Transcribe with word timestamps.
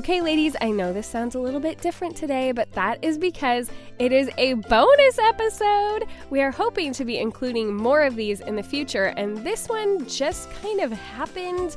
Okay, 0.00 0.22
ladies, 0.22 0.56
I 0.62 0.70
know 0.70 0.94
this 0.94 1.06
sounds 1.06 1.34
a 1.34 1.38
little 1.38 1.60
bit 1.60 1.78
different 1.82 2.16
today, 2.16 2.52
but 2.52 2.72
that 2.72 3.04
is 3.04 3.18
because 3.18 3.70
it 3.98 4.12
is 4.12 4.30
a 4.38 4.54
bonus 4.54 5.18
episode. 5.18 6.06
We 6.30 6.40
are 6.40 6.50
hoping 6.50 6.94
to 6.94 7.04
be 7.04 7.18
including 7.18 7.76
more 7.76 8.04
of 8.04 8.16
these 8.16 8.40
in 8.40 8.56
the 8.56 8.62
future, 8.62 9.12
and 9.18 9.36
this 9.44 9.68
one 9.68 10.08
just 10.08 10.50
kind 10.62 10.80
of 10.80 10.90
happened 10.90 11.76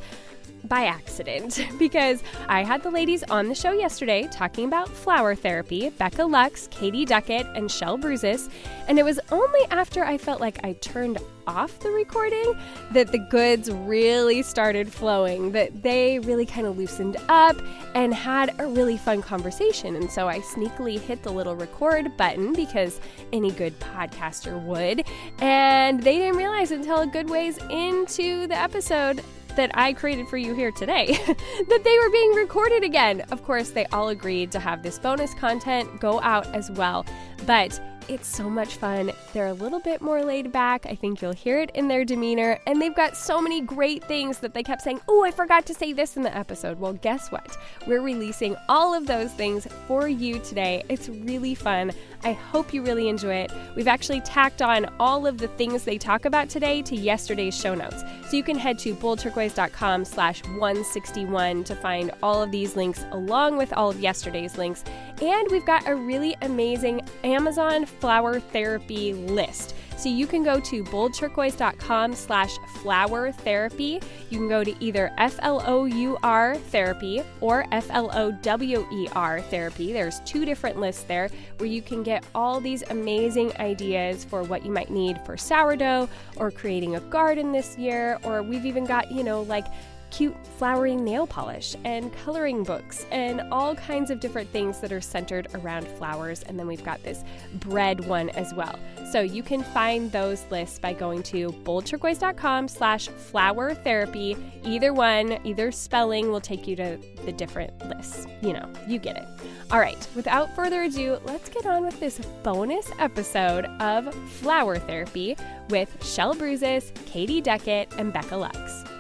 by 0.66 0.86
accident 0.86 1.66
because 1.80 2.24
I 2.48 2.64
had 2.64 2.84
the 2.84 2.92
ladies 2.92 3.24
on 3.24 3.48
the 3.48 3.56
show 3.56 3.72
yesterday 3.72 4.28
talking 4.32 4.66
about 4.66 4.90
flower 4.90 5.36
therapy 5.36 5.90
Becca 5.90 6.24
Lux, 6.26 6.68
Katie 6.72 7.06
Duckett, 7.06 7.48
and 7.56 7.70
Shell 7.72 7.98
Bruises. 7.98 8.50
And 8.88 9.00
it 9.00 9.04
was 9.04 9.20
only 9.32 9.62
after 9.72 10.04
I 10.04 10.18
felt 10.18 10.42
like 10.42 10.64
I 10.64 10.74
turned 10.74 11.20
off 11.46 11.80
the 11.80 11.90
recording 11.90 12.54
that 12.92 13.12
the 13.12 13.18
goods 13.18 13.70
really 13.70 14.42
started 14.44 14.92
flowing, 14.92 15.52
that 15.52 15.84
they 15.84 16.20
really 16.20 16.46
kind 16.46 16.66
of 16.66 16.78
loosened 16.78 17.18
up 17.28 17.58
and 17.96 18.14
had 18.14 18.56
a 18.60 18.68
really 18.68 18.98
fun 18.98 19.22
conversation. 19.22 19.96
And 19.96 20.10
so 20.10 20.28
I 20.28 20.40
sneakily 20.40 21.00
hit 21.00 21.24
the 21.24 21.32
little 21.32 21.56
record 21.56 22.16
button 22.18 22.54
because 22.54 23.00
any 23.32 23.52
good 23.52 23.78
podcaster 23.80 24.62
would. 24.64 25.06
And 25.40 26.02
they 26.02 26.18
didn't 26.18 26.38
realize 26.38 26.72
until 26.72 27.02
a 27.02 27.08
good 27.08 27.30
ways 27.30 27.58
into 27.70 28.48
the 28.48 28.58
episode 28.58 29.22
that 29.56 29.72
I 29.74 29.94
created 29.94 30.28
for 30.28 30.38
you 30.38 30.54
here 30.54 30.72
today 30.72 31.08
that 31.28 31.82
they 31.84 31.98
were 32.00 32.10
being 32.10 32.32
recorded 32.34 32.84
again. 32.84 33.22
Of 33.32 33.44
course, 33.44 33.70
they 33.70 33.86
all 33.88 34.10
agreed 34.10 34.52
to 34.52 34.60
have 34.60 34.84
this 34.84 35.00
bonus 35.00 35.34
content 35.34 36.00
go 36.00 36.22
out 36.22 36.48
as 36.56 36.72
well. 36.72 37.06
But 37.46 37.80
it's 38.08 38.28
so 38.28 38.50
much 38.50 38.78
fun. 38.78 39.12
They're 39.34 39.48
a 39.48 39.54
little 39.54 39.80
bit 39.80 40.02
more 40.02 40.24
laid 40.24 40.52
back. 40.52 40.86
I 40.86 40.96
think 40.96 41.22
you'll 41.22 41.34
hear 41.34 41.60
it 41.60 41.72
in 41.74 41.88
their 41.88 42.06
demeanor. 42.06 42.60
And 42.68 42.82
they've 42.82 42.96
got 42.96 43.18
so 43.18 43.42
many 43.42 43.62
great 43.62 44.04
things 44.04 44.40
that 44.40 44.54
they 44.54 44.64
kept 44.64 44.82
saying, 44.82 45.02
Oh, 45.08 45.24
I 45.24 45.32
forgot 45.32 45.66
to 45.68 45.74
say 45.74 45.94
this 45.94 46.18
in 46.18 46.24
the 46.24 46.36
episode. 46.36 46.80
Well, 46.80 46.94
guess 46.94 47.32
what? 47.32 47.58
We're 47.88 48.02
releasing 48.02 48.56
all 48.70 48.94
of 48.94 49.08
those 49.08 49.32
things 49.32 49.68
for 49.88 50.08
you 50.08 50.40
today. 50.40 50.84
It's 50.90 51.10
really 51.10 51.56
fun. 51.56 51.92
I 52.24 52.32
hope 52.34 52.74
you 52.74 52.82
really 52.82 53.10
enjoy 53.10 53.36
it. 53.36 53.52
We've 53.76 53.88
actually 53.88 54.22
tacked 54.22 54.62
on 54.62 54.88
all 55.00 55.28
of 55.28 55.38
the 55.38 55.50
things 55.50 55.84
they 55.84 55.98
talk 55.98 56.26
about 56.26 56.50
today 56.50 56.82
to 56.84 56.96
yesterday's 56.96 57.58
show 57.58 57.76
notes. 57.76 58.02
So 58.30 58.38
you 58.38 58.44
can 58.44 58.58
head 58.58 58.80
to 58.80 58.96
boldturquoise.com 58.96 60.06
slash 60.06 60.44
161 60.44 61.66
to 61.66 61.76
find 61.76 62.12
all 62.24 62.42
of 62.42 62.52
these 62.52 62.76
links 62.76 63.06
along 63.12 63.58
with 63.58 63.74
all 63.74 63.90
of 63.90 64.00
yesterday's 64.00 64.58
links. 64.58 64.84
And 65.24 65.50
we've 65.50 65.66
got 65.66 65.88
a 65.88 65.96
really 65.96 66.36
amazing 66.42 67.00
Amazon 67.24 67.86
flower 67.86 68.42
therapy 68.42 69.14
list. 69.14 69.74
So 69.96 70.10
you 70.10 70.28
can 70.28 70.44
go 70.44 70.60
to 70.60 70.84
boldturquoise.com 70.84 72.14
slash 72.14 72.58
flower 72.82 73.32
therapy. 73.32 74.02
You 74.30 74.38
can 74.38 74.50
go 74.50 74.66
to 74.66 74.76
either 74.84 75.14
F-L-O-U-R 75.18 76.56
therapy 76.58 77.24
or 77.40 77.66
F-L-O-W-E-R 77.72 79.42
therapy. 79.44 79.94
There's 79.94 80.20
two 80.26 80.44
different 80.44 80.78
lists 80.78 81.04
there 81.04 81.30
where 81.58 81.70
you 81.70 81.82
can 81.82 82.04
get 82.04 82.26
all 82.36 82.60
these 82.60 82.84
amazing 82.90 83.56
ideas 83.62 84.26
for 84.26 84.44
what 84.44 84.66
you 84.66 84.72
might 84.72 84.90
need 84.90 85.22
for 85.26 85.38
sourdough 85.38 86.10
or 86.36 86.52
creating 86.52 86.98
a 86.98 87.00
garden 87.00 87.54
this 87.54 87.78
year. 87.78 88.20
Or 88.24 88.44
we've 88.44 88.66
even 88.66 88.84
got, 88.84 89.10
you 89.10 89.24
know, 89.24 89.44
like 89.44 89.68
cute 90.14 90.36
flowering 90.60 91.04
nail 91.04 91.26
polish 91.26 91.76
and 91.86 92.14
coloring 92.14 92.64
books 92.64 93.08
and 93.12 93.42
all 93.52 93.74
kinds 93.74 94.12
of 94.12 94.20
different 94.20 94.48
things 94.52 94.80
that 94.80 94.92
are 94.92 95.02
centered 95.02 95.48
around 95.56 95.88
flowers. 95.88 96.44
And 96.44 96.58
then 96.58 96.68
we've 96.68 96.84
got 96.84 97.02
this 97.04 97.24
bread 97.56 98.06
one 98.06 98.30
as 98.30 98.54
well. 98.54 98.78
So 99.12 99.22
you 99.22 99.42
can 99.42 99.64
find 99.64 100.12
those 100.12 100.46
lists 100.52 100.78
by 100.78 100.94
going 100.94 101.24
to 101.24 101.50
boldturquoise.com 101.64 102.68
slash 102.68 103.08
flower 103.08 103.74
therapy. 103.74 104.38
Either 104.64 104.94
one, 104.94 105.40
either 105.44 105.72
spelling 105.72 106.30
will 106.30 106.42
take 106.42 106.68
you 106.68 106.76
to 106.76 107.00
the 107.26 107.32
different 107.32 107.74
lists. 107.90 108.28
You 108.42 108.54
know, 108.54 108.72
you 108.88 109.00
get 109.00 109.18
it. 109.18 109.28
All 109.72 109.80
right, 109.80 110.08
without 110.16 110.56
further 110.56 110.84
ado, 110.84 111.18
let's 111.26 111.50
get 111.50 111.66
on 111.66 111.84
with 111.84 112.00
this 112.00 112.20
bonus 112.44 112.92
episode 113.00 113.66
of 113.80 114.14
Flower 114.34 114.78
Therapy 114.78 115.36
with 115.70 116.06
Shell 116.06 116.36
Bruises, 116.36 116.92
Katie 117.08 117.42
Deckett, 117.42 117.88
and 117.98 118.14
Becca 118.14 118.38
Lux. 118.38 118.93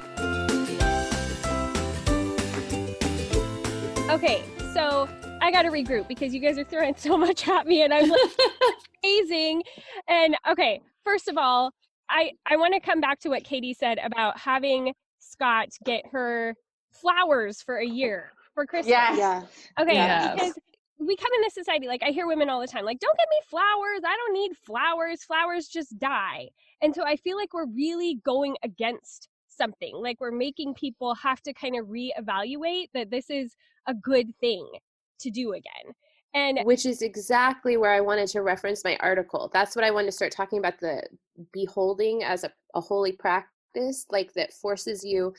Okay, 4.13 4.43
so 4.75 5.09
I 5.41 5.49
got 5.49 5.63
to 5.63 5.69
regroup 5.69 6.07
because 6.07 6.35
you 6.35 6.39
guys 6.39 6.59
are 6.59 6.63
throwing 6.63 6.93
so 6.97 7.17
much 7.17 7.47
at 7.47 7.65
me 7.65 7.81
and 7.81 7.91
I'm 7.91 8.07
like 8.07 8.19
amazing. 9.03 9.63
And 10.07 10.37
okay, 10.51 10.81
first 11.03 11.27
of 11.27 11.35
all, 11.35 11.71
I 12.11 12.33
I 12.45 12.57
want 12.57 12.75
to 12.75 12.79
come 12.79 13.01
back 13.01 13.19
to 13.21 13.29
what 13.29 13.43
Katie 13.43 13.73
said 13.73 13.97
about 14.03 14.37
having 14.39 14.93
Scott 15.17 15.69
get 15.83 16.03
her 16.11 16.53
flowers 16.91 17.63
for 17.63 17.77
a 17.77 17.85
year 17.87 18.31
for 18.53 18.67
Christmas. 18.67 18.91
Yes. 18.91 19.17
Yeah. 19.17 19.41
Okay, 19.81 19.95
Yes. 19.95 20.35
because 20.35 20.59
we 20.99 21.15
come 21.15 21.31
in 21.35 21.41
this 21.41 21.55
society 21.55 21.87
like 21.87 22.03
I 22.03 22.11
hear 22.11 22.27
women 22.27 22.51
all 22.51 22.61
the 22.61 22.67
time 22.67 22.85
like 22.85 22.99
don't 22.99 23.17
get 23.17 23.27
me 23.31 23.37
flowers. 23.49 24.01
I 24.05 24.15
don't 24.15 24.33
need 24.33 24.51
flowers. 24.63 25.23
Flowers 25.23 25.67
just 25.67 25.97
die. 25.97 26.49
And 26.83 26.93
so 26.93 27.03
I 27.03 27.15
feel 27.15 27.35
like 27.35 27.51
we're 27.51 27.65
really 27.65 28.19
going 28.23 28.57
against 28.61 29.27
something. 29.63 29.95
Like 29.95 30.19
we're 30.19 30.31
making 30.31 30.73
people 30.75 31.15
have 31.15 31.41
to 31.43 31.53
kind 31.53 31.75
of 31.79 31.87
reevaluate 31.87 32.87
that 32.93 33.09
this 33.09 33.29
is 33.29 33.55
a 33.87 33.93
good 33.93 34.27
thing 34.39 34.67
to 35.21 35.29
do 35.29 35.53
again. 35.53 35.93
And 36.35 36.59
which 36.63 36.85
is 36.85 37.01
exactly 37.03 37.77
where 37.77 37.91
I 37.91 38.01
wanted 38.01 38.27
to 38.29 38.41
reference 38.41 38.83
my 38.83 38.97
article. 38.99 39.51
That's 39.53 39.75
what 39.75 39.85
I 39.85 39.91
wanted 39.91 40.07
to 40.07 40.11
start 40.13 40.31
talking 40.31 40.59
about 40.59 40.79
the 40.79 41.03
beholding 41.51 42.23
as 42.23 42.43
a, 42.43 42.51
a 42.73 42.81
holy 42.81 43.11
practice, 43.11 44.07
like 44.09 44.33
that 44.33 44.51
forces 44.53 45.03
you 45.03 45.33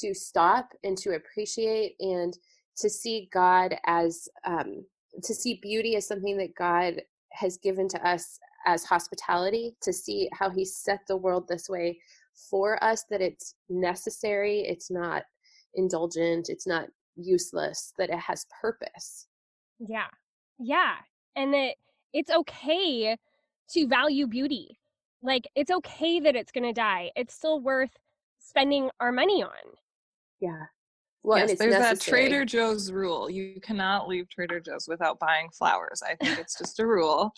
to 0.00 0.14
stop 0.14 0.68
and 0.84 0.98
to 0.98 1.14
appreciate 1.14 1.94
and 2.00 2.36
to 2.76 2.90
see 2.90 3.30
God 3.32 3.76
as, 3.86 4.28
um, 4.44 4.84
to 5.22 5.34
see 5.34 5.60
beauty 5.62 5.96
as 5.96 6.06
something 6.06 6.36
that 6.36 6.54
God 6.54 7.00
has 7.32 7.56
given 7.56 7.88
to 7.88 8.06
us 8.06 8.38
as 8.66 8.84
hospitality, 8.84 9.74
to 9.80 9.94
see 9.94 10.28
how 10.32 10.50
He 10.50 10.66
set 10.66 11.00
the 11.08 11.16
world 11.16 11.48
this 11.48 11.70
way 11.70 11.98
for 12.50 12.82
us, 12.82 13.04
that 13.10 13.20
it's 13.20 13.54
necessary, 13.68 14.60
it's 14.60 14.90
not 14.90 15.22
indulgent, 15.74 16.48
it's 16.48 16.66
not 16.66 16.88
useless, 17.16 17.92
that 17.98 18.10
it 18.10 18.18
has 18.18 18.46
purpose. 18.60 19.28
Yeah. 19.78 20.08
Yeah. 20.58 20.94
And 21.36 21.52
that 21.54 21.74
it's 22.12 22.30
okay 22.30 23.16
to 23.70 23.86
value 23.88 24.26
beauty. 24.26 24.78
Like 25.22 25.48
it's 25.54 25.70
okay 25.70 26.20
that 26.20 26.36
it's 26.36 26.52
going 26.52 26.64
to 26.64 26.72
die. 26.72 27.10
It's 27.16 27.34
still 27.34 27.60
worth 27.60 27.96
spending 28.38 28.90
our 29.00 29.10
money 29.10 29.42
on. 29.42 29.50
Yeah. 30.40 30.64
Well, 31.24 31.38
yes, 31.38 31.44
and 31.44 31.50
it's 31.52 31.58
there's 31.58 31.74
that. 31.74 32.00
Trader 32.00 32.44
Joe's 32.44 32.92
rule. 32.92 33.30
You 33.30 33.58
cannot 33.62 34.06
leave 34.08 34.28
Trader 34.28 34.60
Joe's 34.60 34.86
without 34.86 35.18
buying 35.18 35.48
flowers. 35.50 36.02
I 36.02 36.14
think 36.16 36.38
it's 36.38 36.58
just 36.58 36.78
a 36.80 36.86
rule. 36.86 37.32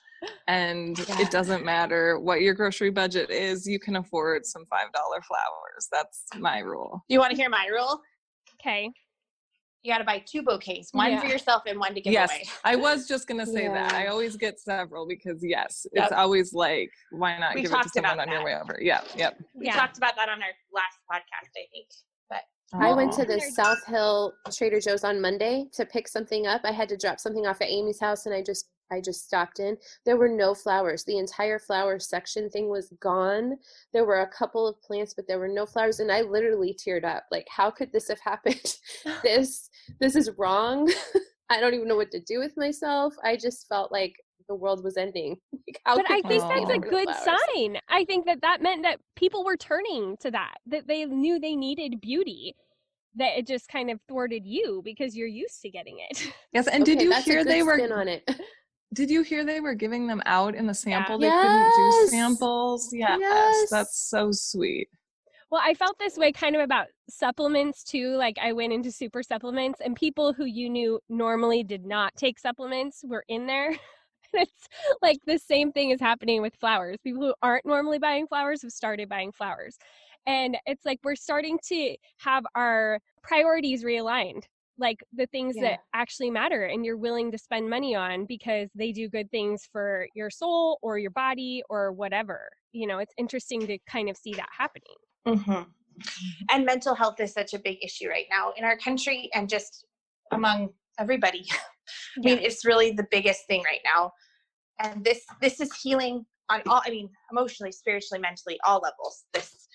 And 0.48 0.98
Yeah. 0.98 1.20
it 1.20 1.30
doesn't 1.30 1.64
matter 1.64 2.18
what 2.18 2.40
your 2.40 2.52
grocery 2.54 2.90
budget 2.90 3.30
is, 3.30 3.64
you 3.64 3.78
can 3.78 3.96
afford 3.96 4.44
some 4.44 4.64
$5 4.66 5.20
flowers. 5.22 5.88
That's 5.92 6.24
my 6.36 6.58
rule. 6.58 7.04
You 7.08 7.20
want 7.20 7.30
to 7.30 7.36
hear 7.36 7.48
my 7.48 7.66
rule? 7.70 8.00
Okay. 8.60 8.90
you 9.82 9.92
got 9.92 9.98
to 9.98 10.04
buy 10.04 10.18
two 10.26 10.42
bouquets, 10.42 10.88
one 10.92 11.12
yeah. 11.12 11.20
for 11.20 11.28
yourself 11.28 11.62
and 11.68 11.78
one 11.78 11.94
to 11.94 12.00
give 12.00 12.12
yes, 12.12 12.30
away. 12.32 12.42
I 12.64 12.74
was 12.74 13.06
just 13.06 13.28
gonna 13.28 13.46
say 13.46 13.64
yeah. 13.64 13.74
that. 13.74 13.92
I 13.94 14.08
always 14.08 14.36
get 14.36 14.58
several 14.58 15.06
because 15.06 15.44
yes, 15.44 15.86
yep. 15.94 16.06
it's 16.06 16.12
always 16.12 16.52
like, 16.52 16.90
why 17.12 17.38
not 17.38 17.54
we 17.54 17.62
give 17.62 17.72
it 17.72 17.82
to 17.82 17.88
someone 17.90 18.18
on 18.18 18.28
your 18.28 18.42
way 18.44 18.56
over? 18.56 18.80
Yeah, 18.82 19.02
yep. 19.16 19.38
We 19.54 19.66
yeah. 19.66 19.76
talked 19.76 19.96
about 19.96 20.16
that 20.16 20.28
on 20.28 20.42
our 20.42 20.48
last 20.72 20.98
podcast, 21.08 21.50
I 21.54 21.66
think. 21.72 21.86
But 22.72 22.82
I 22.82 22.90
oh. 22.90 22.96
went 22.96 23.12
to 23.12 23.24
the 23.24 23.40
South 23.40 23.84
Hill 23.86 24.34
Trader 24.52 24.80
Joe's 24.80 25.04
on 25.04 25.20
Monday 25.20 25.66
to 25.72 25.86
pick 25.86 26.08
something 26.08 26.46
up. 26.46 26.62
I 26.64 26.72
had 26.72 26.88
to 26.88 26.96
drop 26.96 27.20
something 27.20 27.46
off 27.46 27.60
at 27.60 27.68
Amy's 27.68 28.00
house 28.00 28.26
and 28.26 28.34
I 28.34 28.42
just 28.42 28.68
I 28.90 29.00
just 29.00 29.26
stopped 29.26 29.58
in. 29.58 29.76
There 30.04 30.16
were 30.16 30.28
no 30.28 30.54
flowers. 30.54 31.04
The 31.04 31.18
entire 31.18 31.58
flower 31.58 31.98
section 31.98 32.48
thing 32.48 32.68
was 32.68 32.92
gone. 33.00 33.56
There 33.92 34.04
were 34.04 34.20
a 34.20 34.28
couple 34.28 34.66
of 34.66 34.80
plants, 34.82 35.14
but 35.14 35.26
there 35.26 35.38
were 35.38 35.48
no 35.48 35.66
flowers. 35.66 36.00
And 36.00 36.10
I 36.12 36.20
literally 36.20 36.74
teared 36.74 37.04
up. 37.04 37.24
Like, 37.30 37.46
how 37.50 37.70
could 37.70 37.92
this 37.92 38.08
have 38.08 38.20
happened? 38.24 38.76
this 39.22 39.70
this 40.00 40.16
is 40.16 40.30
wrong. 40.38 40.90
I 41.50 41.60
don't 41.60 41.74
even 41.74 41.88
know 41.88 41.96
what 41.96 42.10
to 42.10 42.20
do 42.20 42.38
with 42.40 42.56
myself. 42.56 43.14
I 43.22 43.36
just 43.36 43.68
felt 43.68 43.92
like 43.92 44.14
the 44.48 44.54
world 44.54 44.82
was 44.84 44.96
ending. 44.96 45.36
Like, 45.86 45.96
but 46.06 46.10
I 46.10 46.20
think 46.22 46.42
that's 46.42 46.70
a 46.70 46.78
good 46.78 47.08
sign. 47.08 47.78
I 47.88 48.04
think 48.04 48.26
that 48.26 48.40
that 48.42 48.62
meant 48.62 48.82
that 48.84 49.00
people 49.16 49.44
were 49.44 49.56
turning 49.56 50.16
to 50.20 50.30
that, 50.30 50.54
that 50.66 50.86
they 50.86 51.04
knew 51.04 51.40
they 51.40 51.56
needed 51.56 52.00
beauty 52.00 52.54
that 53.16 53.38
it 53.38 53.46
just 53.46 53.68
kind 53.68 53.90
of 53.90 54.00
thwarted 54.08 54.46
you 54.46 54.80
because 54.84 55.16
you're 55.16 55.26
used 55.26 55.60
to 55.62 55.70
getting 55.70 55.98
it. 56.08 56.32
Yes, 56.52 56.68
and 56.68 56.82
okay, 56.82 56.94
did 56.94 57.02
you 57.02 57.14
hear 57.22 57.44
they 57.44 57.62
were 57.62 57.80
on 57.92 58.08
it? 58.08 58.28
Did 58.94 59.10
you 59.10 59.22
hear 59.22 59.44
they 59.44 59.60
were 59.60 59.74
giving 59.74 60.06
them 60.06 60.22
out 60.24 60.54
in 60.54 60.66
the 60.66 60.74
sample? 60.74 61.20
Yeah. 61.20 61.28
They 61.28 61.34
yes. 61.34 61.42
couldn't 61.42 62.04
do 62.04 62.08
samples. 62.08 62.90
Yes, 62.92 63.18
yes, 63.20 63.70
that's 63.70 64.08
so 64.08 64.30
sweet. 64.32 64.88
Well, 65.50 65.60
I 65.64 65.74
felt 65.74 65.98
this 65.98 66.16
way 66.16 66.32
kind 66.32 66.56
of 66.56 66.62
about 66.62 66.86
supplements 67.08 67.84
too. 67.84 68.16
Like 68.16 68.36
I 68.42 68.52
went 68.52 68.72
into 68.72 68.90
super 68.90 69.22
supplements 69.22 69.80
and 69.84 69.94
people 69.94 70.32
who 70.32 70.44
you 70.44 70.70
knew 70.70 71.00
normally 71.08 71.62
did 71.62 71.84
not 71.84 72.14
take 72.16 72.38
supplements 72.38 73.04
were 73.04 73.24
in 73.28 73.46
there. 73.46 73.74
it's 74.36 74.68
like 75.02 75.18
the 75.26 75.38
same 75.38 75.72
thing 75.72 75.90
is 75.90 76.00
happening 76.00 76.42
with 76.42 76.54
flowers. 76.56 76.98
People 77.02 77.22
who 77.22 77.34
aren't 77.42 77.66
normally 77.66 77.98
buying 77.98 78.26
flowers 78.26 78.62
have 78.62 78.72
started 78.72 79.08
buying 79.08 79.32
flowers. 79.32 79.76
And 80.26 80.56
it's 80.66 80.84
like 80.84 80.98
we're 81.04 81.16
starting 81.16 81.58
to 81.68 81.96
have 82.18 82.44
our 82.54 82.98
priorities 83.22 83.84
realigned 83.84 84.44
like 84.78 85.02
the 85.14 85.26
things 85.26 85.56
yeah. 85.56 85.62
that 85.62 85.80
actually 85.94 86.30
matter 86.30 86.64
and 86.64 86.84
you're 86.84 86.96
willing 86.96 87.30
to 87.30 87.38
spend 87.38 87.68
money 87.68 87.94
on 87.94 88.26
because 88.26 88.68
they 88.74 88.92
do 88.92 89.08
good 89.08 89.30
things 89.30 89.68
for 89.70 90.06
your 90.14 90.30
soul 90.30 90.78
or 90.82 90.98
your 90.98 91.10
body 91.10 91.62
or 91.70 91.92
whatever 91.92 92.48
you 92.72 92.86
know 92.86 92.98
it's 92.98 93.14
interesting 93.16 93.66
to 93.66 93.78
kind 93.88 94.08
of 94.08 94.16
see 94.16 94.34
that 94.34 94.48
happening 94.56 94.96
mm-hmm. 95.26 95.62
and 96.50 96.64
mental 96.64 96.94
health 96.94 97.18
is 97.20 97.32
such 97.32 97.54
a 97.54 97.58
big 97.58 97.78
issue 97.82 98.08
right 98.08 98.26
now 98.30 98.52
in 98.56 98.64
our 98.64 98.76
country 98.78 99.30
and 99.34 99.48
just 99.48 99.86
among 100.32 100.68
everybody 100.98 101.46
i 101.50 101.56
yeah. 102.22 102.34
mean 102.34 102.44
it's 102.44 102.64
really 102.64 102.90
the 102.90 103.06
biggest 103.10 103.46
thing 103.46 103.62
right 103.64 103.80
now 103.84 104.10
and 104.82 105.04
this 105.04 105.22
this 105.40 105.60
is 105.60 105.74
healing 105.76 106.24
on 106.50 106.62
all 106.68 106.82
i 106.86 106.90
mean 106.90 107.08
emotionally 107.30 107.72
spiritually 107.72 108.20
mentally 108.20 108.58
all 108.66 108.80
levels 108.80 109.24
this 109.32 109.68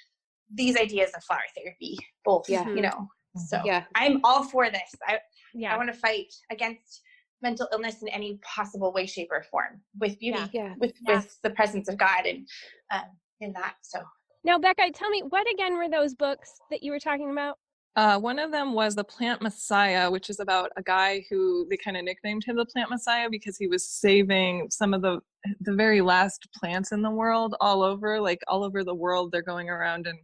these 0.53 0.77
ideas 0.77 1.11
of 1.15 1.23
flower 1.23 1.41
therapy 1.55 1.97
both 2.25 2.47
yeah. 2.49 2.67
you 2.67 2.81
know 2.81 3.07
so 3.37 3.61
yeah. 3.63 3.83
I'm 3.95 4.19
all 4.23 4.43
for 4.43 4.69
this. 4.69 4.95
I 5.07 5.19
yeah. 5.53 5.73
I 5.73 5.77
want 5.77 5.91
to 5.91 5.97
fight 5.97 6.33
against 6.51 7.01
mental 7.41 7.67
illness 7.71 8.01
in 8.01 8.07
any 8.09 8.39
possible 8.43 8.93
way, 8.93 9.05
shape, 9.05 9.29
or 9.31 9.43
form 9.43 9.81
with 9.99 10.19
beauty, 10.19 10.39
yeah. 10.53 10.73
with 10.79 10.93
yeah. 11.07 11.17
with 11.17 11.37
the 11.43 11.49
presence 11.51 11.87
of 11.89 11.97
God 11.97 12.25
and 12.25 12.47
um, 12.93 13.09
in 13.39 13.53
that. 13.53 13.75
So 13.81 14.01
now, 14.43 14.57
Becca, 14.57 14.91
tell 14.93 15.09
me 15.09 15.23
what 15.29 15.49
again 15.51 15.77
were 15.77 15.89
those 15.89 16.13
books 16.13 16.51
that 16.71 16.83
you 16.83 16.91
were 16.91 16.99
talking 16.99 17.31
about? 17.31 17.57
Uh, 17.97 18.17
one 18.17 18.39
of 18.39 18.51
them 18.51 18.73
was 18.73 18.95
the 18.95 19.03
Plant 19.03 19.41
Messiah, 19.41 20.09
which 20.09 20.29
is 20.29 20.39
about 20.39 20.71
a 20.77 20.83
guy 20.83 21.25
who 21.29 21.67
they 21.69 21.75
kind 21.75 21.97
of 21.97 22.05
nicknamed 22.05 22.43
him 22.45 22.55
the 22.55 22.65
Plant 22.65 22.89
Messiah 22.89 23.29
because 23.29 23.57
he 23.57 23.67
was 23.67 23.89
saving 23.89 24.69
some 24.71 24.93
of 24.93 25.01
the 25.01 25.19
the 25.61 25.73
very 25.73 26.01
last 26.01 26.47
plants 26.55 26.91
in 26.91 27.01
the 27.01 27.09
world 27.09 27.55
all 27.59 27.81
over, 27.83 28.21
like 28.21 28.39
all 28.47 28.63
over 28.63 28.83
the 28.83 28.95
world. 28.95 29.31
They're 29.31 29.41
going 29.41 29.69
around 29.69 30.07
and 30.07 30.19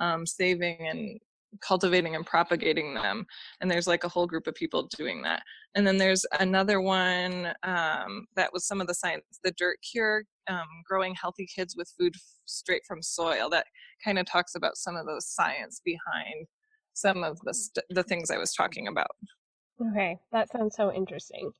um, 0.00 0.24
saving 0.24 0.88
and 0.88 1.20
cultivating 1.60 2.16
and 2.16 2.24
propagating 2.24 2.94
them 2.94 3.26
and 3.60 3.70
there's 3.70 3.86
like 3.86 4.04
a 4.04 4.08
whole 4.08 4.26
group 4.26 4.46
of 4.46 4.54
people 4.54 4.88
doing 4.96 5.20
that 5.20 5.42
and 5.74 5.86
then 5.86 5.98
there's 5.98 6.24
another 6.40 6.80
one 6.80 7.52
um, 7.62 8.26
that 8.36 8.50
was 8.54 8.66
some 8.66 8.80
of 8.80 8.86
the 8.86 8.94
science 8.94 9.22
the 9.44 9.52
dirt 9.58 9.76
cure 9.90 10.24
um, 10.48 10.66
growing 10.88 11.14
healthy 11.14 11.46
kids 11.54 11.76
with 11.76 11.92
food 11.98 12.14
straight 12.46 12.82
from 12.86 13.02
soil 13.02 13.50
that 13.50 13.66
kind 14.02 14.18
of 14.18 14.24
talks 14.24 14.54
about 14.54 14.76
some 14.76 14.96
of 14.96 15.04
those 15.04 15.26
science 15.26 15.82
behind 15.84 16.46
some 16.94 17.22
of 17.24 17.38
the 17.40 17.54
st- 17.54 17.84
the 17.90 18.02
things 18.02 18.30
i 18.30 18.38
was 18.38 18.52
talking 18.52 18.88
about 18.88 19.10
okay 19.80 20.18
that 20.32 20.50
sounds 20.50 20.76
so 20.76 20.92
interesting 20.92 21.50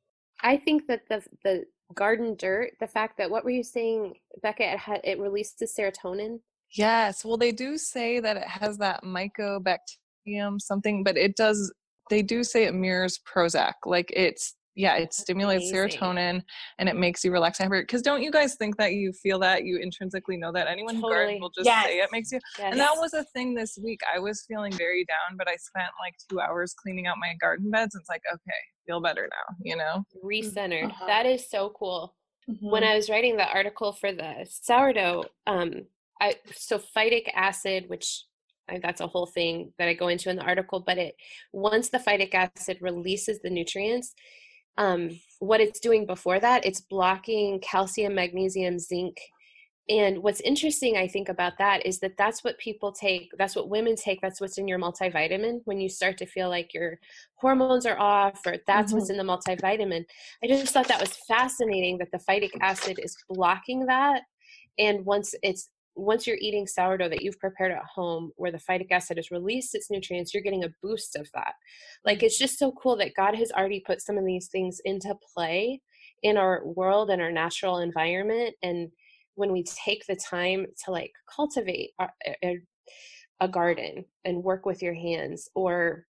i 0.42 0.56
think 0.56 0.86
that 0.86 1.02
the 1.08 1.22
the 1.44 1.64
garden 1.94 2.34
dirt 2.36 2.72
the 2.80 2.86
fact 2.86 3.18
that 3.18 3.30
what 3.30 3.44
were 3.44 3.50
you 3.50 3.64
saying 3.64 4.14
becca 4.42 4.72
it 4.72 4.78
had 4.78 5.00
it 5.04 5.18
releases 5.18 5.54
the 5.54 5.66
serotonin 5.66 6.38
Yes. 6.72 7.24
Well, 7.24 7.36
they 7.36 7.52
do 7.52 7.76
say 7.76 8.20
that 8.20 8.36
it 8.36 8.48
has 8.48 8.78
that 8.78 9.04
mycobacterium 9.04 10.58
something, 10.60 11.04
but 11.04 11.16
it 11.16 11.36
does, 11.36 11.72
they 12.10 12.22
do 12.22 12.42
say 12.42 12.64
it 12.64 12.74
mirrors 12.74 13.18
Prozac. 13.18 13.74
Like 13.84 14.12
it's, 14.14 14.54
yeah, 14.74 14.96
it 14.96 15.12
stimulates 15.12 15.70
Amazing. 15.70 16.00
serotonin 16.00 16.42
and 16.78 16.88
it 16.88 16.96
makes 16.96 17.22
you 17.24 17.32
relax. 17.32 17.58
Because 17.58 18.02
don't 18.02 18.22
you 18.22 18.30
guys 18.30 18.54
think 18.54 18.76
that 18.78 18.94
you 18.94 19.12
feel 19.12 19.38
that 19.40 19.64
you 19.64 19.78
intrinsically 19.78 20.36
know 20.36 20.52
that 20.52 20.66
anyone 20.66 20.94
totally. 20.94 21.10
who 21.10 21.14
gardens 21.14 21.40
will 21.40 21.50
just 21.50 21.66
yes. 21.66 21.86
say 21.86 21.98
it 21.98 22.08
makes 22.12 22.32
you? 22.32 22.40
Yes. 22.58 22.72
And 22.72 22.80
that 22.80 22.94
was 22.96 23.12
a 23.12 23.24
thing 23.34 23.54
this 23.54 23.78
week. 23.82 24.00
I 24.14 24.18
was 24.18 24.44
feeling 24.48 24.72
very 24.72 25.04
down, 25.04 25.36
but 25.36 25.48
I 25.48 25.56
spent 25.56 25.88
like 26.00 26.14
two 26.30 26.40
hours 26.40 26.74
cleaning 26.74 27.06
out 27.06 27.16
my 27.20 27.34
garden 27.40 27.70
beds. 27.70 27.94
And 27.94 28.00
it's 28.00 28.08
like, 28.08 28.22
okay, 28.32 28.52
feel 28.86 29.00
better 29.00 29.28
now, 29.30 29.56
you 29.62 29.76
know? 29.76 30.04
Recentered. 30.24 30.86
Uh-huh. 30.86 31.06
That 31.06 31.26
is 31.26 31.50
so 31.50 31.72
cool. 31.78 32.14
Mm-hmm. 32.50 32.70
When 32.70 32.82
I 32.82 32.96
was 32.96 33.10
writing 33.10 33.36
the 33.36 33.48
article 33.48 33.92
for 33.92 34.12
the 34.12 34.46
sourdough, 34.48 35.24
um, 35.46 35.86
I, 36.20 36.36
so 36.54 36.80
phytic 36.96 37.28
acid, 37.34 37.84
which 37.88 38.24
I, 38.68 38.78
that's 38.82 39.00
a 39.00 39.06
whole 39.06 39.26
thing 39.26 39.72
that 39.78 39.88
I 39.88 39.94
go 39.94 40.08
into 40.08 40.30
in 40.30 40.36
the 40.36 40.44
article, 40.44 40.80
but 40.80 40.98
it 40.98 41.14
once 41.52 41.90
the 41.90 41.98
phytic 41.98 42.34
acid 42.34 42.78
releases 42.80 43.40
the 43.42 43.50
nutrients, 43.50 44.14
um, 44.78 45.20
what 45.38 45.60
it's 45.60 45.80
doing 45.80 46.06
before 46.06 46.40
that, 46.40 46.64
it's 46.64 46.80
blocking 46.80 47.60
calcium, 47.60 48.14
magnesium, 48.14 48.78
zinc. 48.78 49.18
And 49.88 50.22
what's 50.22 50.40
interesting, 50.40 50.96
I 50.96 51.08
think, 51.08 51.28
about 51.28 51.58
that 51.58 51.84
is 51.84 51.98
that 52.00 52.16
that's 52.16 52.44
what 52.44 52.56
people 52.58 52.92
take, 52.92 53.30
that's 53.36 53.56
what 53.56 53.68
women 53.68 53.96
take, 53.96 54.20
that's 54.20 54.40
what's 54.40 54.56
in 54.56 54.68
your 54.68 54.78
multivitamin 54.78 55.60
when 55.64 55.80
you 55.80 55.88
start 55.88 56.16
to 56.18 56.26
feel 56.26 56.48
like 56.48 56.72
your 56.72 56.98
hormones 57.34 57.84
are 57.84 57.98
off, 57.98 58.40
or 58.46 58.56
that's 58.66 58.92
mm-hmm. 58.92 58.98
what's 58.98 59.10
in 59.10 59.16
the 59.16 59.24
multivitamin. 59.24 60.04
I 60.42 60.46
just 60.46 60.72
thought 60.72 60.88
that 60.88 61.00
was 61.00 61.18
fascinating 61.28 61.98
that 61.98 62.12
the 62.12 62.18
phytic 62.18 62.52
acid 62.60 63.00
is 63.02 63.16
blocking 63.28 63.86
that. 63.86 64.22
And 64.78 65.04
once 65.04 65.34
it's 65.42 65.68
once 65.94 66.26
you're 66.26 66.38
eating 66.40 66.66
sourdough 66.66 67.08
that 67.08 67.22
you've 67.22 67.38
prepared 67.38 67.72
at 67.72 67.84
home 67.84 68.32
where 68.36 68.50
the 68.52 68.58
phytic 68.58 68.90
acid 68.90 69.16
has 69.18 69.30
released 69.30 69.74
its 69.74 69.90
nutrients 69.90 70.32
you're 70.32 70.42
getting 70.42 70.64
a 70.64 70.72
boost 70.82 71.16
of 71.16 71.28
that. 71.34 71.54
Like 72.04 72.22
it's 72.22 72.38
just 72.38 72.58
so 72.58 72.72
cool 72.72 72.96
that 72.96 73.14
god 73.14 73.34
has 73.34 73.50
already 73.52 73.80
put 73.86 74.00
some 74.00 74.18
of 74.18 74.24
these 74.24 74.48
things 74.48 74.80
into 74.84 75.14
play 75.34 75.80
in 76.22 76.36
our 76.36 76.62
world 76.64 77.10
and 77.10 77.20
our 77.20 77.32
natural 77.32 77.78
environment 77.78 78.54
and 78.62 78.90
when 79.34 79.52
we 79.52 79.64
take 79.64 80.04
the 80.06 80.16
time 80.16 80.66
to 80.84 80.90
like 80.90 81.12
cultivate 81.34 81.90
a, 81.98 82.08
a, 82.44 82.58
a 83.40 83.48
garden 83.48 84.04
and 84.24 84.42
work 84.42 84.66
with 84.66 84.82
your 84.82 84.94
hands 84.94 85.48
or 85.54 86.06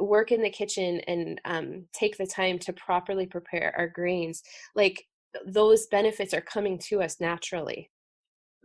work 0.00 0.30
in 0.30 0.42
the 0.42 0.50
kitchen 0.50 1.00
and 1.06 1.40
um, 1.44 1.84
take 1.92 2.16
the 2.18 2.26
time 2.26 2.58
to 2.58 2.72
properly 2.72 3.26
prepare 3.26 3.74
our 3.76 3.88
grains 3.88 4.42
like 4.74 5.04
those 5.46 5.86
benefits 5.88 6.34
are 6.34 6.42
coming 6.42 6.78
to 6.78 7.02
us 7.02 7.20
naturally 7.20 7.90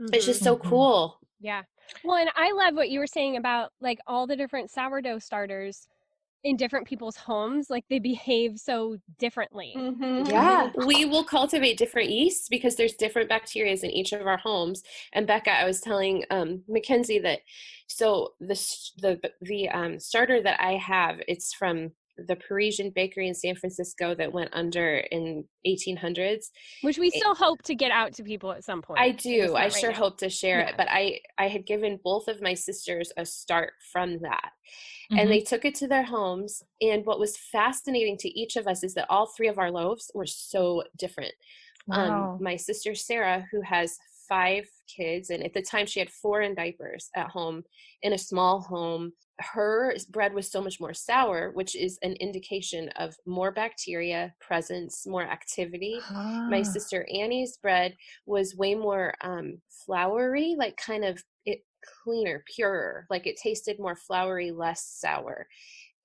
Mm-hmm. 0.02 0.14
It's 0.14 0.26
just 0.26 0.44
so 0.44 0.56
mm-hmm. 0.56 0.70
cool. 0.70 1.20
Yeah. 1.40 1.62
Well, 2.04 2.18
and 2.18 2.30
I 2.36 2.52
love 2.52 2.76
what 2.76 2.90
you 2.90 3.00
were 3.00 3.08
saying 3.08 3.38
about 3.38 3.72
like 3.82 4.00
all 4.08 4.26
the 4.26 4.36
different 4.36 4.72
sourdough 4.72 5.20
starters 5.20 5.88
in 6.44 6.58
different 6.58 6.88
people's 6.88 7.16
homes 7.16 7.70
like 7.70 7.86
they 7.88 8.00
behave 8.00 8.58
so 8.58 8.98
differently 9.20 9.74
mm-hmm. 9.78 10.28
yeah 10.28 10.72
we 10.88 11.06
will 11.06 11.24
cultivate 11.24 11.78
different 11.78 12.10
yeasts 12.10 12.50
because 12.50 12.76
there's 12.76 12.94
different 12.94 13.30
bacteria 13.30 13.78
in 13.84 13.92
each 13.92 14.12
of 14.12 14.26
our 14.26 14.38
homes 14.38 14.82
and 15.14 15.28
becca 15.28 15.52
i 15.52 15.66
was 15.66 15.82
telling 15.82 16.24
um, 16.32 16.64
mackenzie 16.68 17.20
that 17.20 17.42
so 17.88 18.34
the 18.40 18.56
the 18.98 19.20
the 19.42 19.70
um, 19.70 20.00
starter 20.00 20.42
that 20.42 20.60
i 20.60 20.74
have 20.74 21.22
it's 21.28 21.54
from 21.54 21.92
the 22.28 22.36
Parisian 22.36 22.92
bakery 22.92 23.28
in 23.28 23.36
San 23.36 23.56
Francisco 23.56 24.16
that 24.16 24.32
went 24.32 24.50
under 24.54 24.98
in 25.12 25.44
1800s. 25.68 26.46
Which 26.82 26.98
we 26.98 27.10
still 27.10 27.32
it, 27.32 27.38
hope 27.38 27.62
to 27.64 27.76
get 27.76 27.92
out 27.92 28.14
to 28.14 28.24
people 28.24 28.52
at 28.52 28.64
some 28.64 28.82
point. 28.82 29.00
I 29.00 29.12
do. 29.12 29.56
I 29.56 29.64
right 29.64 29.74
sure 29.74 29.92
now. 29.92 29.98
hope 29.98 30.18
to 30.20 30.30
share 30.30 30.60
yeah. 30.60 30.70
it. 30.70 30.76
But 30.78 30.88
I 30.90 31.20
I 31.38 31.48
had 31.48 31.66
given 31.66 32.00
both 32.04 32.28
of 32.28 32.42
my 32.42 32.54
sisters 32.54 33.12
a 33.18 33.26
start 33.26 33.74
from 33.92 34.20
that. 34.20 34.52
Mm-hmm. 35.12 35.20
And 35.20 35.32
they 35.32 35.42
took 35.42 35.66
it 35.66 35.76
to 35.76 35.88
their 35.88 36.04
homes. 36.04 36.64
And 36.82 37.06
what 37.06 37.20
was 37.20 37.38
fascinating 37.52 38.18
to 38.18 38.30
each 38.30 38.56
of 38.56 38.68
us 38.68 38.84
is 38.84 38.94
that 38.94 39.08
all 39.10 39.28
three 39.36 39.50
of 39.50 39.60
our 39.60 39.72
loaves 39.72 40.10
were 40.14 40.26
so 40.26 40.84
different. 40.98 41.34
Um, 41.92 42.10
wow. 42.10 42.34
Um, 42.34 42.44
my 42.44 42.56
sister 42.56 42.96
Sarah, 42.96 43.46
who 43.52 43.62
has 43.62 43.98
five 44.30 44.66
kids, 44.88 45.30
and 45.30 45.44
at 45.44 45.54
the 45.54 45.62
time 45.62 45.86
she 45.86 46.00
had 46.00 46.10
four 46.10 46.42
in 46.42 46.56
diapers 46.56 47.10
at 47.16 47.30
home 47.30 47.64
in 48.02 48.14
a 48.14 48.18
small 48.18 48.62
home. 48.62 49.12
Her 49.42 49.96
bread 50.10 50.34
was 50.34 50.50
so 50.52 50.62
much 50.62 50.80
more 50.80 50.94
sour, 50.94 51.52
which 51.52 51.76
is 51.76 51.98
an 52.02 52.14
indication 52.14 52.90
of 52.98 53.16
more 53.26 53.52
bacteria 53.52 54.34
presence, 54.40 55.06
more 55.08 55.24
activity. 55.24 56.08
My 56.48 56.62
sister 56.64 57.08
Annie's 57.14 57.58
bread 57.58 57.96
was 58.26 58.56
way 58.56 58.76
more 58.76 59.14
um, 59.22 59.62
floury, 59.70 60.56
like 60.58 60.78
kind 60.78 61.04
of 61.06 61.24
it 61.46 61.64
cleaner, 62.04 62.44
purer, 62.56 63.08
like 63.10 63.26
it 63.28 63.38
tasted 63.42 63.80
more 63.80 63.96
floury, 63.96 64.52
less 64.52 64.86
sour 64.86 65.48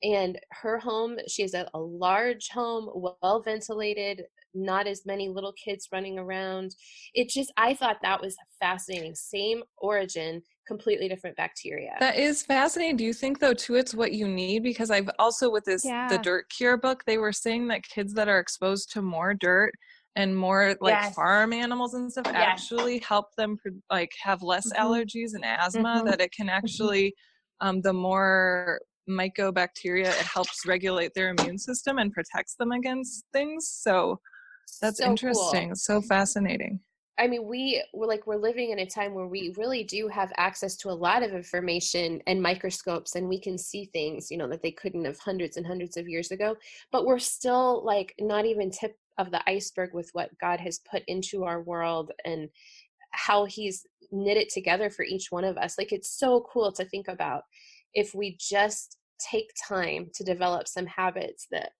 and 0.02 0.38
her 0.50 0.78
home 0.78 1.16
she 1.26 1.42
has 1.42 1.54
a, 1.54 1.68
a 1.74 1.78
large 1.78 2.48
home 2.48 2.90
well 2.94 3.42
ventilated 3.42 4.24
not 4.54 4.86
as 4.86 5.04
many 5.06 5.28
little 5.28 5.52
kids 5.52 5.88
running 5.92 6.18
around 6.18 6.74
it 7.14 7.28
just 7.28 7.52
i 7.56 7.72
thought 7.74 7.96
that 8.02 8.20
was 8.20 8.36
fascinating 8.60 9.14
same 9.14 9.62
origin 9.78 10.42
completely 10.66 11.08
different 11.08 11.36
bacteria 11.36 11.94
that 12.00 12.16
is 12.18 12.42
fascinating 12.42 12.96
do 12.96 13.04
you 13.04 13.12
think 13.12 13.38
though 13.38 13.54
too 13.54 13.74
it's 13.76 13.94
what 13.94 14.12
you 14.12 14.28
need 14.28 14.62
because 14.62 14.90
i've 14.90 15.08
also 15.18 15.50
with 15.50 15.64
this 15.64 15.84
Yeah. 15.84 16.08
the 16.08 16.18
dirt 16.18 16.46
cure 16.50 16.76
book 16.76 17.02
they 17.06 17.18
were 17.18 17.32
saying 17.32 17.68
that 17.68 17.82
kids 17.82 18.12
that 18.14 18.28
are 18.28 18.38
exposed 18.38 18.90
to 18.92 19.02
more 19.02 19.32
dirt 19.34 19.72
and 20.16 20.36
more 20.36 20.74
like 20.80 20.94
Yes. 20.94 21.14
farm 21.14 21.52
animals 21.52 21.94
and 21.94 22.10
stuff 22.10 22.26
Yes. 22.26 22.34
actually 22.34 22.98
help 22.98 23.26
them 23.36 23.56
pro- 23.58 23.72
like 23.90 24.12
have 24.22 24.42
less 24.42 24.72
Mhm. 24.72 24.78
allergies 24.78 25.34
and 25.34 25.44
asthma 25.44 26.02
Mhm. 26.02 26.06
that 26.06 26.20
it 26.20 26.32
can 26.32 26.48
actually 26.48 27.14
um, 27.60 27.80
the 27.80 27.92
more 27.92 28.80
mycobacteria 29.08 30.06
it 30.06 30.14
helps 30.14 30.66
regulate 30.66 31.12
their 31.14 31.30
immune 31.30 31.58
system 31.58 31.98
and 31.98 32.12
protects 32.12 32.54
them 32.56 32.72
against 32.72 33.24
things 33.32 33.68
so 33.68 34.18
that's 34.80 34.98
So 34.98 35.04
cool. 35.04 35.10
interesting 35.10 35.74
so 35.74 36.00
fascinating 36.00 36.80
I 37.18 37.26
mean, 37.28 37.46
we 37.46 37.82
we're 37.94 38.06
like 38.06 38.26
we're 38.26 38.36
living 38.36 38.70
in 38.70 38.80
a 38.80 38.86
time 38.86 39.14
where 39.14 39.26
we 39.26 39.54
really 39.56 39.84
do 39.84 40.06
have 40.08 40.32
access 40.36 40.76
to 40.76 40.90
a 40.90 40.92
lot 40.92 41.22
of 41.22 41.32
information 41.32 42.20
and 42.26 42.42
microscopes, 42.42 43.14
and 43.14 43.28
we 43.28 43.40
can 43.40 43.56
see 43.56 43.86
things, 43.86 44.30
you 44.30 44.36
know, 44.36 44.48
that 44.48 44.62
they 44.62 44.70
couldn't 44.70 45.06
have 45.06 45.18
hundreds 45.18 45.56
and 45.56 45.66
hundreds 45.66 45.96
of 45.96 46.08
years 46.08 46.30
ago. 46.30 46.56
But 46.92 47.06
we're 47.06 47.18
still 47.18 47.84
like 47.84 48.14
not 48.20 48.44
even 48.44 48.70
tip 48.70 48.98
of 49.16 49.30
the 49.30 49.42
iceberg 49.48 49.94
with 49.94 50.10
what 50.12 50.36
God 50.38 50.60
has 50.60 50.80
put 50.90 51.02
into 51.06 51.44
our 51.44 51.62
world 51.62 52.12
and 52.26 52.50
how 53.12 53.46
He's 53.46 53.86
knit 54.12 54.36
it 54.36 54.50
together 54.50 54.90
for 54.90 55.04
each 55.04 55.32
one 55.32 55.44
of 55.44 55.56
us. 55.56 55.78
Like 55.78 55.92
it's 55.92 56.18
so 56.18 56.46
cool 56.52 56.70
to 56.72 56.84
think 56.84 57.08
about 57.08 57.44
if 57.96 58.14
we 58.14 58.36
just 58.38 58.98
take 59.18 59.50
time 59.68 60.08
to 60.14 60.22
develop 60.22 60.68
some 60.68 60.86
habits 60.86 61.48
that 61.50 61.70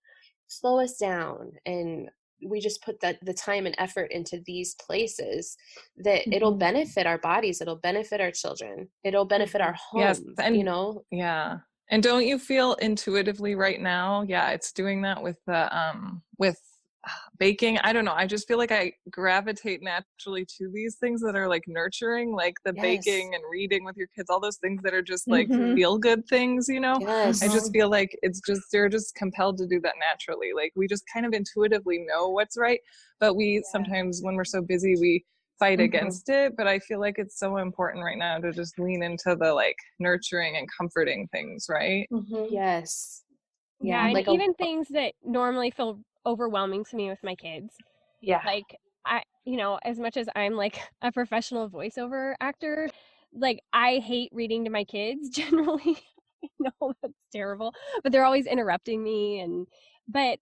slow 0.48 0.80
us 0.80 0.96
down 0.96 1.52
and 1.66 2.08
we 2.44 2.60
just 2.60 2.82
put 2.82 2.98
that 3.00 3.18
the 3.22 3.32
time 3.34 3.66
and 3.66 3.74
effort 3.78 4.10
into 4.10 4.40
these 4.46 4.74
places 4.86 5.56
that 5.98 6.22
it'll 6.34 6.54
Mhm. 6.54 6.58
benefit 6.60 7.06
our 7.06 7.18
bodies 7.18 7.60
it'll 7.60 7.76
benefit 7.90 8.20
our 8.20 8.30
children 8.30 8.88
it'll 9.04 9.24
benefit 9.24 9.60
our 9.60 9.76
Yes, 9.94 10.20
and- 10.38 10.56
you 10.56 10.64
know 10.64 11.04
Yeah. 11.10 11.58
And 11.88 12.02
don't 12.02 12.26
you 12.26 12.36
feel 12.40 12.74
intuitively 12.74 13.54
right 13.54 13.80
now? 13.80 14.22
Yeah, 14.22 14.50
it's 14.50 14.72
doing 14.72 15.02
that 15.02 15.22
with 15.22 15.38
the 15.46 15.60
um 15.76 16.22
with 16.36 16.60
baking. 17.38 17.78
I 17.78 17.92
don't 17.92 18.04
know. 18.04 18.14
I 18.14 18.26
just 18.26 18.46
feel 18.48 18.58
like 18.58 18.72
I 18.72 18.92
gravitate 19.10 19.82
naturally 19.82 20.44
to 20.58 20.70
these 20.72 20.96
things 20.96 21.20
that 21.22 21.36
are 21.36 21.48
like 21.48 21.64
nurturing, 21.66 22.34
like 22.34 22.54
the 22.64 22.72
Yes. 22.72 22.82
baking 22.82 23.34
and 23.34 23.42
reading 23.50 23.84
with 23.84 23.96
your 23.96 24.08
kids, 24.08 24.30
all 24.30 24.40
those 24.40 24.56
things 24.58 24.82
that 24.82 24.94
are 24.94 25.02
just 25.02 25.28
like 25.30 25.48
Mhm. 25.48 25.74
feel 25.74 25.98
good 25.98 26.26
things, 26.28 26.68
you 26.68 26.80
know? 26.80 26.98
yes 27.00 27.42
I 27.42 27.48
just 27.48 27.72
feel 27.72 27.88
like 27.90 28.16
it's 28.22 28.40
just 28.40 28.62
they're 28.72 28.88
just 28.88 29.14
compelled 29.14 29.58
to 29.58 29.66
do 29.66 29.80
that 29.80 29.94
naturally. 30.00 30.52
Like 30.54 30.72
we 30.76 30.86
just 30.86 31.04
kind 31.12 31.26
of 31.26 31.32
intuitively 31.32 32.04
know 32.06 32.28
what's 32.28 32.56
right, 32.56 32.80
but 33.20 33.34
we 33.34 33.62
sometimes 33.72 34.20
when 34.22 34.34
we're 34.34 34.44
so 34.44 34.62
busy 34.62 34.96
we 34.96 35.24
fight 35.58 35.78
Mhm. 35.78 35.84
against 35.84 36.28
it. 36.28 36.54
But 36.56 36.66
I 36.66 36.78
feel 36.80 37.00
like 37.00 37.14
it's 37.18 37.38
so 37.38 37.56
important 37.58 38.04
right 38.04 38.18
now 38.18 38.38
to 38.38 38.52
just 38.52 38.78
lean 38.78 39.02
into 39.02 39.36
the 39.38 39.52
like 39.54 39.76
nurturing 39.98 40.56
and 40.56 40.68
comforting 40.76 41.28
things, 41.32 41.66
right? 41.68 42.06
Mhm. 42.12 42.48
yes 42.50 43.24
Yeah, 43.80 43.96
Yeah, 43.96 44.04
and 44.06 44.14
like 44.14 44.26
a- 44.28 44.32
even 44.32 44.54
things 44.54 44.88
that 44.88 45.14
normally 45.24 45.70
feel 45.70 46.00
overwhelming 46.26 46.84
to 46.86 46.96
me 46.96 47.08
with 47.10 47.22
my 47.22 47.34
kids. 47.34 47.78
Yeah. 48.20 48.42
Like 48.44 48.76
I 49.04 49.22
you 49.44 49.56
know, 49.56 49.78
as 49.84 49.98
much 50.00 50.16
as 50.16 50.28
I'm 50.36 50.54
like 50.54 50.78
a 51.02 51.12
professional 51.12 51.70
voiceover 51.70 52.34
actor, 52.40 52.90
like 53.32 53.60
I 53.72 53.98
hate 53.98 54.30
reading 54.32 54.64
to 54.64 54.70
my 54.70 54.84
kids 54.84 55.30
generally. 55.30 55.98
I 56.44 56.48
know 56.60 56.94
that's 57.02 57.14
terrible, 57.32 57.74
but 58.02 58.12
they're 58.12 58.24
always 58.24 58.46
interrupting 58.46 59.02
me 59.02 59.40
and 59.40 59.66
but 60.08 60.38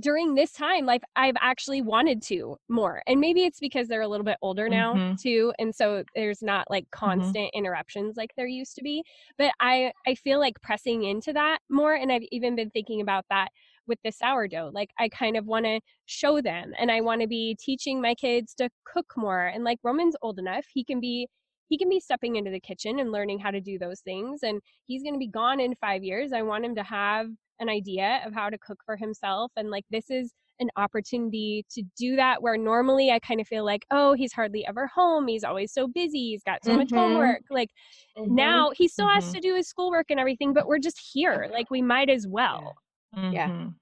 during 0.00 0.34
this 0.34 0.52
time 0.52 0.84
like 0.86 1.02
I've 1.16 1.36
actually 1.40 1.80
wanted 1.82 2.22
to 2.24 2.58
more. 2.68 3.02
And 3.06 3.20
maybe 3.20 3.44
it's 3.44 3.60
because 3.60 3.88
they're 3.88 4.02
a 4.02 4.08
little 4.08 4.24
bit 4.24 4.36
older 4.42 4.68
now 4.68 5.00
Mhm. 5.00 5.18
too 5.18 5.52
and 5.58 5.74
so 5.74 6.04
there's 6.14 6.42
not 6.42 6.70
like 6.70 6.90
constant 6.90 7.50
interruptions 7.54 8.16
like 8.16 8.30
there 8.36 8.46
used 8.46 8.74
to 8.76 8.82
be. 8.82 9.02
But 9.38 9.52
I 9.60 9.92
I 10.06 10.14
feel 10.14 10.40
like 10.40 10.60
pressing 10.62 11.04
into 11.04 11.32
that 11.32 11.60
more 11.70 11.94
and 11.94 12.12
I've 12.12 12.24
even 12.30 12.54
been 12.56 12.70
thinking 12.70 13.00
about 13.00 13.24
that 13.30 13.50
with 13.88 13.98
the 14.04 14.12
sourdough. 14.12 14.70
Like 14.74 14.90
I 14.98 15.08
kind 15.08 15.36
of 15.36 15.46
want 15.46 15.64
to 15.66 15.80
show 16.06 16.40
them 16.40 16.72
and 16.78 16.90
I 16.90 17.00
want 17.00 17.22
to 17.22 17.26
be 17.28 17.56
teaching 17.60 18.00
my 18.00 18.14
kids 18.14 18.54
to 18.56 18.70
cook 18.84 19.12
more 19.16 19.46
and 19.46 19.64
like 19.64 19.78
Roman's 19.82 20.16
old 20.22 20.38
enough, 20.38 20.66
he 20.72 20.84
can 20.84 21.00
be 21.00 21.28
he 21.68 21.76
can 21.76 21.88
be 21.90 22.00
stepping 22.00 22.36
into 22.36 22.50
the 22.50 22.60
kitchen 22.60 22.98
and 22.98 23.12
learning 23.12 23.38
how 23.40 23.50
to 23.50 23.60
do 23.60 23.78
those 23.78 24.00
things 24.00 24.40
and 24.42 24.60
he's 24.86 25.02
going 25.02 25.14
to 25.14 25.18
be 25.18 25.28
gone 25.28 25.60
in 25.60 25.74
5 25.76 26.02
years. 26.02 26.32
I 26.32 26.42
want 26.42 26.64
him 26.64 26.74
to 26.76 26.82
have 26.82 27.28
an 27.60 27.68
idea 27.68 28.22
of 28.24 28.32
how 28.34 28.48
to 28.48 28.58
cook 28.58 28.78
for 28.86 28.96
himself 28.96 29.52
and 29.56 29.70
like 29.70 29.84
this 29.90 30.08
is 30.10 30.32
an 30.60 30.70
opportunity 30.76 31.64
to 31.70 31.82
do 31.98 32.16
that 32.16 32.42
where 32.42 32.56
normally 32.56 33.10
I 33.10 33.18
kind 33.20 33.40
of 33.40 33.46
feel 33.46 33.64
like, 33.64 33.84
oh, 33.90 34.14
he's 34.14 34.32
hardly 34.32 34.66
ever 34.66 34.86
home. 34.88 35.28
He's 35.28 35.44
always 35.44 35.72
so 35.72 35.86
busy. 35.86 36.30
He's 36.30 36.42
got 36.42 36.64
so 36.64 36.74
much 36.74 36.90
Mhm. 36.90 36.94
homework. 36.94 37.42
Like 37.50 37.70
Mm-hmm. 38.16 38.34
now 38.36 38.70
he 38.70 38.88
still 38.88 39.08
has 39.08 39.28
Mhm. 39.28 39.34
to 39.34 39.40
do 39.40 39.54
his 39.54 39.68
schoolwork 39.68 40.06
and 40.10 40.20
everything, 40.20 40.52
but 40.54 40.66
we're 40.66 40.78
just 40.78 41.00
here. 41.12 41.48
Like 41.52 41.70
we 41.70 41.82
might 41.82 42.10
as 42.10 42.26
well. 42.28 42.76
Yeah. 43.16 43.48
Mhm. 43.48 43.74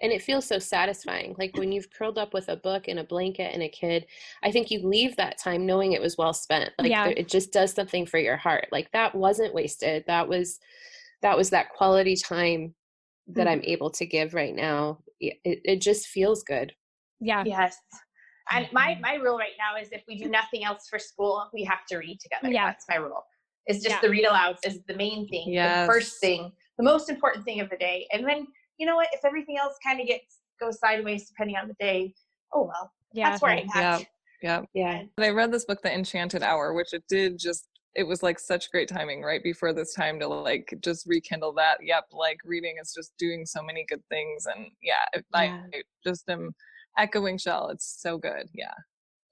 and 0.00 0.10
it 0.12 0.22
feels 0.22 0.44
so 0.46 0.58
satisfying 0.58 1.34
like 1.38 1.56
when 1.56 1.70
you've 1.70 1.90
curled 1.90 2.18
up 2.18 2.34
with 2.34 2.48
a 2.48 2.56
book 2.56 2.88
and 2.88 2.98
a 2.98 3.04
blanket 3.04 3.52
and 3.54 3.62
a 3.62 3.68
kid 3.68 4.04
i 4.42 4.50
think 4.50 4.70
you 4.70 4.80
leave 4.86 5.14
that 5.16 5.38
time 5.38 5.64
knowing 5.64 5.92
it 5.92 6.00
was 6.00 6.18
well 6.18 6.34
spent 6.34 6.72
like 6.78 6.90
Yeah. 6.90 7.04
there- 7.04 7.16
it 7.16 7.28
just 7.28 7.52
does 7.52 7.72
something 7.72 8.04
for 8.04 8.18
your 8.18 8.36
heart 8.36 8.68
like 8.72 8.90
that 8.90 9.14
wasn't 9.14 9.54
wasted 9.54 10.04
that 10.06 10.28
was 10.28 10.58
that 11.22 11.36
was 11.36 11.50
that 11.50 11.70
quality 11.70 12.16
time 12.16 12.74
that 13.28 13.46
Mm. 13.46 13.50
i'm 13.52 13.62
able 13.62 13.90
to 13.92 14.04
give 14.04 14.34
right 14.34 14.54
now 14.54 14.98
it, 15.20 15.38
it 15.44 15.60
it 15.64 15.80
just 15.80 16.08
feels 16.08 16.42
good 16.42 16.74
Yeah. 17.20 17.44
Yes. 17.46 17.78
And 18.50 18.70
my 18.72 18.98
my 19.00 19.14
rule 19.14 19.38
right 19.38 19.56
now 19.58 19.80
is 19.80 19.88
if 19.92 20.02
we 20.08 20.18
do 20.18 20.28
nothing 20.28 20.64
else 20.64 20.88
for 20.90 20.98
school, 20.98 21.48
we 21.54 21.62
have 21.64 21.86
to 21.86 21.96
read 21.96 22.18
together. 22.20 22.52
Yeah. 22.52 22.66
That's 22.66 22.84
my 22.88 22.96
rule. 22.96 23.24
It's 23.66 23.78
just 23.82 23.94
Yeah. 23.94 24.00
the 24.02 24.10
read 24.10 24.24
alouds 24.26 24.58
is 24.66 24.82
the 24.84 24.94
main 24.96 25.26
thing, 25.28 25.50
Yes. 25.52 25.86
the 25.86 25.92
first 25.94 26.20
thing, 26.20 26.52
the 26.76 26.82
most 26.84 27.08
important 27.08 27.44
thing 27.46 27.60
of 27.60 27.70
the 27.70 27.78
day. 27.78 28.06
And 28.12 28.28
then 28.28 28.46
you 28.78 28.86
know 28.86 28.96
what? 28.96 29.08
If 29.12 29.24
everything 29.24 29.56
else 29.58 29.74
kind 29.84 30.00
of 30.00 30.06
gets 30.06 30.38
goes 30.60 30.78
sideways 30.78 31.26
depending 31.28 31.56
on 31.56 31.68
the 31.68 31.74
day, 31.80 32.14
oh 32.52 32.62
well. 32.64 32.90
Yeah. 33.12 33.30
That's 33.30 33.42
where 33.42 33.52
I'm 33.52 33.66
Yeah. 33.74 33.96
at. 33.96 34.06
Yeah. 34.42 34.62
yeah 34.74 35.02
And 35.16 35.24
I 35.24 35.30
read 35.30 35.52
this 35.52 35.64
book, 35.64 35.82
The 35.82 35.92
Enchanted 35.92 36.42
Hour, 36.42 36.72
which 36.74 36.92
it 36.92 37.04
did 37.08 37.38
just 37.38 37.68
it 37.96 38.02
was 38.04 38.24
like 38.24 38.40
such 38.40 38.72
great 38.72 38.88
timing 38.88 39.22
right 39.22 39.40
before 39.44 39.72
this 39.72 39.94
time 39.94 40.18
to 40.18 40.26
like 40.26 40.74
just 40.82 41.06
rekindle 41.06 41.52
that. 41.54 41.78
Yep, 41.80 42.06
like 42.12 42.38
reading 42.44 42.74
is 42.82 42.92
just 42.92 43.12
doing 43.18 43.46
so 43.46 43.62
many 43.62 43.84
good 43.88 44.02
things 44.10 44.46
and 44.46 44.66
yeah, 44.82 45.04
if 45.12 45.22
Yeah. 45.32 45.60
I 45.72 45.82
just 46.04 46.28
am 46.28 46.54
echoing 46.98 47.38
Shell. 47.38 47.68
It's 47.70 48.00
so 48.00 48.18
good. 48.18 48.48
Yeah. 48.52 48.74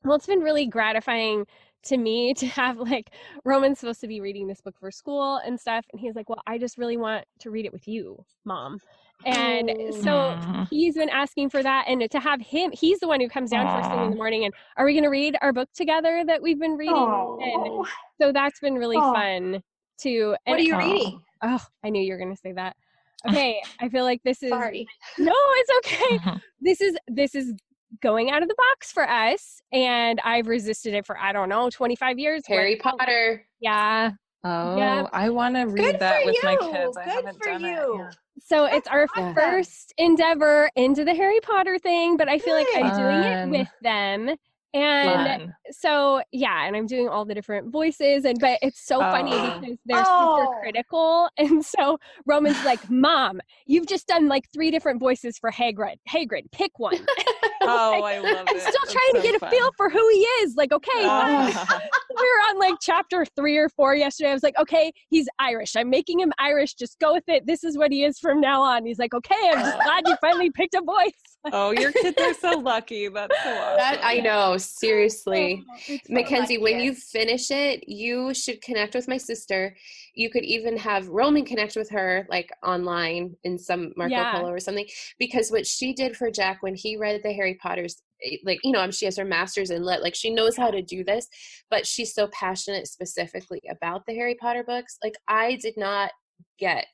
Well, 0.05 0.17
it's 0.17 0.27
been 0.27 0.41
really 0.41 0.67
gratifying 0.67 1.45
to 1.85 1.97
me 1.97 2.35
to 2.39 2.47
have 2.47 2.79
like 2.79 3.11
Roman's 3.45 3.81
supposed 3.81 4.01
to 4.03 4.07
be 4.09 4.21
reading 4.21 4.47
this 4.47 4.61
book 4.61 4.77
for 4.79 4.93
school 4.93 5.41
and 5.45 5.59
stuff. 5.59 5.85
And 5.93 6.01
he's 6.01 6.15
like, 6.15 6.29
Well, 6.29 6.43
I 6.47 6.59
just 6.59 6.79
really 6.79 6.97
want 6.97 7.25
to 7.41 7.51
read 7.51 7.67
it 7.67 7.73
with 7.73 7.89
you, 7.89 8.25
mom. 8.45 8.79
And 9.25 9.95
so 10.03 10.67
he's 10.71 10.95
been 10.95 11.09
asking 11.09 11.51
for 11.51 11.63
that. 11.63 11.85
And 11.89 12.09
to 12.11 12.21
have 12.21 12.41
him, 12.41 12.73
he's 12.73 13.01
the 13.01 13.09
one 13.09 13.21
who 13.21 13.29
comes 13.29 13.51
down 13.51 13.67
first 13.77 13.91
thing 13.91 14.05
in 14.05 14.11
the 14.11 14.17
morning 14.17 14.45
and 14.45 14.55
are 14.77 14.85
we 14.85 14.93
going 14.93 15.05
to 15.05 15.11
read 15.11 15.37
our 15.43 15.53
book 15.53 15.69
together 15.75 16.25
that 16.27 16.43
we've 16.43 16.59
been 16.61 16.77
reading? 16.77 16.97
And 16.97 17.87
so 18.21 18.33
that's 18.33 18.61
been 18.61 18.75
really 18.75 18.97
fun 18.97 19.63
to. 20.03 20.37
what 20.45 20.59
are 20.59 20.63
you 20.63 20.79
reading? 20.79 21.21
Oh, 21.43 21.61
I 21.85 21.91
knew 21.91 22.03
you 22.03 22.13
were 22.13 22.19
going 22.19 22.35
to 22.35 22.41
say 22.41 22.53
that. 22.53 22.77
Okay. 23.29 23.63
I 23.79 23.89
feel 23.89 24.03
like 24.03 24.21
this 24.25 24.43
is. 24.43 24.49
Sorry. 24.49 24.85
No, 25.17 25.33
it's 25.33 25.71
okay. 25.87 26.41
this 26.61 26.81
is 26.81 26.97
this 27.07 27.37
is 27.37 27.55
going 28.01 28.31
out 28.33 28.43
of 28.43 28.49
the 28.49 28.55
box 28.57 28.91
for 28.91 29.09
us 29.09 29.61
and 29.73 30.21
i've 30.25 30.47
resisted 30.47 30.95
it 30.95 31.05
for 31.05 31.19
i 31.19 31.33
don't 31.33 31.49
know 31.49 31.69
25 31.69 32.19
years 32.19 32.43
harry 32.47 32.77
potter 32.77 33.45
yeah 33.61 34.11
Oh, 34.45 34.77
Yep. 34.77 35.11
I 35.13 35.31
want 35.31 35.55
to 35.57 35.63
read 35.63 35.77
Good 35.85 36.01
that 36.01 36.23
for 36.23 36.27
with 36.27 36.37
my 36.43 36.53
you. 36.53 36.71
kids. 36.73 36.97
I 36.97 37.05
Good 37.05 37.13
haven't 37.15 37.39
for 37.39 37.45
done 37.45 37.65
it. 37.65 37.69
you. 37.69 37.97
Yeah. 37.99 38.11
so 38.41 38.65
it's 38.65 38.89
our 38.89 39.07
awesome. 39.17 39.35
first 39.35 39.93
endeavor 39.99 40.71
into 40.75 41.05
the 41.05 41.15
harry 41.15 41.39
potter 41.41 41.79
thing 41.79 42.17
but 42.17 42.29
i 42.29 42.39
feel 42.39 42.55
like 42.55 42.67
i'm 42.75 42.97
doing 42.97 43.23
it 43.23 43.49
with 43.59 43.69
them 43.83 44.35
And 44.75 45.43
Fun. 45.43 45.55
so 45.71 46.23
yeah, 46.33 46.67
and 46.67 46.75
I'm 46.75 46.87
doing 46.87 47.09
all 47.09 47.25
the 47.25 47.35
different 47.35 47.71
voices 47.71 48.25
and 48.25 48.39
but 48.41 48.59
it's 48.63 48.85
so 48.87 49.01
funny 49.01 49.33
Oh. 49.35 49.59
because 49.61 49.77
they're 49.85 50.03
Oh. 50.07 50.47
super 50.47 50.61
critical. 50.61 51.29
And 51.39 51.65
so 51.65 51.99
Roman's 52.27 52.63
like, 52.65 52.89
Mom, 52.91 53.41
you've 53.67 53.87
just 53.87 54.07
done 54.07 54.29
like 54.29 54.45
three 54.53 54.71
different 54.71 55.01
voices 55.01 55.37
for 55.39 55.51
Hagrid. 55.51 55.97
Hagrid, 56.09 56.51
pick 56.53 56.79
one. 56.79 56.99
Oh, 57.65 58.03
I 58.03 58.19
love 58.19 58.45
I'm 58.49 58.57
it. 58.57 58.61
still 58.61 58.73
That's 58.83 58.93
trying 58.93 59.13
to 59.15 59.21
so 59.21 59.23
get 59.23 59.41
a 59.41 59.49
feel 59.49 59.71
for 59.77 59.89
who 59.89 60.01
he 60.11 60.19
is. 60.43 60.57
Like, 60.57 60.73
okay, 60.73 60.91
Ah. 61.05 61.81
we 62.11 62.17
were 62.17 62.51
on 62.51 62.59
like 62.59 62.75
chapter 62.81 63.25
three 63.37 63.57
or 63.57 63.69
four 63.69 63.95
yesterday. 63.95 64.31
I 64.31 64.35
was 64.35 64.43
like, 64.43 64.59
okay, 64.59 64.91
he's 65.11 65.29
Irish. 65.39 65.77
I'm 65.77 65.89
making 65.89 66.19
him 66.19 66.33
Irish. 66.41 66.75
Just 66.75 66.99
go 66.99 67.13
with 67.13 67.23
it. 67.29 67.47
This 67.47 67.63
is 67.63 67.79
what 67.79 67.93
he 67.93 68.03
is 68.03 68.19
from 68.19 68.41
now 68.41 68.63
on. 68.63 68.85
He's 68.85 68.99
like, 68.99 69.15
okay, 69.15 69.37
I'm 69.53 69.61
just 69.61 69.77
glad 69.85 70.03
you 70.09 70.17
finally 70.21 70.51
picked 70.51 70.75
a 70.75 70.83
voice. 70.83 71.13
oh, 71.53 71.71
your 71.71 71.93
kids 71.93 72.21
are 72.21 72.35
so 72.35 72.59
lucky. 72.59 73.07
That's 73.07 73.33
so 73.45 73.51
awesome. 73.51 73.77
That 73.77 74.01
I 74.03 74.17
know, 74.19 74.57
seriously. 74.65 75.65
Oh. 75.91 75.99
Mackenzie, 76.09 76.59
when 76.59 76.81
you 76.81 76.95
finish 76.95 77.51
it, 77.51 77.85
you 77.89 78.33
should 78.35 78.61
connect 78.63 78.95
with 78.95 79.09
my 79.09 79.17
sister. 79.17 79.77
You 80.15 80.31
could 80.31 80.45
even 80.45 80.77
have 80.77 81.09
Roman 81.09 81.45
connect 81.45 81.77
with 81.77 81.91
her, 81.91 82.27
like 82.31 82.51
online 82.65 83.37
in 83.45 83.59
some 83.59 83.93
Marco 83.97 84.15
Yeah. 84.15 84.33
Polo 84.33 84.51
or 84.51 84.61
something. 84.61 84.87
Because 85.19 85.51
what 85.51 85.67
she 85.67 85.93
did 85.93 86.17
for 86.17 86.31
Jack 86.31 86.63
when 86.63 86.75
he 86.75 86.97
read 86.97 87.21
the 87.23 87.33
Harry 87.33 87.55
Potter's, 87.55 88.03
eh, 88.25 88.37
like 88.45 88.59
you 88.65 88.73
know, 88.73 88.91
she 88.91 89.05
has 89.05 89.17
her 89.17 89.25
master's 89.25 89.71
in 89.71 89.83
lit, 89.83 90.03
like 90.03 90.15
she 90.15 90.31
knows 90.31 90.57
how 90.57 90.71
to 90.71 90.83
do 90.83 91.05
this, 91.05 91.29
but 91.71 91.87
she's 91.87 92.15
so 92.15 92.29
passionate 92.29 92.87
specifically 92.87 93.63
about 93.71 94.07
the 94.07 94.15
Harry 94.15 94.35
Potter 94.35 94.65
books. 94.65 94.99
Like 95.03 95.15
I 95.29 95.57
did 95.57 95.75
not 95.77 96.11
get 96.59 96.87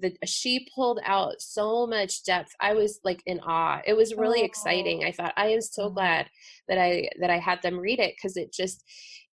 the 0.00 0.14
she 0.24 0.68
pulled 0.74 1.00
out 1.04 1.40
so 1.40 1.86
much 1.86 2.24
depth 2.24 2.52
i 2.60 2.74
was 2.74 3.00
like 3.04 3.22
in 3.26 3.40
awe 3.40 3.80
it 3.86 3.96
was 3.96 4.14
really 4.14 4.42
oh. 4.42 4.44
exciting 4.44 5.04
i 5.04 5.12
thought 5.12 5.32
i 5.36 5.46
am 5.48 5.60
so 5.60 5.84
Oh. 5.84 5.90
glad 5.90 6.26
that 6.68 6.78
i 6.78 7.08
that 7.20 7.30
i 7.30 7.38
had 7.38 7.62
them 7.62 7.78
read 7.78 8.00
it 8.00 8.14
because 8.16 8.36
it 8.36 8.52
just 8.52 8.84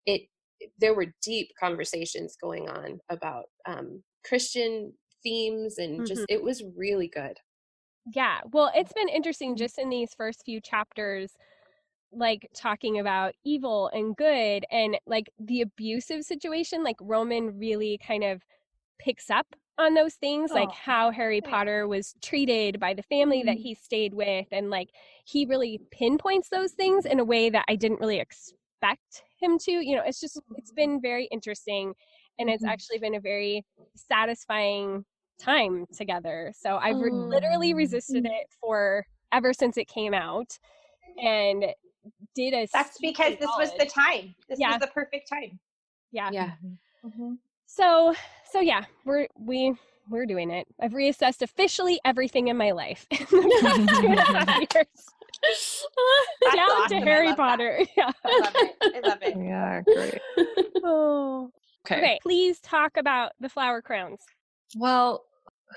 it 0.05 0.21
there 0.79 0.93
were 0.93 1.13
deep 1.23 1.49
conversations 1.59 2.37
going 2.41 2.69
on 2.69 2.99
about 3.09 3.45
um 3.65 4.03
christian 4.23 4.93
themes 5.23 5.77
and 5.77 6.05
just 6.05 6.21
mm-hmm. 6.21 6.35
it 6.35 6.43
was 6.43 6.63
really 6.75 7.07
good 7.07 7.37
Yeah. 8.13 8.39
Well, 8.51 8.71
it's 8.75 8.93
been 8.93 9.09
interesting 9.09 9.51
mm-hmm. 9.51 9.57
just 9.63 9.77
in 9.77 9.89
these 9.89 10.13
first 10.15 10.43
few 10.43 10.59
chapters, 10.59 11.31
like 12.11 12.49
talking 12.55 12.99
about 12.99 13.33
evil 13.45 13.89
and 13.93 14.15
good 14.15 14.65
and 14.71 14.97
like 15.05 15.29
the 15.39 15.61
abusive 15.61 16.23
situation. 16.23 16.83
Like 16.83 16.97
Roman 16.99 17.57
really 17.57 17.99
kind 18.05 18.23
of 18.23 18.41
picks 18.99 19.29
up 19.29 19.47
on 19.77 19.93
those 19.93 20.15
things, 20.15 20.51
like 20.51 20.69
Oh, 20.69 20.73
how 20.73 21.11
Harry. 21.11 21.41
Potter 21.41 21.87
was 21.87 22.13
treated 22.21 22.79
by 22.79 22.93
the 22.93 23.03
family 23.03 23.43
that 23.43 23.57
Mhm. 23.57 23.61
he 23.61 23.75
stayed 23.75 24.13
with. 24.13 24.47
And 24.51 24.69
like 24.69 24.89
he 25.25 25.45
really 25.45 25.79
pinpoints 25.91 26.49
those 26.49 26.73
things 26.73 27.05
in 27.05 27.19
a 27.19 27.23
way 27.23 27.49
that 27.49 27.65
I 27.67 27.75
didn't 27.75 27.99
really 27.99 28.19
expect 28.19 29.23
him 29.39 29.57
to. 29.59 29.71
You 29.71 29.95
know, 29.95 30.03
it's 30.05 30.19
just, 30.19 30.39
it's 30.55 30.71
been 30.71 31.01
very 31.01 31.25
interesting. 31.25 31.93
And 32.39 32.49
it's 32.49 32.63
Mhm. 32.63 32.69
actually 32.69 32.99
been 32.99 33.15
a 33.15 33.19
very 33.19 33.65
satisfying 33.95 35.05
time 35.39 35.85
together. 35.93 36.53
So 36.55 36.77
I've 36.77 36.99
re- 36.99 37.09
Mm. 37.11 37.29
literally 37.29 37.73
resisted 37.73 38.25
it 38.25 38.47
for 38.59 39.05
ever 39.31 39.53
since 39.53 39.77
it 39.77 39.87
came 39.87 40.13
out 40.13 40.59
and 41.17 41.65
did 42.35 42.53
a 42.53 42.67
That's 42.73 42.99
because 42.99 43.37
this 43.37 43.49
was 43.57 43.73
the 43.77 43.85
time. 43.85 44.35
This 44.47 44.59
Yeah. 44.59 44.73
was 44.73 44.81
the 44.81 44.87
perfect 44.87 45.27
time. 45.27 45.59
yeah. 46.11 46.29
yeah 46.31 46.51
Mm-hmm. 47.03 47.33
So 47.73 48.13
so 48.51 48.59
yeah, 48.59 48.83
we're 49.05 49.27
we 49.39 49.73
we're 50.09 50.25
doing 50.25 50.51
it. 50.51 50.67
I've 50.81 50.91
reassessed 50.91 51.41
officially 51.41 51.99
everything 52.03 52.49
in 52.49 52.57
my 52.57 52.71
life 52.71 53.07
in 53.11 53.17
the 53.19 53.59
past 53.61 54.01
two 54.01 54.07
and 54.07 54.19
a 54.19 54.23
half 54.23 54.59
years. 54.75 54.87
That's 56.41 56.55
Down 56.55 56.69
awesome. 56.69 56.89
to 56.89 56.95
I 56.97 57.05
Harry 57.05 57.27
love 57.29 57.37
that. 57.37 57.43
Potter. 57.43 57.79
Yeah. 57.97 58.11
I 58.25 58.39
love 58.39 58.53
it. 58.55 58.75
I 58.95 59.07
love 59.07 59.17
it. 59.21 59.37
Yeah, 59.37 59.81
great. 59.81 60.21
Oh. 60.83 61.49
Okay. 61.87 61.97
Okay, 61.97 62.19
please 62.21 62.59
talk 62.59 62.97
about 62.97 63.31
the 63.39 63.49
flower 63.49 63.81
crowns. 63.81 64.19
Well, 64.75 65.23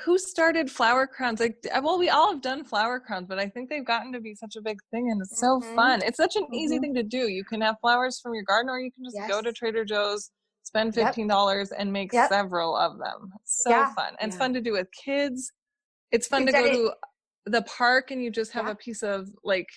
who 0.04 0.18
started 0.18 0.70
flower 0.70 1.06
crowns? 1.06 1.40
Like, 1.40 1.64
uh, 1.72 1.80
well, 1.82 1.98
we 1.98 2.10
all 2.10 2.30
have 2.32 2.42
done 2.42 2.62
flower 2.64 3.00
crowns, 3.00 3.26
but 3.26 3.38
I 3.38 3.48
think 3.48 3.70
they've 3.70 3.84
gotten 3.86 4.12
to 4.12 4.20
be 4.20 4.34
such 4.34 4.56
a 4.56 4.60
big 4.60 4.78
thing, 4.90 5.10
and 5.10 5.22
it's 5.22 5.38
so 5.40 5.60
Mhm. 5.60 5.74
fun. 5.74 6.02
It's 6.02 6.18
such 6.18 6.36
an 6.36 6.46
easy 6.52 6.76
Mhm. 6.76 6.80
thing 6.82 6.94
to 6.96 7.02
do. 7.04 7.28
You 7.30 7.42
can 7.44 7.60
have 7.62 7.76
flowers 7.80 8.20
from 8.20 8.34
your 8.34 8.42
garden, 8.44 8.68
or 8.68 8.78
you 8.80 8.90
can 8.92 9.04
just 9.04 9.16
go 9.28 9.40
to 9.40 9.50
Trader 9.52 9.84
Joe's, 9.86 10.30
spend 10.64 10.94
fifteen 10.94 11.28
dollars, 11.28 11.70
and 11.70 11.92
make 11.92 12.12
Yep. 12.12 12.28
several 12.28 12.76
of 12.76 12.98
them. 12.98 13.32
So 13.44 13.70
Yeah. 13.70 13.94
fun, 13.94 14.16
and 14.20 14.30
it's 14.30 14.36
fun 14.38 14.52
to 14.54 14.60
do 14.60 14.72
with 14.72 14.88
kids. 14.92 15.52
It's 16.10 16.26
fun 16.26 16.44
We've 16.44 16.54
to 16.54 16.60
go 16.60 16.72
to 16.72 16.94
the 17.46 17.62
park, 17.62 18.10
and 18.10 18.22
you 18.22 18.30
just 18.30 18.52
have 18.52 18.66
Yeah. 18.66 18.72
a 18.72 18.74
piece 18.74 19.02
of 19.02 19.28
like. 19.44 19.68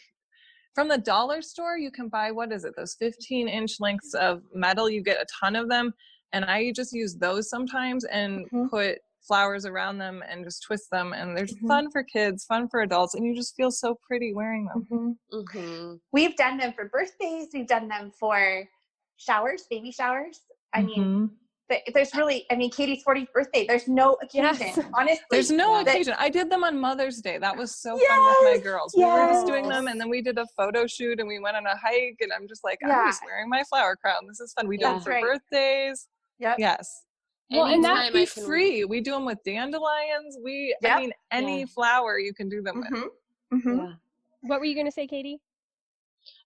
From 0.73 0.87
the 0.89 0.97
dollar 0.99 1.41
store, 1.41 1.75
you 1.79 1.89
can 1.89 2.07
buy 2.07 2.31
what 2.31 2.51
is 2.51 2.63
it? 2.63 2.75
Those 2.77 2.93
15 2.99 3.47
inch 3.47 3.79
lengths 3.79 4.13
of 4.13 4.43
metal. 4.53 4.87
You 4.87 5.01
get 5.01 5.19
a 5.19 5.25
ton 5.41 5.55
of 5.55 5.69
them 5.69 5.91
and 6.33 6.45
I 6.45 6.71
just 6.71 6.93
use 6.93 7.15
those 7.15 7.49
sometimes 7.49 8.05
and 8.05 8.47
Mhm. 8.51 8.69
put 8.69 8.99
flowers 9.27 9.65
around 9.65 9.97
them 9.97 10.21
and 10.29 10.43
just 10.45 10.61
twist 10.61 10.91
them 10.91 11.13
and 11.13 11.35
they're 11.35 11.47
Mhm. 11.47 11.67
fun 11.67 11.89
for 11.89 12.03
kids, 12.03 12.45
fun 12.45 12.69
for 12.69 12.81
adults, 12.81 13.15
and 13.15 13.25
you 13.25 13.33
just 13.33 13.55
feel 13.55 13.71
so 13.71 13.95
pretty 14.07 14.35
wearing 14.35 14.65
them. 14.67 15.17
Mhm. 15.31 15.47
hmm 15.47 15.95
We've 16.11 16.35
done 16.35 16.57
them 16.57 16.73
for 16.73 16.85
birthdays. 16.85 17.49
We've 17.51 17.65
done 17.65 17.87
them 17.87 18.11
for 18.11 18.69
showers, 19.15 19.65
baby 19.71 19.91
showers. 19.91 20.41
I 20.73 20.81
mean, 20.83 20.97
Mhm. 21.03 21.29
th- 21.69 21.83
there's 21.93 22.13
really, 22.15 22.45
I 22.51 22.55
mean, 22.55 22.69
Katie's 22.71 23.03
40th 23.03 23.31
birthday. 23.33 23.65
There's 23.65 23.87
no 23.87 24.13
occasion, 24.21 24.45
Yes. 24.59 24.79
honestly. 24.93 25.23
there's 25.31 25.51
no 25.51 25.83
that- 25.83 25.87
occasion. 25.93 26.15
I 26.17 26.29
did 26.29 26.49
them 26.49 26.63
on 26.63 26.77
Mother's 26.79 27.21
Day. 27.21 27.37
That 27.37 27.55
was 27.57 27.75
so 27.75 27.91
fun 27.97 27.99
with 27.99 28.37
my 28.43 28.51
Yes, 28.55 28.63
girls. 28.63 28.93
We 28.95 29.05
were 29.05 29.27
just 29.27 29.47
doing 29.47 29.67
them 29.67 29.87
and 29.87 29.99
then 29.99 30.09
we 30.09 30.21
did 30.21 30.37
a 30.37 30.45
photo 30.57 30.85
shoot 30.87 31.19
and 31.19 31.27
we 31.27 31.39
went 31.39 31.55
on 31.57 31.65
a 31.65 31.75
hike 31.77 32.17
and 32.21 32.31
I'm 32.33 32.47
just 32.47 32.63
like, 32.63 32.79
Yeah. 32.81 32.99
I'm 32.99 33.07
just 33.09 33.23
wearing 33.25 33.49
my 33.49 33.63
flower 33.63 33.95
crown. 33.95 34.27
This 34.27 34.39
is 34.39 34.53
fun. 34.53 34.67
We 34.67 34.77
do 34.77 34.85
Yeah. 34.85 34.91
them 34.93 35.01
for 35.01 35.09
Right. 35.11 35.23
birthdays. 35.23 36.07
Yep. 36.39 36.59
Yes. 36.59 37.03
Well, 37.49 37.65
and 37.65 37.83
that- 37.83 37.91
Anytime 37.91 38.13
Be 38.13 38.21
I 38.23 38.25
can- 38.25 38.45
free. 38.45 38.85
We 38.85 38.99
do 39.01 39.11
them 39.11 39.25
with 39.25 39.41
dandelions. 39.43 40.37
We, 40.43 40.75
I 40.83 40.99
mean, 40.99 41.13
any 41.31 41.61
Yeah. 41.61 41.65
flower 41.67 42.19
you 42.19 42.33
can 42.33 42.49
do 42.49 42.61
them 42.61 42.81
with. 42.81 42.89
Mhm. 42.89 43.09
Mhm. 43.53 43.77
yeah. 43.89 43.93
What 44.41 44.59
were 44.59 44.65
you 44.65 44.75
gonna 44.75 44.91
say, 44.91 45.07
Katie? 45.07 45.39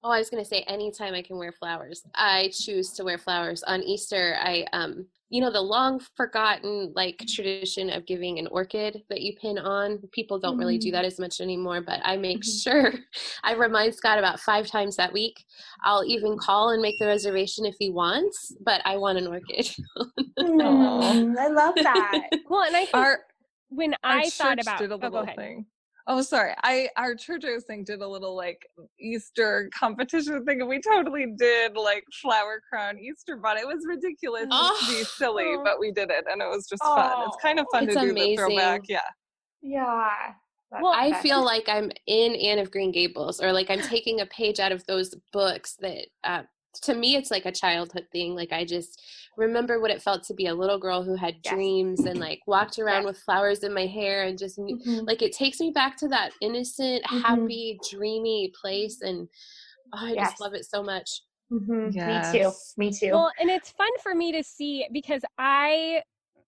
Oh, 0.03 0.09
I 0.09 0.17
was 0.19 0.29
gonna 0.29 0.45
say 0.45 0.61
anytime 0.61 1.13
I 1.13 1.21
can 1.21 1.37
wear 1.37 1.51
flowers, 1.51 2.01
I 2.15 2.49
choose 2.53 2.91
to 2.93 3.03
wear 3.03 3.17
flowers. 3.17 3.63
On 3.63 3.81
Easter, 3.83 4.35
I 4.41 4.65
um, 4.73 5.05
you 5.29 5.39
know, 5.41 5.51
the 5.51 5.61
long 5.61 6.01
forgotten 6.17 6.91
like 6.95 7.23
tradition 7.27 7.89
of 7.89 8.05
giving 8.05 8.37
an 8.39 8.47
orchid 8.47 9.03
that 9.09 9.21
you 9.21 9.33
pin 9.41 9.57
on. 9.57 9.99
People 10.11 10.39
don't 10.39 10.57
really 10.57 10.77
do 10.77 10.89
Mm. 10.89 10.93
that 10.93 11.05
as 11.05 11.19
much 11.19 11.39
anymore, 11.39 11.81
but 11.81 12.01
I 12.03 12.17
make 12.17 12.41
Mhm. 12.41 12.63
sure 12.63 12.93
I 13.43 13.53
remind 13.53 13.95
Scott 13.95 14.17
about 14.19 14.39
five 14.41 14.67
times 14.67 14.95
that 14.97 15.13
week. 15.13 15.45
I'll 15.83 16.03
even 16.03 16.37
call 16.37 16.71
and 16.71 16.81
make 16.81 16.97
the 16.99 17.07
reservation 17.07 17.65
if 17.65 17.75
he 17.79 17.89
wants, 17.89 18.53
but 18.65 18.81
I 18.85 18.97
want 18.97 19.17
an 19.19 19.27
orchid. 19.27 19.69
Mm, 20.39 21.37
I 21.37 21.47
love 21.49 21.75
that. 21.83 22.29
Well, 22.49 22.63
and 22.63 22.75
I 22.75 22.85
think 22.85 22.95
Our 22.95 23.19
when 23.69 23.95
I 24.03 24.29
thought 24.31 24.59
about 24.59 24.79
did 24.79 24.91
a 24.91 24.95
oh, 24.95 24.97
go 24.97 25.05
little 25.05 25.21
ahead. 25.23 25.35
thing. 25.35 25.65
Oh, 26.07 26.21
sorry. 26.21 26.53
I 26.63 26.89
our 26.97 27.13
church 27.15 27.43
I 27.45 27.51
was 27.53 27.65
saying 27.67 27.83
did 27.85 28.01
a 28.01 28.07
little 28.07 28.35
like 28.35 28.65
Easter 28.99 29.69
competition 29.77 30.43
thing, 30.45 30.61
and 30.61 30.69
we 30.69 30.81
totally 30.81 31.27
did 31.37 31.75
like 31.77 32.03
flower 32.21 32.61
crown 32.69 32.97
Easter 32.99 33.37
bunny. 33.37 33.61
It 33.61 33.67
was 33.67 33.85
ridiculous 33.87 34.47
just 34.51 34.85
to 34.85 34.91
be 34.95 35.01
Oh. 35.01 35.03
silly, 35.03 35.55
but 35.63 35.79
we 35.79 35.91
did 35.91 36.09
it, 36.09 36.25
and 36.31 36.41
it 36.41 36.47
was 36.49 36.67
just 36.67 36.83
fun. 36.83 37.27
It's 37.27 37.37
kind 37.41 37.59
of 37.59 37.65
fun 37.71 37.85
It's 37.85 37.93
to 37.95 38.01
do 38.01 38.13
the 38.13 38.35
throwback. 38.35 38.81
Yeah. 38.89 38.99
yeah. 39.61 40.09
That's 40.71 40.81
Well, 40.83 40.93
I 40.93 41.11
best. 41.11 41.21
feel 41.23 41.43
like 41.43 41.67
I'm 41.67 41.91
in 42.07 42.33
Anne 42.35 42.59
of 42.59 42.71
Green 42.71 42.91
Gables, 42.91 43.41
or 43.41 43.51
like 43.51 43.69
I'm 43.69 43.81
taking 43.81 44.21
a 44.21 44.25
page 44.27 44.59
out 44.59 44.71
of 44.71 44.85
those 44.85 45.13
books 45.33 45.75
that, 45.81 46.05
uh, 46.23 46.43
to 46.83 46.95
me, 46.95 47.15
it's 47.15 47.31
like 47.31 47.45
a 47.45 47.51
childhood 47.51 48.07
thing. 48.11 48.35
Like 48.35 48.51
I 48.51 48.63
just 48.65 49.01
remember 49.37 49.79
what 49.79 49.91
it 49.91 50.01
felt 50.01 50.23
to 50.25 50.33
be 50.33 50.47
a 50.47 50.53
little 50.55 50.77
girl 50.79 51.03
who 51.03 51.15
had 51.15 51.35
Yes. 51.43 51.53
dreams 51.53 52.05
and 52.05 52.19
like 52.19 52.39
walked 52.47 52.79
around 52.79 53.03
Yes. 53.03 53.05
with 53.05 53.17
flowers 53.19 53.63
in 53.63 53.73
my 53.73 53.85
hair 53.85 54.23
and 54.23 54.37
just 54.37 54.57
knew- 54.59 54.77
Mhm. 54.77 55.07
like 55.07 55.21
it 55.21 55.33
takes 55.33 55.59
me 55.59 55.71
back 55.71 55.97
to 55.97 56.07
that 56.09 56.31
innocent, 56.41 57.03
Mhm. 57.05 57.21
happy, 57.21 57.79
dreamy 57.89 58.51
place, 58.59 59.01
and 59.01 59.27
oh, 59.93 59.97
I 60.07 60.11
Yes. 60.13 60.29
just 60.31 60.41
love 60.41 60.53
it 60.53 60.65
so 60.65 60.81
much. 60.83 61.21
Mhm. 61.51 61.93
Me 61.93 62.39
too. 62.39 62.51
Me 62.77 62.91
too. 62.91 63.11
Well, 63.11 63.31
and 63.39 63.49
it's 63.49 63.71
fun 63.71 63.91
for 64.01 64.15
me 64.15 64.31
to 64.31 64.41
see 64.43 64.87
because 64.91 65.23
I 65.37 66.03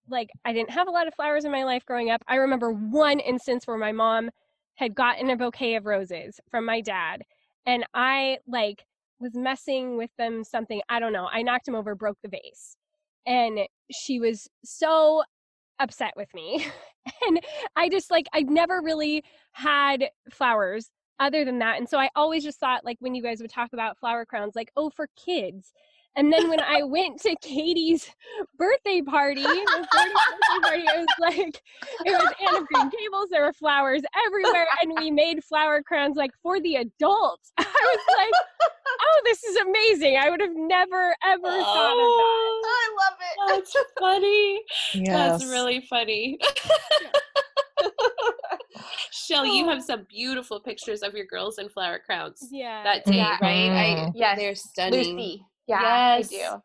like 0.10 0.30
I 0.46 0.52
didn't 0.54 0.70
have 0.72 0.88
a 0.88 0.92
lot 0.92 1.08
of 1.08 1.14
flowers 1.16 1.46
in 1.46 1.52
my 1.52 1.64
life 1.64 1.86
growing 1.86 2.10
up. 2.10 2.24
I 2.28 2.36
remember 2.36 2.72
one 2.72 3.20
instance 3.20 3.66
where 3.68 3.78
my 3.78 3.92
mom 3.94 4.32
had 4.76 4.96
gotten 4.96 5.30
a 5.30 5.36
bouquet 5.38 5.76
of 5.76 5.86
roses 5.86 6.40
from 6.50 6.66
my 6.66 6.82
dad 6.82 7.24
and 7.66 7.86
I 7.94 8.40
like 8.48 8.86
was 9.20 9.34
messing 9.36 9.98
with 9.98 10.12
them 10.18 10.44
something, 10.44 10.82
I 10.90 11.00
don't 11.00 11.14
know. 11.14 11.28
I 11.32 11.42
knocked 11.42 11.68
him 11.68 11.76
over, 11.76 11.96
broke 11.96 12.18
the 12.22 12.30
vase. 12.30 12.76
And 13.26 13.60
she 13.92 14.20
was 14.20 14.48
so 14.66 15.24
upset 15.80 16.14
with 16.16 16.34
me. 16.34 16.66
and 17.28 17.40
I 17.76 17.90
just 17.90 18.12
like 18.12 18.28
I 18.34 18.42
never 18.42 18.82
really 18.82 19.24
had 19.52 20.10
flowers 20.32 20.90
other 21.20 21.46
than 21.46 21.60
that. 21.60 21.78
And 21.78 21.88
so 21.88 22.00
I 22.00 22.10
always 22.16 22.44
just 22.44 22.60
thought 22.60 22.86
like 22.86 22.98
when 23.00 23.16
you 23.16 23.24
guys 23.24 23.40
would 23.40 23.52
talk 23.52 23.72
about 23.74 23.98
flower 23.98 24.26
crowns 24.26 24.56
like 24.56 24.72
oh 24.76 24.90
for 24.90 25.08
kids 25.16 25.74
And 26.16 26.32
then 26.32 26.48
when 26.50 26.60
I 26.60 26.84
went 26.84 27.20
to 27.22 27.36
Katie's 27.42 28.10
birthday 28.58 29.02
party, 29.02 29.42
birthday 29.42 30.14
party, 30.62 30.84
it 30.84 31.00
was 31.00 31.08
like 31.20 31.62
it 32.06 32.12
was 32.12 32.34
Anne 32.48 32.56
of 32.62 32.68
Green 32.68 32.90
Gables. 32.90 33.30
There 33.32 33.44
were 33.44 33.54
flowers 33.54 34.02
everywhere, 34.26 34.68
and 34.82 34.94
we 35.00 35.10
made 35.10 35.44
flower 35.44 35.82
crowns 35.82 36.16
like 36.16 36.32
for 36.42 36.60
the 36.60 36.76
adults. 36.76 37.52
I 37.58 37.64
was 37.64 38.00
like, 38.18 38.32
"Oh, 39.02 39.22
this 39.26 39.44
is 39.44 39.58
amazing! 39.58 40.18
I 40.18 40.30
would 40.30 40.42
have 40.42 40.56
never 40.56 41.16
ever 41.26 41.42
thought 41.42 41.94
of 41.94 41.98
that." 41.98 42.24
Oh, 42.24 42.62
I 42.66 42.90
love 43.10 43.18
it. 43.20 43.36
That's 43.48 43.76
funny. 44.00 44.62
Yes. 44.94 45.42
That's 45.42 45.46
really 45.52 45.82
funny. 45.90 46.38
Shell, 49.12 49.46
you 49.46 49.66
oh. 49.66 49.70
have 49.70 49.84
some 49.84 50.06
beautiful 50.10 50.60
pictures 50.60 51.02
of 51.02 51.14
your 51.14 51.26
girls 51.26 51.58
in 51.58 51.70
flower 51.70 52.00
crowns 52.06 52.48
Yeah. 52.52 52.84
that 52.84 53.06
day, 53.06 53.16
Yeah. 53.18 53.38
right? 53.42 53.70
I, 53.72 53.96
mm-hmm. 53.96 54.18
Yes. 54.18 54.38
they're 54.38 54.56
stunning. 54.56 55.16
Lucy. 55.18 55.46
Yeah, 55.68 56.18
Yes. 56.18 56.32
I 56.34 56.36
do. 56.36 56.62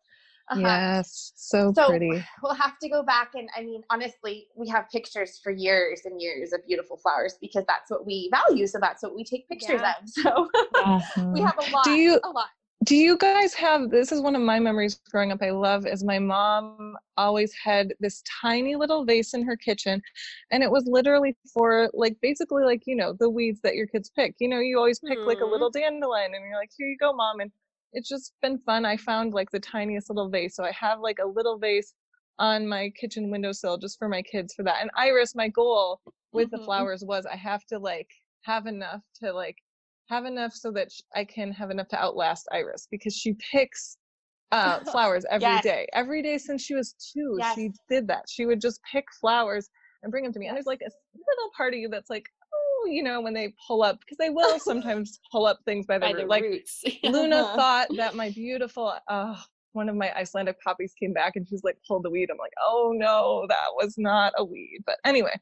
Uh-huh. 0.50 0.60
Yes, 0.60 1.32
so, 1.36 1.72
So- 1.76 1.88
pretty. 1.88 2.24
We'll 2.42 2.54
have 2.54 2.78
to 2.78 2.88
go 2.88 3.02
back 3.02 3.32
and 3.34 3.48
I 3.56 3.62
mean, 3.62 3.82
honestly, 3.90 4.46
we 4.56 4.66
have 4.68 4.88
pictures 4.90 5.38
for 5.42 5.50
years 5.52 6.02
and 6.06 6.20
years 6.22 6.52
of 6.54 6.66
beautiful 6.66 6.96
flowers 6.96 7.36
because 7.40 7.64
that's 7.68 7.90
what 7.90 8.06
we 8.06 8.30
value. 8.32 8.66
So 8.66 8.78
that's 8.80 9.02
what 9.02 9.14
we 9.14 9.24
take 9.24 9.46
pictures 9.48 9.80
Yeah. 9.82 9.92
of. 10.00 10.08
So 10.08 10.48
we 11.34 11.40
Mhm. 11.40 11.46
have 11.46 11.58
a 11.58 11.70
lot. 11.70 11.84
Do 11.84 11.90
you- 11.92 12.20
a 12.24 12.30
lot. 12.30 12.48
Do 12.84 12.94
you 12.96 13.18
guys 13.18 13.52
have 13.54 13.90
this 13.90 14.12
is 14.12 14.22
one 14.22 14.34
of 14.36 14.40
my 14.40 14.58
memories 14.58 14.98
growing 15.10 15.32
up 15.32 15.42
I 15.42 15.50
love 15.50 15.84
is 15.86 16.02
my 16.04 16.18
mom 16.18 16.96
always 17.18 17.52
had 17.52 17.92
this 18.00 18.22
tiny 18.40 18.76
little 18.76 19.04
vase 19.04 19.34
in 19.34 19.42
her 19.42 19.56
kitchen 19.56 20.00
and 20.52 20.62
it 20.62 20.70
was 20.70 20.84
literally 20.86 21.36
for 21.52 21.90
like 21.92 22.16
basically 22.22 22.62
like 22.64 22.84
you 22.86 22.94
know 22.96 23.12
the 23.12 23.28
weeds 23.28 23.60
that 23.64 23.74
your 23.74 23.88
kids 23.88 24.08
pick. 24.08 24.36
You 24.38 24.48
know, 24.48 24.60
you 24.60 24.78
always 24.78 25.00
pick 25.00 25.18
like 25.26 25.40
a 25.40 25.42
Mhm. 25.42 25.50
little 25.50 25.70
dandelion 25.70 26.32
and 26.34 26.42
you're 26.44 26.56
like 26.56 26.70
here 26.74 26.88
you 26.88 26.96
go 26.96 27.12
mom 27.12 27.40
and 27.40 27.50
it's 27.92 28.08
just 28.08 28.34
been 28.42 28.58
fun. 28.58 28.84
I 28.84 28.96
found 28.96 29.32
like 29.34 29.50
the 29.50 29.60
tiniest 29.60 30.10
little 30.10 30.28
vase. 30.28 30.54
So 30.56 30.64
I 30.64 30.72
have 30.72 31.00
like 31.00 31.18
a 31.22 31.26
little 31.26 31.58
vase 31.58 31.94
on 32.38 32.66
my 32.68 32.90
kitchen 33.00 33.30
windowsill 33.30 33.78
just 33.78 33.98
for 33.98 34.08
my 34.08 34.22
kids 34.22 34.54
for 34.54 34.62
that. 34.64 34.76
And 34.80 34.90
Iris 34.96 35.34
my 35.34 35.48
goal 35.48 36.00
with 36.32 36.50
the 36.50 36.58
Mhm. 36.58 36.64
flowers 36.64 37.02
was 37.04 37.26
I 37.26 37.36
have 37.36 37.64
to 37.66 37.78
like 37.78 38.08
have 38.42 38.66
enough 38.66 39.00
to 39.22 39.32
like 39.32 39.56
have 40.08 40.24
enough 40.24 40.52
so 40.54 40.70
that 40.72 40.88
I 41.14 41.24
can 41.24 41.52
have 41.52 41.70
enough 41.70 41.88
to 41.88 41.98
outlast 42.00 42.46
Iris 42.52 42.86
because 42.90 43.14
she 43.14 43.34
picks 43.52 43.96
uh, 44.52 44.80
flowers 44.92 45.24
every 45.30 45.58
day. 45.60 45.80
Yes. 45.80 45.88
Every 45.92 46.22
day 46.22 46.38
since 46.38 46.62
she 46.62 46.74
was 46.74 46.94
two, 47.12 47.36
Yes. 47.38 47.54
she 47.54 47.70
did 47.88 48.06
that. 48.08 48.24
She 48.28 48.46
would 48.46 48.60
just 48.60 48.80
pick 48.90 49.04
flowers 49.20 49.68
and 50.02 50.10
bring 50.10 50.24
them 50.24 50.32
to 50.32 50.38
me. 50.38 50.46
And 50.46 50.56
there's 50.56 50.66
like 50.66 50.80
a 50.80 50.90
little 51.14 51.50
part 51.56 51.74
of 51.74 51.80
you 51.80 51.88
that's 51.90 52.08
like, 52.08 52.24
you 52.86 53.02
know, 53.02 53.20
when 53.20 53.34
they 53.34 53.54
pull 53.66 53.82
up, 53.82 54.00
because 54.00 54.16
they 54.18 54.30
will 54.30 54.58
sometimes 54.60 55.20
pull 55.32 55.46
up 55.46 55.58
things 55.64 55.86
by 55.86 55.98
the 55.98 56.06
By 56.06 56.10
root. 56.12 56.18
the 56.18 56.26
like 56.26 56.42
roots. 56.44 56.84
Luna 57.04 57.52
thought 57.56 57.88
that 57.96 58.14
my 58.14 58.30
beautiful, 58.30 58.94
uh, 59.08 59.36
one 59.72 59.88
of 59.88 59.96
my 59.96 60.12
Icelandic 60.16 60.60
poppies 60.62 60.94
came 60.98 61.12
back 61.12 61.36
and 61.36 61.46
she's 61.48 61.62
like 61.64 61.76
pulled 61.86 62.04
the 62.04 62.10
weed. 62.10 62.30
I'm 62.30 62.38
like, 62.38 62.52
oh 62.66 62.92
no, 62.94 63.46
that 63.48 63.66
was 63.74 63.94
not 63.98 64.32
a 64.38 64.44
weed. 64.44 64.80
But 64.86 64.96
anyway, 65.04 65.34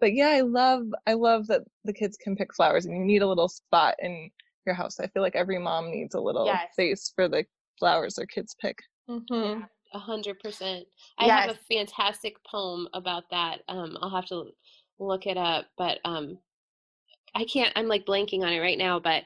but 0.00 0.14
yeah, 0.14 0.28
I 0.28 0.40
love, 0.40 0.86
I 1.06 1.12
love 1.14 1.46
that 1.48 1.62
the 1.84 1.92
kids 1.92 2.16
can 2.16 2.36
pick 2.36 2.54
flowers 2.54 2.86
and 2.86 2.96
you 2.96 3.04
need 3.04 3.22
a 3.22 3.28
little 3.28 3.48
spot 3.48 3.94
in 4.00 4.30
your 4.64 4.74
house. 4.74 4.98
I 4.98 5.06
feel 5.08 5.22
like 5.22 5.36
every 5.36 5.58
mom 5.58 5.90
needs 5.90 6.14
a 6.14 6.20
little 6.20 6.46
Yes. 6.46 6.72
space 6.72 7.12
for 7.14 7.28
the 7.28 7.44
flowers 7.78 8.14
their 8.14 8.26
kids 8.26 8.56
pick. 8.60 8.78
Mm-hmm. 9.08 9.62
A 9.94 9.98
hundred 9.98 10.40
percent. 10.40 10.84
I 11.18 11.26
have 11.28 11.50
a 11.50 11.54
fantastic 11.72 12.36
poem 12.44 12.88
about 12.92 13.24
that. 13.30 13.60
Um, 13.68 13.96
I'll 14.02 14.10
have 14.10 14.26
to 14.26 14.50
look 14.98 15.26
it 15.26 15.36
up, 15.36 15.66
but 15.78 15.98
um, 16.04 16.38
I 17.36 17.44
can't. 17.44 17.72
I'm 17.76 17.86
like 17.86 18.06
blanking 18.06 18.42
on 18.42 18.52
it 18.52 18.60
right 18.60 18.78
now, 18.78 18.98
but 18.98 19.24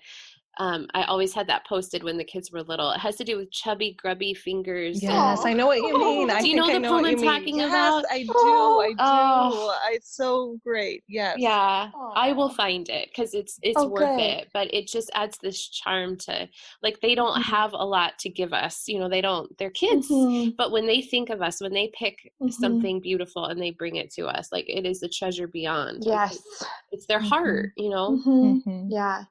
um, 0.59 0.89
I 0.95 1.05
always 1.05 1.33
had 1.33 1.47
that 1.47 1.65
posted 1.67 2.03
when 2.03 2.19
the 2.19 2.25
kids 2.25 2.51
were 2.53 2.63
little. 2.63 2.91
It 2.91 2.99
has 2.99 3.17
to 3.17 3.25
do 3.25 3.37
with 3.39 3.51
chubby, 3.53 3.95
grubby 3.95 4.35
fingers. 4.35 4.97
and- 5.03 5.13
Yes, 5.13 5.45
I 5.45 5.53
know 5.53 5.67
what 5.67 5.79
you 5.79 5.97
mean. 5.99 6.31
I 6.31 6.41
Do 6.43 6.49
you 6.49 6.55
think 6.55 6.57
know 6.57 6.71
I 6.71 6.73
the 6.75 6.79
know 6.81 6.89
poem 6.91 7.05
I'm 7.07 7.23
talking 7.23 7.57
yes, 7.59 7.69
about? 7.71 8.03
Yes, 8.03 8.05
I 8.11 8.23
do. 8.25 8.33
I 8.81 8.89
do. 8.91 8.97
Oh. 8.99 9.79
It's 9.93 10.17
so 10.17 10.59
great. 10.65 11.05
Yes. 11.09 11.37
Yeah, 11.39 11.91
I 12.15 12.33
will 12.33 12.49
find 12.51 12.89
it 12.89 13.09
because 13.09 13.33
it's 13.33 13.59
it's 13.63 13.81
Oh, 13.81 13.89
worth 13.89 14.01
good. 14.17 14.21
it. 14.21 14.49
But 14.53 14.73
it 14.75 14.89
just 14.89 15.11
adds 15.15 15.39
this 15.39 15.69
charm 15.69 16.17
to 16.19 16.49
like 16.83 17.01
they 17.01 17.15
don't 17.15 17.39
Mhm. 17.39 17.43
have 17.45 17.73
a 17.73 17.85
lot 17.85 18.19
to 18.19 18.29
give 18.29 18.53
us. 18.53 18.89
You 18.89 18.99
know, 18.99 19.09
they 19.09 19.21
don't. 19.21 19.57
They're 19.59 19.71
kids. 19.71 20.09
Mhm. 20.11 20.57
But 20.57 20.73
when 20.73 20.87
they 20.87 21.01
think 21.01 21.31
of 21.31 21.43
us, 21.43 21.61
when 21.61 21.73
they 21.73 21.91
pick 21.95 22.33
Mhm. 22.43 22.53
something 22.53 23.01
beautiful 23.01 23.47
and 23.47 23.61
they 23.63 23.71
bring 23.71 23.97
it 23.97 24.11
to 24.15 24.27
us, 24.27 24.51
like 24.53 24.69
it 24.69 24.85
is 24.85 25.03
a 25.03 25.09
treasure 25.09 25.47
beyond. 25.47 26.05
Like, 26.05 26.31
Yes. 26.31 26.35
it's, 26.37 26.65
it's 26.93 27.07
their 27.07 27.21
Mhm. 27.21 27.29
heart. 27.29 27.73
You 27.77 27.91
know. 27.91 28.11
Mhm. 28.27 28.65
Mhm. 28.65 28.87
Yeah. 28.91 29.25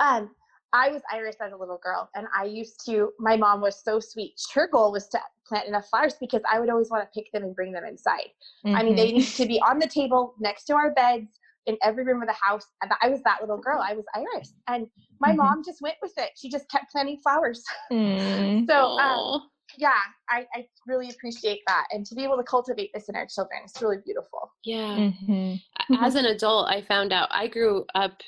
Um, 0.00 0.30
I 0.74 0.88
was 0.90 1.02
Iris 1.10 1.36
as 1.40 1.52
a 1.52 1.56
little 1.56 1.78
girl, 1.82 2.10
and 2.16 2.26
I 2.36 2.44
used 2.44 2.84
to. 2.86 3.10
My 3.20 3.36
mom 3.36 3.60
was 3.60 3.80
so 3.82 4.00
sweet. 4.00 4.34
Her 4.52 4.66
goal 4.66 4.90
was 4.90 5.06
to 5.10 5.20
plant 5.46 5.68
enough 5.68 5.86
flowers 5.88 6.14
because 6.20 6.42
I 6.50 6.58
would 6.58 6.68
always 6.68 6.90
want 6.90 7.04
to 7.04 7.08
pick 7.18 7.30
them 7.32 7.44
and 7.44 7.54
bring 7.54 7.70
them 7.72 7.84
inside. 7.84 8.28
I 8.66 8.82
mean, 8.82 8.96
they 8.96 9.12
need 9.12 9.28
to 9.28 9.46
be 9.46 9.60
on 9.60 9.78
the 9.78 9.86
table 9.86 10.34
next 10.40 10.64
to 10.64 10.74
our 10.74 10.92
beds 10.92 11.38
in 11.66 11.78
every 11.82 12.04
room 12.04 12.22
of 12.22 12.28
the 12.28 12.34
house. 12.40 12.66
And 12.82 12.90
I 13.00 13.08
was 13.08 13.22
that 13.22 13.40
little 13.40 13.56
girl. 13.58 13.80
I 13.80 13.94
was 13.94 14.04
Iris, 14.16 14.54
and 14.66 14.88
my 15.20 15.30
Mhm. 15.32 15.36
mom 15.36 15.62
just 15.64 15.80
went 15.80 15.96
with 16.02 16.12
it. 16.18 16.30
She 16.34 16.50
just 16.50 16.68
kept 16.68 16.90
planting 16.90 17.20
flowers. 17.22 17.62
Mm. 17.92 18.66
So, 18.68 18.98
um, 18.98 19.42
yeah, 19.78 20.00
I, 20.28 20.46
I 20.54 20.66
really 20.88 21.08
appreciate 21.10 21.60
that, 21.68 21.86
and 21.92 22.04
to 22.06 22.14
be 22.16 22.24
able 22.24 22.36
to 22.36 22.42
cultivate 22.42 22.90
this 22.92 23.08
in 23.08 23.14
our 23.14 23.26
children, 23.26 23.60
it's 23.64 23.80
really 23.80 23.98
beautiful. 24.04 24.52
yeah. 24.64 24.96
Mhm. 24.96 25.60
As 26.00 26.16
an 26.16 26.26
adult, 26.26 26.68
I 26.68 26.80
found 26.80 27.12
out 27.12 27.28
I 27.30 27.46
grew 27.46 27.84
up 27.94 28.22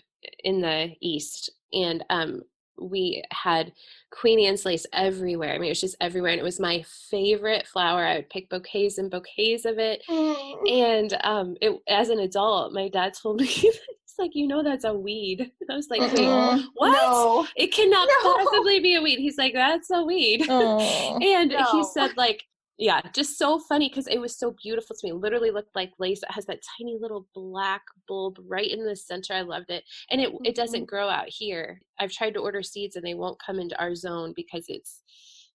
in 0.45 0.61
the 0.61 0.93
East, 1.01 1.51
and 1.73 2.05
um, 2.11 2.43
we 2.79 3.23
had 3.31 3.73
Queen 4.11 4.39
Anne's 4.41 4.65
lace 4.67 4.87
everywhere. 4.93 5.55
I 5.55 5.59
mean, 5.59 5.67
it 5.67 5.71
was 5.71 5.81
just 5.81 5.97
everywhere, 6.01 6.33
and 6.33 6.41
it 6.41 6.45
was 6.45 6.61
my 6.61 6.85
favorite 7.11 7.67
flower. 7.67 8.05
I 8.05 8.17
would 8.17 8.31
pick 8.31 8.49
bouquets 8.51 8.99
and 8.99 9.11
bouquets 9.11 9.65
of 9.65 9.79
it. 9.79 10.03
And 10.09 11.17
um, 11.25 11.57
it, 11.61 11.79
as 11.89 12.09
an 12.11 12.19
adult, 12.21 12.73
my 12.73 12.89
dad 12.89 13.15
told 13.15 13.41
me, 13.41 13.47
"It's 13.49 14.19
like 14.19 14.33
you 14.35 14.47
know 14.47 14.63
that's 14.63 14.85
a 14.85 14.93
weed." 14.95 15.41
And 15.61 15.71
I 15.71 15.75
was 15.77 15.89
like, 15.89 16.01
"Wait, 16.01 16.13
Mm-mm. 16.13 16.65
what? 16.75 16.93
No. 16.93 17.47
It 17.57 17.73
cannot 17.73 18.09
No. 18.23 18.45
possibly 18.45 18.81
be 18.81 18.95
a 18.97 19.03
weed." 19.03 19.19
He's 19.19 19.39
like, 19.39 19.55
"That's 19.55 19.91
a 19.91 20.03
weed." 20.03 20.47
Aw. 20.49 21.19
And 21.23 21.53
he 21.73 21.85
said, 21.85 22.11
like, 22.17 22.45
yeah, 22.79 23.01
just 23.15 23.39
so 23.39 23.59
funny 23.59 23.89
because 23.89 24.07
it 24.07 24.19
was 24.19 24.39
so 24.39 24.55
beautiful 24.63 24.95
to 24.95 25.07
me. 25.07 25.11
It 25.11 25.17
literally 25.17 25.51
looked 25.51 25.75
like 25.75 25.93
lace. 25.99 26.23
It 26.23 26.31
has 26.31 26.45
that 26.47 26.61
tiny 26.79 26.99
little 27.01 27.27
black 27.35 27.83
bulb 28.07 28.39
right 28.47 28.71
in 28.71 28.85
the 28.85 28.95
center. 28.95 29.33
I 29.33 29.43
loved 29.43 29.71
it. 29.71 29.83
And 30.11 30.21
it, 30.21 30.31
it 30.45 30.55
doesn't 30.55 30.81
mm-hmm. 30.81 30.87
grow 30.87 31.09
out 31.09 31.29
here. 31.29 31.81
I've 31.99 32.13
tried 32.13 32.35
to 32.35 32.41
order 32.41 32.63
seeds 32.63 32.97
and 32.97 33.05
they 33.05 33.15
won't 33.15 33.41
come 33.41 33.59
into 33.59 33.79
our 33.81 33.95
zone 33.95 34.35
because 34.37 34.67
it's, 34.69 35.03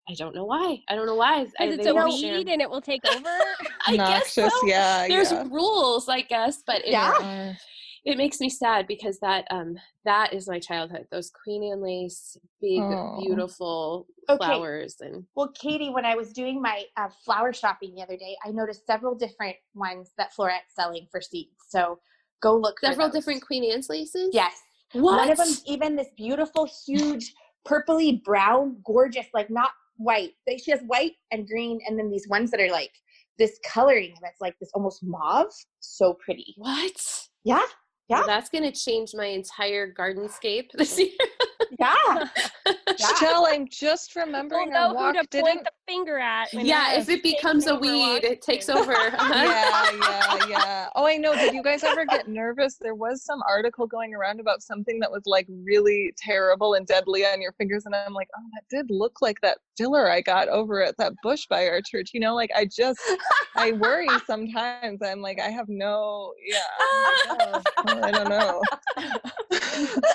I 0.09 0.15
don't 0.15 0.35
know 0.35 0.45
why. 0.45 0.79
I 0.89 0.95
don't 0.95 1.07
know 1.07 1.17
why. 1.17 1.45
Because 1.45 1.75
it's 1.75 1.87
a 1.87 1.95
won't 1.95 2.21
share. 2.21 2.39
weed 2.39 2.49
and 2.49 2.63
it 2.63 2.71
will 2.71 2.81
take 2.81 3.05
over. 3.05 3.29
I 3.87 3.97
guess 3.97 4.33
so. 4.35 4.43
Noxious, 4.43 4.61
yeah, 4.65 5.09
There's 5.09 5.33
yeah. 5.33 5.45
rules, 5.51 6.09
I 6.09 6.21
guess, 6.21 6.63
but 6.67 6.79
it, 6.87 6.93
Yeah. 6.93 7.51
it 7.51 7.57
makes 8.17 8.41
me 8.41 8.49
sad 8.49 8.87
because 8.87 9.19
that 9.21 9.45
um 9.51 9.77
that 10.05 10.33
is 10.33 10.49
my 10.49 10.59
childhood. 10.59 11.07
Those 11.11 11.31
Queen 11.31 11.71
Anne 11.71 11.83
lace, 11.83 12.37
big, 12.61 12.81
Aw. 12.81 13.21
beautiful 13.21 14.07
Okay. 14.31 14.37
flowers, 14.45 14.97
and 15.01 15.25
Well, 15.35 15.51
Katie, 15.59 15.91
when 15.91 16.05
I 16.05 16.15
was 16.15 16.33
doing 16.33 16.61
my 16.63 16.85
uh, 16.97 17.09
flower 17.25 17.53
shopping 17.53 17.95
the 17.95 18.03
other 18.03 18.17
day, 18.17 18.37
I 18.45 18.51
noticed 18.51 18.87
several 18.87 19.15
different 19.15 19.57
ones 19.75 20.13
that 20.19 20.33
Floret's 20.35 20.75
selling 20.75 21.07
for 21.11 21.21
seeds. 21.21 21.57
So 21.69 21.99
go 22.41 22.57
look 22.57 22.77
for 22.81 22.87
several 22.87 23.09
those. 23.09 23.15
different 23.17 23.43
Queen 23.43 23.71
Anne's 23.71 23.89
laces. 23.89 24.31
Yes. 24.33 24.53
What? 24.93 25.17
One 25.17 25.31
of 25.31 25.37
them, 25.39 25.55
even 25.67 25.97
this 25.97 26.09
beautiful, 26.17 26.69
huge, 26.87 27.35
purpley 27.67 28.23
brown, 28.23 28.79
gorgeous, 28.85 29.27
like 29.35 29.51
not 29.51 29.71
white. 29.99 30.31
She 30.63 30.71
has 30.71 30.81
white 30.87 31.13
and 31.33 31.47
green, 31.47 31.81
and 31.87 31.99
then 31.99 32.11
these 32.11 32.29
ones 32.29 32.51
that 32.53 32.61
are 32.61 32.71
like 32.71 32.93
this 33.39 33.59
coloring 33.67 34.15
that's 34.23 34.41
like 34.41 34.59
this 34.61 34.71
almost 34.75 35.03
mauve. 35.03 35.53
So 35.81 36.15
pretty. 36.15 36.55
What? 36.57 37.29
Yeah. 37.45 37.65
Well, 38.09 38.21
Yeah. 38.21 38.27
that's 38.27 38.49
going 38.51 38.65
to 38.65 38.73
change 38.73 39.13
my 39.15 39.27
entire 39.27 39.93
gardenscape 39.93 40.71
this 40.73 40.99
year. 40.99 41.11
Yeah. 41.79 41.95
Yeah. 42.99 43.15
Shell, 43.15 43.47
I'm 43.49 43.69
just 43.69 44.13
We'll 44.17 44.25
remembering 44.27 44.71
know 44.71 44.97
our 44.97 45.09
who 45.09 45.13
to 45.13 45.19
point 45.19 45.31
didn't. 45.31 45.65
the 45.65 45.71
finger 45.87 46.19
at. 46.19 46.53
yeah, 46.53 46.95
if 46.99 47.09
it 47.09 47.23
becomes 47.23 47.67
a 47.69 47.77
weed, 47.77 48.25
it 48.25 48.43
takes 48.43 48.67
Washington. 48.67 48.93
over. 48.97 49.33
yeah, 49.35 49.91
yeah, 50.01 50.47
yeah. 50.49 50.89
Oh, 50.97 51.07
I 51.07 51.17
know. 51.17 51.35
Did 51.35 51.55
you 51.55 51.63
guys 51.63 51.85
ever 51.85 52.05
get 52.05 52.29
nervous? 52.29 52.77
There 52.81 52.97
was 52.97 53.23
some 53.25 53.41
article 53.49 53.87
going 53.87 54.15
around 54.15 54.41
about 54.41 54.63
something 54.63 54.99
that 55.01 55.11
was 55.11 55.23
like 55.27 55.47
really 55.49 56.13
terrible 56.19 56.75
and 56.75 56.87
deadly 56.87 57.25
on 57.25 57.41
your 57.41 57.53
fingers, 57.53 57.87
and 57.87 57.95
I'm 57.95 58.15
like, 58.15 58.29
oh, 58.37 58.43
that 58.55 58.65
did 58.77 58.91
look 58.91 59.23
like 59.23 59.41
that 59.43 59.59
filler 59.77 60.11
I 60.11 60.21
got 60.21 60.49
over 60.49 60.83
at 60.83 60.97
that 60.99 61.13
bush 61.23 61.47
by 61.49 61.69
our 61.69 61.81
church. 61.81 62.11
You 62.13 62.21
know, 62.21 62.35
like 62.35 62.51
I 62.57 62.65
just, 62.65 63.01
I 63.55 63.73
worry 63.73 64.09
sometimes. 64.27 65.01
I'm 65.03 65.21
like, 65.21 65.41
I 65.41 65.51
have 65.51 65.69
no, 65.69 66.33
yeah. 66.45 67.61
I'm 68.05 68.13
like, 68.13 68.15
oh, 68.15 68.63
I 68.97 69.03
don't 69.03 69.91
know. 69.91 70.01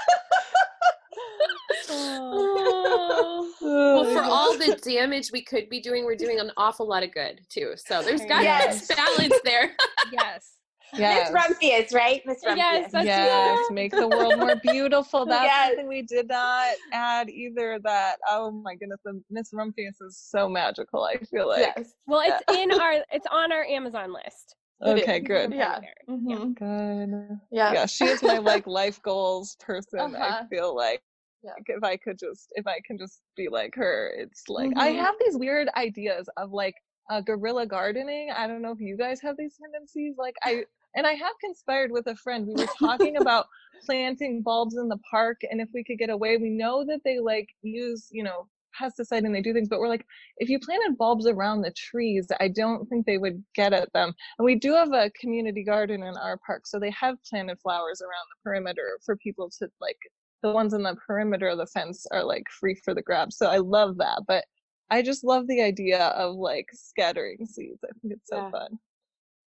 Oh. 1.89 3.51
well, 3.61 4.05
for 4.13 4.21
all 4.23 4.53
the 4.57 4.75
damage 4.83 5.31
we 5.31 5.43
could 5.43 5.69
be 5.69 5.79
doing, 5.79 6.05
we're 6.05 6.15
doing 6.15 6.39
an 6.39 6.51
awful 6.57 6.87
lot 6.87 7.03
of 7.03 7.11
good 7.13 7.41
too. 7.49 7.73
So 7.75 8.01
there's 8.01 8.21
got 8.25 8.39
to 8.39 8.43
Yes. 8.45 8.87
be 8.87 8.95
balance 8.95 9.35
there. 9.43 9.71
Yes. 10.11 10.49
Yes. 10.95 11.31
Miss 11.31 11.41
Rumphius, 11.43 11.91
right? 11.93 12.21
Miss 12.23 12.43
Rumphius. 12.45 12.57
Yes, 12.57 12.91
that's 12.91 13.05
yes, 13.07 13.71
make 13.71 13.91
the 13.91 14.07
world 14.07 14.37
more 14.37 14.55
beautiful. 14.57 15.25
That's 15.25 15.43
Yes. 15.45 15.67
something 15.69 15.87
we 15.87 16.03
did 16.03 16.27
not 16.27 16.75
add 16.91 17.29
either. 17.31 17.79
That 17.83 18.17
oh 18.29 18.51
my 18.51 18.75
goodness, 18.75 18.99
Miss 19.31 19.51
Rumphius 19.53 19.95
is 20.01 20.17
so 20.19 20.47
magical. 20.47 21.03
I 21.03 21.17
feel 21.17 21.47
like. 21.47 21.71
yes. 21.75 21.93
Well, 22.05 22.21
it's 22.23 22.43
in 22.59 22.71
our 22.79 23.03
it's 23.11 23.25
on 23.31 23.51
our 23.51 23.63
Amazon 23.63 24.13
list. 24.13 24.55
It 24.85 24.97
Okay, 24.99 25.19
good. 25.19 25.53
Yeah. 25.53 25.79
There. 25.81 25.95
Mhm. 26.09 26.55
Good. 26.55 27.39
Yeah. 27.51 27.73
Yeah, 27.73 27.85
she 27.85 28.07
is 28.07 28.21
my 28.23 28.37
like 28.39 28.67
life 28.67 29.01
goals 29.01 29.55
person. 29.59 30.15
I 30.15 30.33
Uh-huh. 30.33 30.45
feel 30.49 30.75
like. 30.75 31.01
Yeah. 31.43 31.51
Like, 31.57 31.65
if 31.67 31.83
I 31.83 31.97
could 31.97 32.17
just, 32.19 32.49
if 32.55 32.67
I 32.67 32.79
can 32.85 32.97
just 32.97 33.21
be 33.35 33.49
like 33.49 33.75
her, 33.75 34.13
it's 34.17 34.49
like 34.49 34.71
I 34.77 34.89
Mhm. 34.89 34.97
have 34.97 35.15
these 35.19 35.37
weird 35.37 35.69
ideas 35.75 36.29
of 36.37 36.51
like 36.53 36.75
uh, 37.09 37.21
guerrilla 37.21 37.65
gardening. 37.67 38.31
I 38.31 38.47
don't 38.47 38.61
know 38.61 38.71
if 38.71 38.79
you 38.79 38.97
guys 38.97 39.21
have 39.21 39.37
these 39.37 39.57
tendencies. 39.57 40.15
Like 40.17 40.35
I, 40.43 40.65
and 40.95 41.05
I 41.07 41.13
have 41.13 41.33
conspired 41.41 41.91
with 41.91 42.07
a 42.07 42.15
friend. 42.15 42.47
We 42.47 42.55
were 42.55 42.67
talking 42.67 43.17
about 43.17 43.47
planting 43.85 44.41
bulbs 44.41 44.77
in 44.77 44.87
the 44.89 44.99
park, 45.09 45.41
and 45.51 45.59
if 45.61 45.69
we 45.73 45.83
could 45.83 45.97
get 45.99 46.09
away, 46.09 46.37
we 46.37 46.49
know 46.49 46.85
that 46.85 47.01
they 47.03 47.19
like 47.19 47.49
use, 47.61 48.07
you 48.11 48.23
know, 48.23 48.47
pesticide 48.79 49.25
and 49.25 49.33
they 49.33 49.41
do 49.41 49.53
things, 49.53 49.69
but 49.69 49.79
we're 49.79 49.87
like, 49.89 50.05
if 50.37 50.49
you 50.49 50.59
planted 50.59 50.97
bulbs 50.97 51.27
around 51.27 51.61
the 51.61 51.71
trees, 51.71 52.27
I 52.39 52.47
don't 52.47 52.87
think 52.87 53.05
they 53.05 53.17
would 53.17 53.43
get 53.55 53.73
at 53.73 53.91
them. 53.93 54.13
And 54.37 54.45
we 54.45 54.55
do 54.55 54.73
have 54.73 54.91
a 54.93 55.11
community 55.19 55.63
garden 55.63 56.03
in 56.03 56.15
our 56.17 56.37
park, 56.45 56.65
so 56.67 56.79
they 56.79 56.91
have 56.91 57.17
planted 57.29 57.59
flowers 57.61 58.01
around 58.01 58.25
the 58.29 58.41
perimeter 58.43 58.99
for 59.05 59.15
people 59.17 59.49
to 59.59 59.69
like. 59.81 59.97
The 60.41 60.51
ones 60.51 60.73
in 60.73 60.83
the 60.83 60.95
perimeter 61.07 61.47
of 61.47 61.57
the 61.57 61.67
fence 61.67 62.05
are 62.11 62.21
like 62.23 62.43
free 62.59 62.75
for 62.75 62.93
the 62.93 63.01
grab. 63.01 63.31
So 63.31 63.45
I 63.47 63.59
love 63.59 63.95
that, 63.99 64.23
but 64.27 64.43
I 64.89 65.01
just 65.01 65.23
love 65.23 65.47
the 65.47 65.61
idea 65.61 66.07
of 66.07 66.35
like 66.35 66.67
scattering 66.73 67.45
seeds. 67.45 67.79
I 67.85 67.93
think 68.01 68.15
it's 68.15 68.29
so 68.29 68.37
Yeah. 68.37 68.51
fun. 68.51 68.79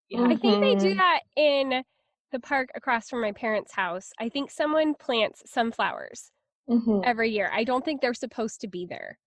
Yeah. 0.10 0.28
I 0.28 0.36
think 0.36 0.62
they 0.62 0.76
do 0.76 0.94
Mhm. 0.94 0.98
that 0.98 1.22
in 1.36 1.84
the 2.32 2.40
park 2.40 2.70
across 2.76 3.10
from 3.10 3.22
my 3.22 3.32
parents' 3.32 3.74
house. 3.74 4.12
I 4.20 4.30
think 4.30 4.52
someone 4.52 4.94
plants 4.94 5.42
sunflowers 5.52 6.32
Mhm. 6.70 7.02
every 7.06 7.30
year. 7.30 7.50
I 7.54 7.64
don't 7.64 7.84
think 7.84 8.02
they're 8.02 8.14
supposed 8.14 8.62
to 8.62 8.68
be 8.68 8.86
there. 8.86 9.20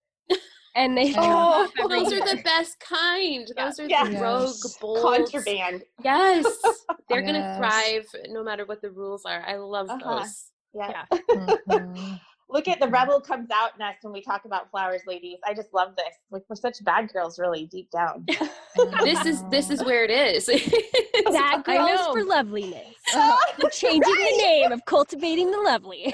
And 0.75 0.97
they 0.97 1.11
Oh, 1.13 1.15
come 1.15 1.31
up 1.33 1.71
Oh, 1.79 1.89
those 1.89 2.13
are 2.13 2.21
the 2.37 2.43
best 2.43 2.79
kind. 2.81 3.51
Yeah. 3.57 3.65
Those 3.65 3.81
are 3.81 3.89
Yes. 3.89 4.09
the 4.09 4.21
rogue, 4.21 4.57
Yes. 4.63 4.77
bold. 4.79 5.03
Contraband. 5.33 5.85
Yes, 6.05 6.45
they're 7.09 7.23
gonna 7.23 7.57
thrive 7.57 8.07
no 8.29 8.43
matter 8.45 8.67
what 8.67 8.83
the 8.83 8.91
rules 8.91 9.25
are. 9.25 9.43
I 9.47 9.57
love 9.57 9.89
Uh-huh. 9.89 10.19
those. 10.19 10.51
Yeah. 10.75 11.05
Yeah. 11.11 11.17
Mhm. 11.67 12.21
Look 12.49 12.69
at 12.69 12.79
the 12.79 12.89
rebel 12.89 13.21
comes 13.21 13.51
out 13.53 13.71
in 13.75 13.83
us 13.83 13.97
when 14.03 14.13
we 14.13 14.23
talk 14.23 14.45
about 14.45 14.71
flowers, 14.71 15.03
ladies. 15.07 15.39
I 15.45 15.53
just 15.53 15.75
love 15.75 15.97
this. 15.97 16.15
Like 16.31 16.43
we're 16.49 16.57
such 16.57 16.83
bad 16.85 17.13
girls, 17.13 17.39
really 17.39 17.67
deep 17.67 17.91
down. 17.91 18.27
This 19.03 19.25
is 19.25 19.43
this 19.45 19.71
is 19.71 19.83
where 19.83 20.05
it 20.05 20.11
is. 20.11 20.47
Bad 21.33 21.65
girls 21.65 22.07
for 22.13 22.23
loveliness. 22.25 22.95
Oh, 23.15 23.39
we're 23.63 23.71
changing 23.71 24.03
the 24.03 24.37
name 24.39 24.71
of 24.71 24.85
cultivating 24.85 25.51
the 25.51 25.57
lovely. 25.57 26.13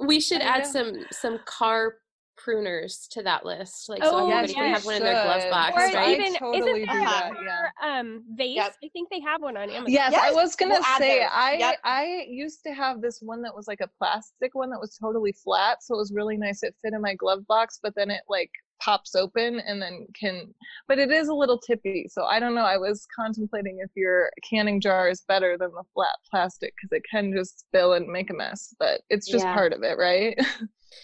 we 0.00 0.18
should 0.18 0.40
I 0.40 0.44
add 0.46 0.64
know. 0.64 0.70
some 0.72 1.06
some 1.12 1.38
car 1.44 1.98
pruners 2.36 3.08
to 3.08 3.22
that 3.22 3.44
list, 3.44 3.88
like 3.88 4.02
so 4.02 4.10
Oh, 4.12 4.18
everybody 4.30 4.48
yes, 4.48 4.54
can 4.54 4.64
we 4.64 4.70
have 4.70 4.84
one 4.84 4.94
in 4.96 5.02
their 5.02 5.22
glove 5.24 5.50
box, 5.50 5.74
Or 5.76 5.96
right? 5.96 6.18
even 6.20 6.34
totally 6.34 6.82
isn't 6.82 6.94
do 6.94 7.00
that, 7.00 7.30
yeah. 7.44 7.98
um 7.98 8.22
vase? 8.34 8.56
Yep. 8.56 8.74
I 8.84 8.88
think 8.92 9.10
they 9.10 9.20
have 9.20 9.42
one 9.42 9.56
on 9.56 9.70
Amazon. 9.70 9.92
Yes, 9.92 10.14
I 10.14 10.32
was 10.32 10.54
gonna 10.56 10.74
we'll 10.74 10.98
say. 10.98 11.24
I 11.24 11.54
Yep. 11.54 11.78
I 11.84 12.26
used 12.28 12.62
to 12.64 12.72
have 12.74 13.00
this 13.00 13.20
one 13.20 13.42
that 13.42 13.54
was 13.54 13.66
like 13.66 13.80
a 13.80 13.88
plastic 13.98 14.54
one 14.54 14.70
that 14.70 14.80
was 14.80 14.96
totally 14.96 15.32
flat, 15.32 15.82
so 15.82 15.94
it 15.94 15.98
was 15.98 16.12
really 16.12 16.36
nice. 16.36 16.62
It 16.62 16.74
fit 16.82 16.92
in 16.94 17.00
my 17.00 17.14
glove 17.14 17.46
box, 17.46 17.78
but 17.82 17.94
then 17.94 18.10
it 18.10 18.22
like 18.28 18.50
pops 18.80 19.14
open 19.14 19.60
and 19.60 19.80
then 19.80 20.06
can 20.18 20.54
but 20.86 20.98
it 20.98 21.10
is 21.10 21.28
a 21.28 21.34
little 21.34 21.58
tippy 21.58 22.06
so 22.10 22.24
i 22.24 22.38
don't 22.38 22.54
know 22.54 22.64
i 22.64 22.76
was 22.76 23.06
contemplating 23.14 23.78
if 23.82 23.90
your 23.94 24.30
canning 24.48 24.80
jar 24.80 25.08
is 25.08 25.22
better 25.26 25.56
than 25.58 25.70
the 25.72 25.82
flat 25.94 26.16
plastic 26.30 26.74
because 26.76 26.94
it 26.96 27.02
can 27.10 27.32
just 27.34 27.60
spill 27.60 27.94
and 27.94 28.06
make 28.06 28.30
a 28.30 28.34
mess 28.34 28.74
but 28.78 29.00
it's 29.10 29.26
just 29.26 29.44
Yeah. 29.44 29.54
part 29.54 29.72
of 29.72 29.82
it 29.82 29.96
right 29.98 30.38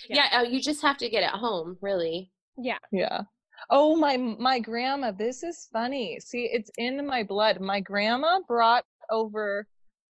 Yeah, 0.08 0.28
uh, 0.32 0.42
you 0.42 0.60
just 0.60 0.82
have 0.82 0.96
to 0.98 1.08
get 1.08 1.22
it 1.22 1.30
home, 1.30 1.76
really. 1.80 2.30
Yeah. 2.58 2.78
Yeah. 2.90 3.22
Oh 3.70 3.94
my 3.96 4.16
my 4.16 4.58
grandma, 4.58 5.12
this 5.12 5.42
is 5.42 5.68
funny. 5.72 6.18
See, 6.20 6.48
it's 6.52 6.70
in 6.78 7.06
my 7.06 7.22
blood. 7.22 7.60
My 7.60 7.80
grandma 7.80 8.40
brought 8.48 8.84
over 9.10 9.66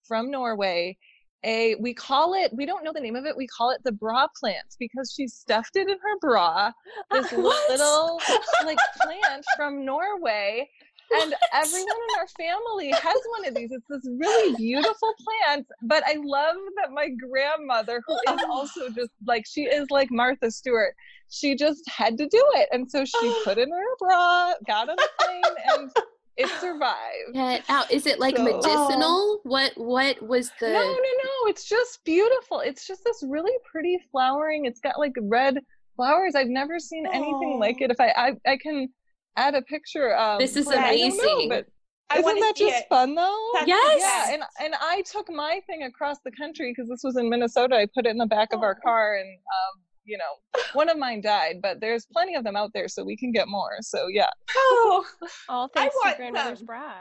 from 0.07 0.31
Norway 0.31 0.97
a 1.45 1.75
we 1.77 1.95
call 1.95 2.35
it 2.35 2.53
we 2.53 2.67
don't 2.67 2.85
know 2.85 2.93
the 2.93 3.01
name 3.01 3.17
of 3.17 3.25
it. 3.27 3.37
We 3.37 3.47
call 3.47 3.71
it 3.71 3.83
the 3.85 3.93
bra 3.93 4.27
plant 4.39 4.77
because 4.79 5.13
she 5.17 5.27
stuffed 5.27 5.77
it 5.77 5.89
in 5.89 5.97
her 5.99 6.19
bra. 6.21 6.73
This 7.11 7.31
What? 7.33 7.71
little 7.71 8.21
like 8.65 8.79
plant 9.03 9.45
from 9.57 9.85
Norway. 9.85 10.69
And 11.13 11.35
everyone 11.53 11.89
in 11.89 12.21
our 12.21 12.29
family 12.29 12.91
has 12.93 13.17
one 13.31 13.49
of 13.49 13.55
these. 13.55 13.73
It's 13.73 13.87
this 13.89 14.09
really 14.21 14.55
beautiful 14.55 15.13
plant. 15.19 15.67
But 15.83 16.05
I 16.07 16.15
love 16.23 16.55
that 16.77 16.93
my 16.93 17.09
grandmother, 17.09 18.01
who 18.07 18.15
is 18.15 18.41
oh. 18.45 18.53
also 18.53 18.91
just 18.91 19.11
like 19.27 19.45
she 19.45 19.63
is 19.63 19.91
like 19.91 20.09
Martha 20.13 20.53
Stewart, 20.53 20.95
she 21.29 21.57
just 21.57 21.83
had 21.89 22.17
to 22.19 22.27
do 22.29 22.45
it. 22.55 22.69
And 22.71 22.89
so 22.89 23.05
she 23.05 23.35
put 23.45 23.59
in 23.59 23.71
her 23.71 23.97
bra, 23.99 24.55
got 24.69 24.89
on 24.89 24.97
the 24.97 25.09
plane, 25.19 25.43
and 25.75 25.91
it 26.37 26.49
survived. 26.61 27.35
Get 27.35 27.65
out. 27.69 27.91
Is 27.91 28.07
it 28.07 28.19
like 28.19 28.37
So- 28.37 28.45
medicinal? 28.45 29.41
What 29.45 29.73
what 29.77 30.21
was 30.23 30.51
the 30.61 30.69
No, 30.71 30.81
no, 30.83 30.93
no. 30.93 31.49
It's 31.49 31.65
just 31.65 32.03
beautiful. 32.05 32.61
It's 32.61 32.87
just 32.87 33.03
this 33.05 33.23
really 33.27 33.53
pretty 33.71 33.99
flowering. 34.11 34.65
It's 34.67 34.81
got 34.81 34.99
like 34.99 35.13
red 35.23 35.59
flowers. 35.97 36.35
I've 36.35 36.49
never 36.49 36.79
seen 36.79 37.07
anything 37.07 37.59
like 37.59 37.77
Oh. 37.81 37.85
it. 37.85 37.91
If 37.91 38.01
I 38.01 38.09
I, 38.47 38.51
I 38.53 38.57
can 38.57 38.89
add 39.37 39.55
a 39.55 39.63
picture. 39.63 40.17
Um, 40.17 40.39
This 40.39 40.57
is 40.57 40.67
but 40.67 40.77
know, 40.77 40.81
amazing. 40.87 41.49
but 41.49 41.67
I 42.13 42.19
isn't 42.19 42.41
that 42.41 42.55
just 42.57 42.75
it. 42.75 42.89
fun 42.89 43.15
though? 43.15 43.51
That's- 43.55 43.69
Yes. 43.69 44.01
Yeah, 44.01 44.35
and 44.35 44.43
and 44.65 44.75
I 44.81 45.03
took 45.03 45.31
my 45.31 45.61
thing 45.67 45.83
across 45.85 46.19
the 46.25 46.33
country 46.33 46.73
because 46.73 46.89
this 46.89 47.03
was 47.05 47.17
in 47.17 47.29
Minnesota. 47.29 47.77
I 47.77 47.87
put 47.95 48.07
it 48.07 48.11
in 48.11 48.17
the 48.19 48.27
back 48.27 48.53
of 48.53 48.63
our 48.63 48.77
Oh. 48.81 48.83
car, 48.83 49.17
and 49.17 49.29
um, 49.29 49.83
you 50.11 50.19
know, 50.19 50.61
one 50.73 50.89
of 50.89 50.99
mine 50.99 51.21
died, 51.21 51.61
but 51.63 51.81
there's 51.81 52.05
plenty 52.07 52.35
of 52.35 52.43
them 52.43 52.57
out 52.57 52.73
there, 52.75 52.89
so 52.89 53.05
we 53.05 53.17
can 53.17 53.31
get 53.31 53.47
more. 53.47 53.77
So 53.81 54.09
yeah, 54.09 54.29
Oh, 54.57 55.05
All 55.49 55.71
I 55.77 55.79
thanks 55.89 55.97
to 56.05 56.15
grandmother's 56.17 56.63
bra. 56.63 56.93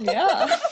yeah. 0.00 0.58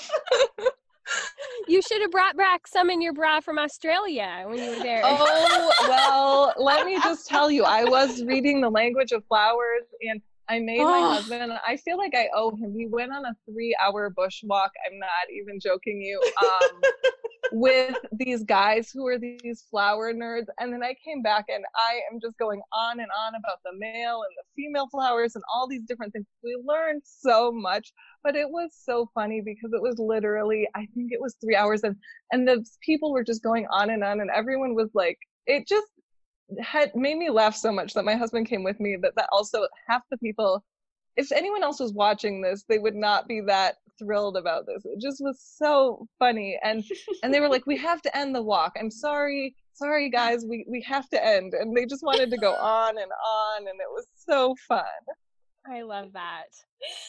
You 1.66 1.82
should 1.82 2.00
have 2.02 2.12
brought 2.12 2.36
back 2.36 2.66
some 2.68 2.88
in 2.88 3.00
your 3.02 3.12
bra 3.12 3.40
from 3.40 3.58
Australia 3.58 4.44
when 4.46 4.58
you 4.62 4.70
were 4.70 4.82
there. 4.82 5.02
oh 5.04 5.72
well, 5.88 6.54
let 6.56 6.86
me 6.86 6.98
just 7.00 7.26
tell 7.28 7.50
you, 7.50 7.64
I 7.64 7.82
was 7.84 8.22
reading 8.24 8.60
the 8.60 8.70
language 8.70 9.10
of 9.12 9.24
flowers, 9.26 9.82
and 10.08 10.20
I 10.50 10.58
made 10.58 10.78
my 10.82 10.98
Oh. 10.98 11.10
husband. 11.12 11.52
I 11.66 11.76
feel 11.76 11.96
like 11.96 12.14
I 12.14 12.28
owe 12.34 12.50
him. 12.50 12.74
We 12.74 12.86
went 12.86 13.12
on 13.12 13.24
a 13.24 13.34
three-hour 13.46 14.10
bushwalk. 14.18 14.70
I'm 14.86 14.98
not 14.98 15.30
even 15.32 15.60
joking 15.60 16.02
you. 16.02 16.20
Um, 16.42 16.80
with 17.52 17.96
these 18.12 18.44
guys 18.44 18.90
who 18.92 19.06
are 19.06 19.18
these 19.18 19.64
flower 19.70 20.12
nerds. 20.12 20.46
And 20.58 20.72
then 20.72 20.82
I 20.82 20.94
came 21.04 21.22
back 21.22 21.46
and 21.48 21.64
I 21.74 22.00
am 22.12 22.20
just 22.20 22.38
going 22.38 22.60
on 22.72 23.00
and 23.00 23.08
on 23.26 23.34
about 23.34 23.58
the 23.64 23.72
male 23.76 24.22
and 24.22 24.34
the 24.36 24.44
female 24.56 24.88
flowers 24.88 25.34
and 25.34 25.42
all 25.52 25.66
these 25.66 25.82
different 25.82 26.12
things. 26.12 26.26
We 26.44 26.56
learned 26.64 27.02
so 27.04 27.50
much, 27.50 27.92
but 28.22 28.36
it 28.36 28.48
was 28.48 28.70
so 28.72 29.10
funny 29.14 29.40
because 29.40 29.72
it 29.72 29.82
was 29.82 29.98
literally, 29.98 30.68
I 30.76 30.86
think 30.94 31.12
it 31.12 31.20
was 31.20 31.34
three 31.40 31.56
hours 31.56 31.82
and, 31.82 31.96
and 32.32 32.46
the 32.46 32.64
people 32.84 33.12
were 33.12 33.24
just 33.24 33.42
going 33.42 33.66
on 33.72 33.90
and 33.90 34.04
on 34.04 34.20
and 34.20 34.30
everyone 34.30 34.74
was 34.74 34.90
like, 34.94 35.18
it 35.46 35.66
just 35.66 35.88
had 36.58 36.94
made 36.94 37.16
me 37.16 37.30
laugh 37.30 37.54
so 37.54 37.72
much 37.72 37.94
that 37.94 38.04
my 38.04 38.14
husband 38.14 38.46
came 38.46 38.62
with 38.62 38.80
me 38.80 38.96
that 39.00 39.14
that 39.16 39.28
also 39.32 39.66
half 39.88 40.02
the 40.10 40.18
people 40.18 40.64
if 41.16 41.30
anyone 41.32 41.62
else 41.62 41.80
was 41.80 41.92
watching 41.92 42.40
this 42.40 42.64
they 42.68 42.78
would 42.78 42.94
not 42.94 43.28
be 43.28 43.40
that 43.40 43.76
thrilled 44.00 44.36
about 44.36 44.66
this. 44.66 44.84
It 44.84 45.00
just 45.00 45.20
was 45.20 45.40
so 45.40 46.08
funny. 46.18 46.58
And 46.64 46.82
and 47.22 47.32
they 47.32 47.40
were 47.40 47.48
like 47.48 47.66
we 47.66 47.76
have 47.76 48.02
to 48.02 48.16
end 48.16 48.34
the 48.34 48.42
walk. 48.42 48.72
I'm 48.80 48.90
sorry 48.90 49.54
sorry 49.74 50.10
guys. 50.10 50.44
We 50.48 50.64
we 50.68 50.82
have 50.82 51.08
to 51.10 51.24
end. 51.24 51.54
And 51.54 51.76
they 51.76 51.86
just 51.86 52.02
wanted 52.02 52.30
to 52.30 52.36
go 52.36 52.54
on 52.54 52.98
and 52.98 53.12
on 53.26 53.58
and 53.60 53.68
it 53.68 53.90
was 53.90 54.06
so 54.16 54.56
fun 54.66 54.84
I 55.70 55.82
love 55.82 56.12
that. 56.12 56.46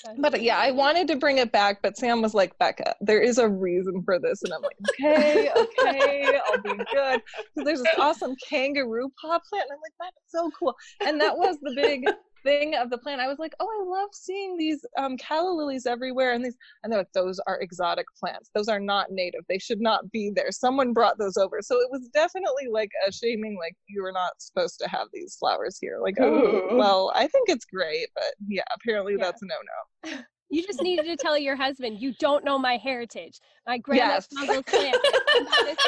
That's 0.06 0.20
but 0.20 0.42
yeah 0.42 0.58
i 0.58 0.70
wanted 0.72 1.08
to 1.08 1.16
bring 1.16 1.38
it 1.38 1.52
back 1.54 1.82
but 1.82 1.96
sam 1.98 2.22
was 2.22 2.34
like 2.34 2.58
becca 2.60 2.94
there 3.00 3.22
is 3.22 3.38
a 3.38 3.48
reason 3.48 4.04
for 4.04 4.20
this 4.20 4.44
and 4.44 4.54
i'm 4.54 4.62
like 4.62 4.76
okay 4.90 5.50
okay 5.56 6.40
i'll 6.48 6.62
be 6.62 6.84
good. 6.92 7.22
So 7.58 7.64
there's 7.64 7.82
this 7.82 7.94
awesome 7.98 8.36
kangaroo 8.50 9.10
paw 9.22 9.40
plant 9.50 9.68
and 9.70 9.72
i'm 9.72 9.80
like 9.82 9.94
that's 10.00 10.18
so 10.28 10.52
cool. 10.58 10.76
And 11.06 11.22
that 11.22 11.38
was 11.38 11.58
the 11.62 11.74
big 11.76 12.06
thing 12.44 12.76
of 12.76 12.90
the 12.90 12.98
plant 12.98 13.22
i 13.22 13.28
was 13.28 13.40
like 13.40 13.54
oh 13.60 13.68
i 13.68 14.00
love 14.00 14.10
seeing 14.14 14.58
these 14.58 14.86
um 14.98 15.18
calla 15.18 15.52
lilies 15.52 15.86
everywhere 15.86 16.34
and 16.34 16.44
these 16.44 16.56
and 16.84 16.92
they're 16.92 17.00
like 17.02 17.12
those 17.14 17.40
are 17.48 17.60
exotic 17.62 18.06
plants 18.20 18.50
those 18.56 18.68
are 18.68 18.80
not 18.80 19.12
native 19.12 19.42
they 19.48 19.60
should 19.60 19.82
not 19.82 20.10
be 20.12 20.32
there 20.36 20.52
someone 20.52 20.94
brought 20.94 21.18
those 21.18 21.38
over 21.38 21.62
so 21.62 21.80
it 21.80 21.90
was 21.92 22.08
definitely 22.14 22.68
like 22.72 22.92
a 23.08 23.12
shaming 23.12 23.58
like 23.58 23.76
you 23.88 24.02
were 24.02 24.12
not 24.12 24.32
supposed 24.40 24.80
to 24.80 24.88
have 24.90 25.08
these 25.14 25.36
flowers 25.40 25.78
here 25.80 26.00
like 26.02 26.16
oh 26.20 26.76
well 26.78 27.12
i 27.16 27.28
think 27.28 27.48
it's 27.50 27.66
great 27.66 28.08
but 28.16 28.34
yeah 28.48 28.64
apparently 28.76 29.14
Yeah. 29.14 29.26
that's 29.26 29.42
a 29.42 29.46
no-no 29.46 30.24
You 30.54 30.62
just 30.68 30.82
needed 30.82 31.06
to 31.06 31.16
tell 31.16 31.38
your 31.38 31.56
husband 31.56 32.02
you 32.02 32.14
don't 32.20 32.44
know 32.44 32.60
my 32.60 32.76
heritage. 32.76 33.40
My 33.66 33.78
grandma 33.78 34.16
Yes. 34.16 34.28
smuggled 34.30 34.66
plants. 34.66 35.00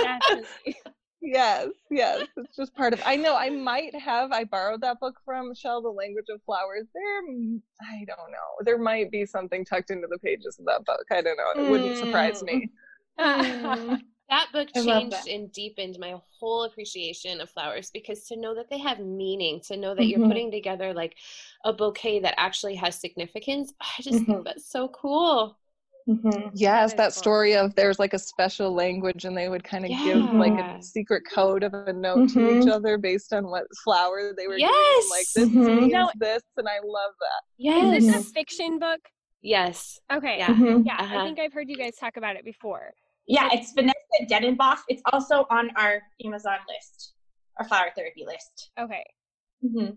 I 1.24 1.30
got 1.30 1.66
this 1.66 1.74
naturally. 1.74 1.74
Yes, 1.74 1.74
yes. 1.90 2.28
It's 2.38 2.56
just 2.56 2.76
part 2.76 2.94
of 2.94 3.02
I 3.06 3.16
know 3.16 3.36
I 3.36 3.50
might 3.50 3.96
have 3.96 4.32
I 4.32 4.44
borrowed 4.44 4.82
that 4.82 5.00
book 5.00 5.20
from 5.26 5.54
Shell, 5.56 5.82
The 5.82 5.90
Language 5.90 6.26
of 6.30 6.42
Flowers. 6.44 6.88
There 6.94 7.20
I 7.82 8.06
don't 8.06 8.32
know. 8.32 8.64
There 8.66 8.78
might 8.78 9.12
be 9.12 9.26
something 9.26 9.66
tucked 9.66 9.92
into 9.92 10.08
the 10.10 10.20
pages 10.20 10.58
of 10.60 10.66
that 10.66 10.86
book. 10.86 11.06
I 11.12 11.22
don't 11.22 11.38
know. 11.38 11.62
It 11.64 11.68
wouldn't 11.70 11.98
surprise 11.98 12.44
me. 12.44 12.70
Mm. 13.20 14.00
that 14.30 14.48
book 14.54 14.70
changed 14.74 15.12
that. 15.12 15.28
and 15.28 15.52
deepened 15.52 15.98
my 16.00 16.16
whole 16.40 16.64
appreciation 16.64 17.42
of 17.42 17.50
flowers 17.50 17.92
because 17.92 18.26
to 18.28 18.36
know 18.38 18.56
that 18.56 18.70
they 18.70 18.80
have 18.80 19.00
meaning, 19.00 19.62
to 19.68 19.78
know 19.78 19.94
that 19.96 20.04
Mhm. 20.04 20.10
you're 20.10 20.28
putting 20.28 20.52
together 20.52 20.94
like 20.94 21.16
a 21.66 21.74
bouquet 21.74 22.20
that 22.22 22.34
actually 22.38 22.76
has 22.76 23.00
significance, 23.00 23.74
I 23.80 24.02
just 24.02 24.20
Mhm. 24.22 24.26
think 24.26 24.46
that's 24.46 24.66
so 24.66 24.88
cool. 24.90 25.58
Mhm. 26.08 26.52
Yes, 26.54 26.92
is 26.92 26.98
that 26.98 27.04
cool. 27.14 27.22
story 27.22 27.56
of 27.56 27.74
there's 27.76 28.00
like 28.00 28.14
a 28.14 28.20
special 28.20 28.74
language 28.74 29.26
and 29.26 29.36
they 29.38 29.48
would 29.50 29.64
kind 29.64 29.86
of 29.86 29.92
give 30.04 30.22
like 30.34 30.54
a 30.54 30.82
secret 30.82 31.24
code 31.34 31.64
of 31.64 31.74
a 31.74 31.94
note 31.94 32.30
to 32.30 32.40
each 32.50 32.66
Mhm. 32.66 32.72
other 32.74 32.98
based 32.98 33.32
on 33.34 33.50
what 33.50 33.66
flower 33.84 34.34
they 34.36 34.48
were 34.48 34.58
giving. 34.58 34.74
Like 35.10 35.26
Yes! 35.28 35.34
this 35.36 35.50
Mhm. 35.50 35.76
means 35.76 35.94
No. 35.94 36.12
this 36.16 36.44
and 36.58 36.68
I 36.68 36.80
love 36.84 37.14
that. 37.20 37.42
Yes. 37.58 38.04
Is 38.04 38.08
this 38.08 38.30
a 38.30 38.34
fiction 38.34 38.80
book? 38.80 39.00
Yes. 39.42 40.00
Okay. 40.12 40.38
Yeah. 40.40 40.48
Mhm. 40.48 40.86
Yeah, 40.86 40.96
Uh-huh. 41.00 41.20
I 41.20 41.24
think 41.26 41.40
I've 41.40 41.54
heard 41.54 41.70
you 41.70 41.78
guys 41.78 41.96
talk 41.96 42.18
about 42.18 42.36
it 42.36 42.44
before. 42.46 42.94
Yeah, 43.26 43.50
it's 43.54 43.72
Vanessa 43.72 43.96
Diffenbaugh. 44.30 44.80
It's 44.90 45.02
also 45.14 45.46
on 45.50 45.70
our 45.78 46.02
Amazon 46.26 46.60
list, 46.68 47.14
our 47.58 47.66
flower 47.66 47.92
therapy 47.96 48.26
list. 48.26 48.72
Okay. 48.78 49.04
Mm-hmm. 49.64 49.92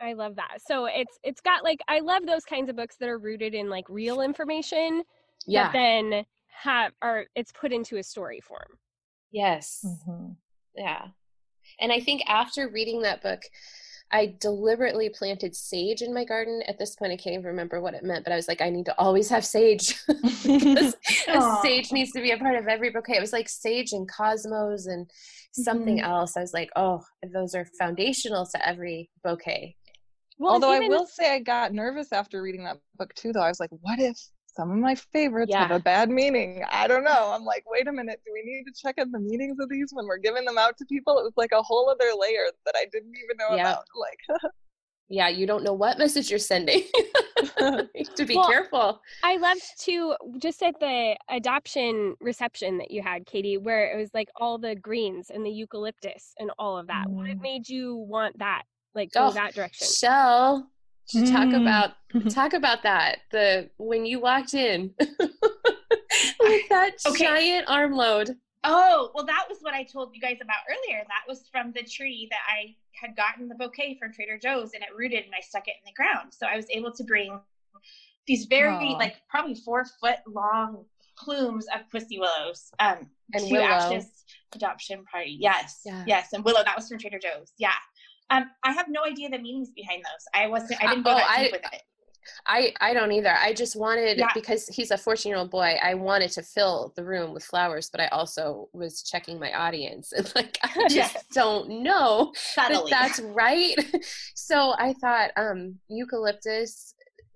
I 0.00 0.14
love 0.14 0.36
that. 0.36 0.58
So 0.66 0.86
it's 0.86 1.18
it's 1.22 1.40
got 1.40 1.62
like 1.64 1.80
I 1.88 2.00
love 2.00 2.26
those 2.26 2.44
kinds 2.44 2.70
of 2.70 2.76
books 2.76 2.96
that 3.00 3.08
are 3.08 3.18
rooted 3.18 3.54
in 3.54 3.68
like 3.68 3.84
real 3.88 4.20
information, 4.22 5.02
Yeah. 5.46 5.66
but 5.66 5.72
then 5.72 6.24
have 6.48 6.92
are 7.02 7.26
it's 7.34 7.52
put 7.52 7.72
into 7.72 7.96
a 7.98 8.02
story 8.02 8.40
form. 8.40 8.78
yes. 9.30 9.84
Mm-hmm. 9.84 10.32
Yeah. 10.76 11.06
And 11.80 11.92
I 11.92 12.00
think 12.00 12.22
after 12.28 12.68
reading 12.68 13.02
that 13.02 13.22
book, 13.22 13.40
I 14.12 14.34
deliberately 14.40 15.08
planted 15.08 15.54
sage 15.54 16.02
in 16.02 16.12
my 16.12 16.24
garden. 16.24 16.62
At 16.66 16.78
this 16.78 16.96
point, 16.96 17.12
I 17.12 17.16
can't 17.16 17.34
even 17.34 17.46
remember 17.46 17.80
what 17.80 17.94
it 17.94 18.02
meant, 18.02 18.24
but 18.24 18.32
I 18.32 18.36
was 18.36 18.48
like, 18.48 18.60
I 18.60 18.68
need 18.68 18.86
to 18.86 18.98
always 18.98 19.28
have 19.28 19.44
sage. 19.44 19.94
because 20.44 20.96
sage 21.62 21.92
needs 21.92 22.10
to 22.12 22.20
be 22.20 22.32
a 22.32 22.36
part 22.38 22.56
of 22.56 22.66
every 22.66 22.90
bouquet. 22.90 23.16
It 23.18 23.20
was 23.20 23.32
like 23.32 23.48
sage 23.48 23.92
and 23.92 24.10
cosmos 24.10 24.86
and 24.86 25.08
something 25.52 26.00
else. 26.00 26.36
I 26.36 26.40
was 26.40 26.52
like, 26.52 26.70
oh, 26.74 27.02
those 27.32 27.54
are 27.54 27.66
foundational 27.78 28.46
to 28.46 28.68
every 28.68 29.10
bouquet. 29.22 29.76
Well, 30.40 30.54
Although 30.54 30.74
even- 30.74 30.84
I 30.84 30.96
will 30.96 31.06
say 31.06 31.34
I 31.34 31.38
got 31.38 31.74
nervous 31.74 32.12
after 32.12 32.40
reading 32.42 32.64
that 32.64 32.78
book 32.96 33.12
too 33.14 33.30
though. 33.32 33.42
I 33.42 33.48
was 33.48 33.60
like, 33.60 33.70
what 33.82 33.98
if 34.00 34.16
some 34.46 34.70
of 34.70 34.78
my 34.78 34.94
favorites 34.94 35.54
have 35.54 35.70
a 35.70 35.78
bad 35.78 36.08
meaning? 36.10 36.64
I 36.70 36.88
don't 36.88 37.04
know. 37.04 37.30
I'm 37.34 37.44
like, 37.44 37.64
wait 37.70 37.86
a 37.86 37.92
minute, 37.92 38.20
do 38.24 38.32
we 38.32 38.42
need 38.42 38.64
to 38.64 38.72
check 38.72 38.94
in 38.96 39.12
the 39.12 39.20
meanings 39.20 39.58
of 39.60 39.68
these 39.68 39.90
when 39.92 40.06
we're 40.06 40.16
giving 40.16 40.46
them 40.46 40.56
out 40.56 40.78
to 40.78 40.86
people? 40.86 41.18
It 41.18 41.24
was 41.24 41.34
like 41.36 41.52
a 41.52 41.62
whole 41.62 41.90
other 41.90 42.10
layer 42.18 42.46
that 42.64 42.74
I 42.74 42.86
didn't 42.90 43.12
even 43.22 43.36
know 43.38 43.54
Yeah. 43.54 43.70
about. 43.72 43.84
Like 43.94 44.40
Yeah, 45.12 45.28
you 45.28 45.44
don't 45.46 45.62
know 45.64 45.72
what 45.74 45.98
message 45.98 46.30
you're 46.30 46.38
sending. 46.38 46.84
you 46.94 47.10
have 47.58 48.14
to 48.14 48.24
be 48.24 48.36
Well, 48.36 48.48
careful. 48.48 49.02
I 49.22 49.36
loved 49.36 49.60
to 49.80 50.14
just 50.38 50.62
at 50.62 50.78
the 50.80 51.16
adoption 51.28 52.14
reception 52.20 52.78
that 52.78 52.90
you 52.92 53.02
had, 53.02 53.26
Katie, 53.26 53.58
where 53.58 53.92
it 53.92 53.96
was 54.00 54.08
like 54.14 54.28
all 54.36 54.56
the 54.56 54.74
greens 54.76 55.28
and 55.28 55.44
the 55.44 55.50
eucalyptus 55.50 56.32
and 56.38 56.50
all 56.58 56.78
of 56.78 56.86
that. 56.86 57.10
What 57.10 57.26
Mm. 57.26 57.40
made 57.42 57.68
you 57.68 57.96
want 57.96 58.38
that? 58.38 58.62
Like 58.94 59.12
go 59.12 59.26
Oh, 59.28 59.30
that 59.32 59.54
direction? 59.54 59.86
Shell, 59.86 60.70
talk 61.12 61.48
Mm. 61.48 61.62
about 61.62 61.90
talk 62.30 62.52
about 62.52 62.82
that. 62.82 63.18
The 63.30 63.70
when 63.78 64.04
you 64.06 64.20
walked 64.20 64.54
in 64.54 64.92
with 64.98 66.68
that 66.68 66.94
Okay. 67.06 67.24
giant 67.24 67.68
armload. 67.68 68.36
Oh, 68.62 69.10
well, 69.14 69.24
that 69.24 69.46
was 69.48 69.58
what 69.62 69.72
I 69.72 69.84
told 69.84 70.14
you 70.14 70.20
guys 70.20 70.36
about 70.42 70.58
earlier. 70.68 71.02
That 71.08 71.22
was 71.26 71.48
from 71.50 71.72
the 71.72 71.82
tree 71.82 72.28
that 72.30 72.40
I 72.46 72.76
had 72.92 73.16
gotten 73.16 73.48
the 73.48 73.54
bouquet 73.54 73.96
from 73.98 74.12
Trader 74.12 74.38
Joe's 74.38 74.72
and 74.74 74.82
it 74.82 74.90
rooted 74.94 75.24
and 75.24 75.32
I 75.34 75.40
stuck 75.40 75.66
it 75.66 75.76
in 75.82 75.86
the 75.86 75.94
ground. 75.94 76.34
So 76.34 76.46
I 76.46 76.56
was 76.56 76.66
able 76.70 76.92
to 76.92 77.04
bring 77.04 77.40
these 78.26 78.44
very, 78.44 78.68
Aw. 78.68 78.98
like, 78.98 79.16
probably 79.30 79.54
four 79.54 79.86
foot 79.98 80.18
long 80.26 80.84
plumes 81.16 81.66
of 81.74 81.88
pussy 81.90 82.18
willows 82.18 82.70
um, 82.80 83.08
And 83.32 83.46
to 83.46 83.50
willow. 83.50 83.64
Ash's 83.64 84.24
adoption 84.54 85.04
party. 85.10 85.38
Yes. 85.40 85.80
Yeah. 85.86 86.04
Yes. 86.06 86.34
And 86.34 86.44
willow, 86.44 86.62
that 86.62 86.76
was 86.76 86.86
from 86.86 86.98
Trader 86.98 87.18
Joe's. 87.18 87.52
Yeah. 87.56 87.72
Um, 88.30 88.44
I 88.64 88.72
have 88.72 88.86
no 88.88 89.02
idea 89.04 89.28
the 89.28 89.38
meanings 89.38 89.70
behind 89.70 90.02
those. 90.04 90.24
I 90.34 90.46
wasn't, 90.46 90.82
I 90.82 90.86
didn't 90.88 91.04
go 91.04 91.10
Oh, 91.12 91.16
that 91.16 91.26
I- 91.30 91.42
deep 91.42 91.52
with 91.52 91.62
it. 91.72 91.82
I 92.46 92.74
I 92.82 92.92
don't 92.92 93.10
either. 93.12 93.34
I 93.34 93.54
just 93.54 93.76
wanted 93.76 94.18
Yeah. 94.18 94.28
because 94.34 94.68
he's 94.68 94.90
a 94.90 94.98
14 94.98 95.30
year 95.30 95.38
old 95.38 95.50
boy. 95.50 95.76
I 95.82 95.94
wanted 95.94 96.30
to 96.32 96.42
fill 96.42 96.92
the 96.94 97.02
room 97.02 97.32
with 97.32 97.42
flowers, 97.42 97.88
but 97.90 98.00
I 98.00 98.08
also 98.08 98.68
was 98.74 99.02
checking 99.02 99.40
my 99.40 99.52
audience 99.52 100.12
and 100.16 100.30
like 100.34 100.58
I 100.62 100.86
just 100.90 101.16
don't 101.32 101.82
know 101.82 102.32
that 102.56 102.70
that's 102.90 103.20
right. 103.20 103.74
so 104.34 104.74
I 104.78 104.92
thought 105.00 105.30
um 105.36 105.78
eucalyptus, 105.88 106.94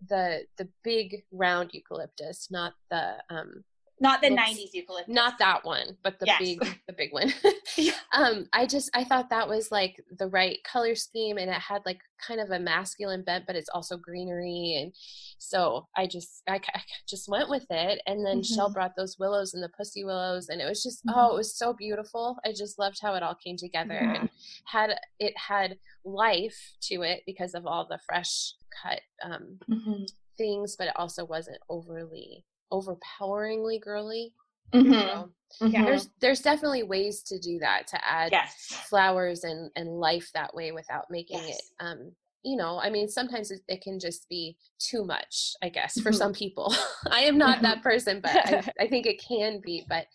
the 0.09 0.43
the 0.59 0.69
big 0.85 1.25
round 1.33 1.71
eucalyptus, 1.73 2.49
not 2.51 2.75
the 2.91 3.15
um 3.31 3.65
Not 4.01 4.21
the 4.23 4.31
Whoops. 4.31 4.43
90s 4.43 4.75
eucalyptus. 4.75 5.15
not 5.15 5.39
that 5.39 5.65
one, 5.65 5.97
but 6.03 6.19
the 6.19 6.27
Yes. 6.27 6.39
big 6.41 6.61
the 6.89 6.93
big 6.93 7.13
one. 7.13 7.33
Um 8.13 8.47
I 8.53 8.67
just 8.67 8.91
I 8.95 9.03
thought 9.05 9.31
that 9.31 9.49
was 9.49 9.71
like 9.73 9.97
the 10.19 10.29
right 10.29 10.59
color 10.71 10.95
scheme 10.95 11.37
and 11.39 11.51
it 11.51 11.55
had 11.61 11.83
like 11.87 11.99
kind 12.27 12.41
of 12.41 12.51
a 12.51 12.59
masculine 12.61 13.23
bent 13.25 13.45
but 13.47 13.57
it's 13.57 13.69
also 13.71 13.97
greenery 13.97 14.81
and 14.81 14.93
so 15.39 15.89
I 15.97 16.07
just 16.07 16.43
I, 16.49 16.61
I 16.75 16.81
just 17.09 17.29
went 17.29 17.49
with 17.51 17.67
it 17.71 18.01
and 18.07 18.25
then 18.25 18.43
Shell 18.43 18.71
Mhm. 18.71 18.75
brought 18.75 18.93
those 18.97 19.17
willows 19.19 19.55
and 19.55 19.63
the 19.63 19.69
pussy 19.77 20.05
willows 20.05 20.49
and 20.49 20.61
it 20.61 20.69
was 20.69 20.83
just 20.83 21.05
Mhm. 21.07 21.13
oh 21.17 21.33
it 21.33 21.37
was 21.37 21.57
so 21.57 21.73
beautiful. 21.73 22.37
I 22.45 22.53
just 22.53 22.79
loved 22.79 22.99
how 23.03 23.15
it 23.15 23.23
all 23.23 23.35
came 23.37 23.57
together 23.57 23.95
Yeah. 23.95 24.15
and 24.21 24.31
had 24.67 24.99
it 25.19 25.35
had 25.37 25.79
life 26.05 26.59
to 26.83 27.03
it 27.03 27.23
because 27.27 27.55
of 27.55 27.67
all 27.67 27.87
the 27.89 27.99
fresh 28.07 28.55
cut 28.83 29.01
um 29.23 29.59
Mhm. 29.69 30.07
things 30.37 30.77
but 30.77 30.89
it 30.89 30.97
also 30.97 31.25
wasn't 31.25 31.59
overly 31.69 32.45
overpoweringly 32.73 33.79
girly. 33.79 34.33
Mhm. 34.75 34.93
So 34.93 35.31
Mhm. 35.63 35.85
there's 35.87 36.09
there's 36.21 36.41
definitely 36.41 36.83
ways 36.83 37.23
to 37.25 37.39
do 37.39 37.59
that 37.61 37.87
to 37.89 38.05
add 38.09 38.33
yes. 38.33 38.87
flowers 38.89 39.45
and 39.45 39.71
and 39.77 39.89
life 40.01 40.31
that 40.35 40.53
way 40.55 40.73
without 40.73 41.11
making 41.11 41.47
Yes. 41.47 41.59
it 41.59 41.85
um 41.85 42.13
you 42.43 42.57
know 42.57 42.79
i 42.81 42.91
mean 42.91 43.09
sometimes 43.09 43.51
it, 43.53 43.61
it 43.69 43.81
can 43.81 43.99
just 44.01 44.29
be 44.29 44.57
too 44.81 45.05
much 45.05 45.53
i 45.63 45.69
guess 45.69 46.01
for 46.01 46.11
Mhm. 46.11 46.15
some 46.17 46.33
people 46.33 46.75
i 47.13 47.21
am 47.21 47.39
not 47.39 47.63
that 47.63 47.83
person 47.83 48.21
but 48.21 48.35
I, 48.35 48.69
I 48.81 48.87
think 48.89 49.07
it 49.07 49.23
can 49.23 49.61
be 49.65 49.85
but 49.89 50.07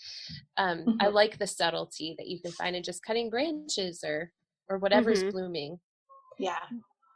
um 0.57 0.97
i 0.99 1.05
Mhm. 1.07 1.13
like 1.13 1.37
the 1.39 1.47
subtlety 1.47 2.15
that 2.17 2.27
you 2.27 2.39
can 2.41 2.51
find 2.51 2.75
in 2.75 2.83
just 2.83 3.01
cutting 3.03 3.29
branches 3.29 4.03
or 4.03 4.31
or 4.69 4.77
whatever's 4.77 5.23
Mhm. 5.23 5.31
blooming 5.31 5.79
Yeah. 6.37 6.59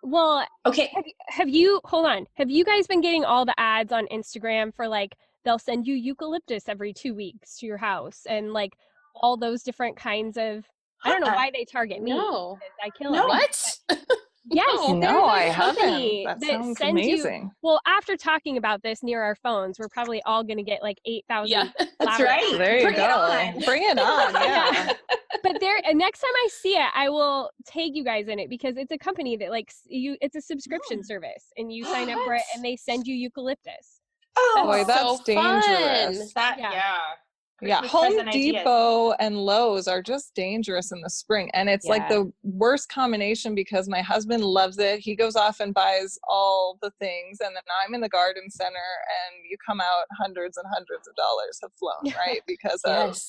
Well, 0.04 0.46
Okay. 0.66 0.90
have 0.94 1.06
you, 1.08 1.14
have 1.28 1.50
you 1.50 1.82
hold 1.86 2.06
on? 2.06 2.26
Have 2.36 2.50
you 2.50 2.64
guys 2.66 2.88
been 2.88 3.02
getting 3.02 3.24
all 3.26 3.46
the 3.46 3.58
ads 3.58 3.92
on 3.92 4.06
Instagram 4.08 4.74
for 4.76 4.88
like 4.88 5.16
they'll 5.46 5.60
send 5.60 5.88
you 5.88 5.96
eucalyptus 5.96 6.68
every 6.68 6.94
two 6.94 7.14
weeks 7.16 7.58
to 7.60 7.66
your 7.66 7.78
house 7.78 8.26
and 8.30 8.54
like 8.54 8.74
all 9.16 9.38
those 9.38 9.64
different 9.64 9.96
kinds 9.96 10.38
of 10.38 10.66
I 11.06 11.10
don't 11.12 11.22
know 11.22 11.28
why 11.28 11.52
they 11.54 11.66
target 11.66 12.02
me. 12.02 12.12
no 12.12 12.60
I 12.84 12.90
kill 12.90 13.12
No. 13.14 13.28
what 13.28 13.78
Yes, 14.52 14.66
oh, 14.72 14.94
No. 14.94 15.00
there's 15.00 15.14
no, 15.14 15.24
a 15.26 15.28
I 15.28 15.42
haven't. 15.44 16.24
That, 16.26 16.40
that 16.42 16.50
sounds 16.50 16.78
sends 16.78 17.02
you- 17.06 17.14
amazing. 17.14 17.52
Well, 17.62 17.80
after 17.88 18.18
talking 18.18 18.58
about 18.58 18.84
this 18.84 19.02
near 19.02 19.22
our 19.24 19.36
phones, 19.36 19.80
we're 19.80 19.88
probably 19.90 20.22
all 20.24 20.44
going 20.44 20.58
to 20.58 20.64
get 20.64 20.82
like 20.84 21.00
8,000. 21.06 21.50
yeah 21.50 21.70
That's 22.00 22.18
Flower. 22.18 22.26
right. 22.28 22.58
There 22.58 22.76
you 22.78 22.84
Bring 22.84 22.96
it 22.96 22.98
go. 22.98 23.04
on. 23.04 23.60
Bring 23.66 23.84
it 23.84 23.98
on. 24.00 24.34
Yeah. 24.34 24.94
But 25.42 25.60
there, 25.60 25.78
next 25.94 26.22
time 26.22 26.32
I 26.34 26.48
see 26.50 26.78
it, 26.78 26.88
I 26.96 27.10
will 27.10 27.50
tag 27.66 27.98
you 27.98 28.06
guys 28.06 28.30
in 28.30 28.40
it 28.40 28.50
because 28.50 28.78
it's 28.78 28.94
a 28.94 28.98
company 28.98 29.36
that 29.38 29.50
like 29.50 29.74
you. 29.86 30.16
It's 30.22 30.38
a 30.38 30.42
subscription 30.42 31.00
Oh. 31.02 31.06
service, 31.06 31.52
and 31.58 31.70
you 31.74 31.84
sign 31.84 32.10
up 32.10 32.20
for 32.24 32.34
it, 32.36 32.44
and 32.56 32.64
they 32.64 32.78
send 32.78 33.06
you 33.08 33.14
eucalyptus. 33.14 34.00
Oh, 34.38 34.64
Boy, 34.66 34.86
that's 34.86 35.02
so 35.02 35.18
fun. 35.18 35.62
dangerous. 35.62 36.32
that 36.34 36.56
Yeah. 36.60 36.72
yeah. 36.72 36.98
Yeah, 37.68 37.86
Home 37.88 38.08
present 38.08 38.30
ideas. 38.30 38.58
Depot 38.58 39.12
and 39.14 39.38
Lowe's 39.38 39.88
are 39.88 40.02
just 40.02 40.34
dangerous 40.36 40.92
in 40.92 41.02
the 41.02 41.10
spring. 41.10 41.50
And 41.54 41.70
it's 41.70 41.86
like 41.86 42.08
the 42.10 42.32
worst 42.44 42.90
combination 42.90 43.56
because 43.56 43.88
my 43.88 44.02
husband 44.02 44.44
loves 44.44 44.78
it. 44.80 45.00
He 45.00 45.16
goes 45.16 45.36
off 45.36 45.60
and 45.60 45.74
buys 45.74 46.18
all 46.28 46.78
the 46.82 46.92
things. 47.00 47.40
And 47.42 47.56
then 47.56 47.64
I'm 47.84 47.94
in 47.94 48.02
the 48.02 48.10
garden 48.10 48.50
center 48.50 48.70
and 48.74 49.46
you 49.50 49.58
come 49.66 49.82
out 49.82 50.04
hundreds 50.20 50.58
and 50.58 50.66
hundreds 50.74 51.08
of 51.08 51.16
dollars 51.16 51.60
have 51.62 51.72
flown, 51.80 52.14
right? 52.28 52.42
Because 52.48 52.82
of 52.86 53.20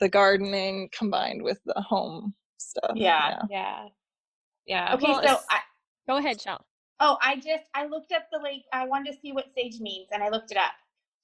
the 0.00 0.08
gardening 0.08 0.88
combined 0.96 1.42
with 1.42 1.60
the 1.64 1.80
home 1.80 2.34
stuff. 2.58 2.92
Yeah. 2.94 3.42
yeah 3.50 3.86
yeah 4.66 4.94
Okay, 4.94 5.06
well, 5.06 5.22
so 5.22 5.38
I, 5.50 5.60
Go 6.08 6.16
ahead, 6.16 6.40
Shell. 6.40 6.64
oh, 7.00 7.18
I 7.22 7.36
just 7.36 7.64
I 7.74 7.86
looked 7.86 8.12
up 8.12 8.26
the 8.32 8.38
like 8.38 8.64
I 8.72 8.86
wanted 8.86 9.12
to 9.12 9.18
see 9.20 9.32
what 9.32 9.46
sage 9.56 9.80
means, 9.80 10.08
and 10.12 10.22
I 10.22 10.28
looked 10.28 10.50
it 10.50 10.56
up, 10.56 10.72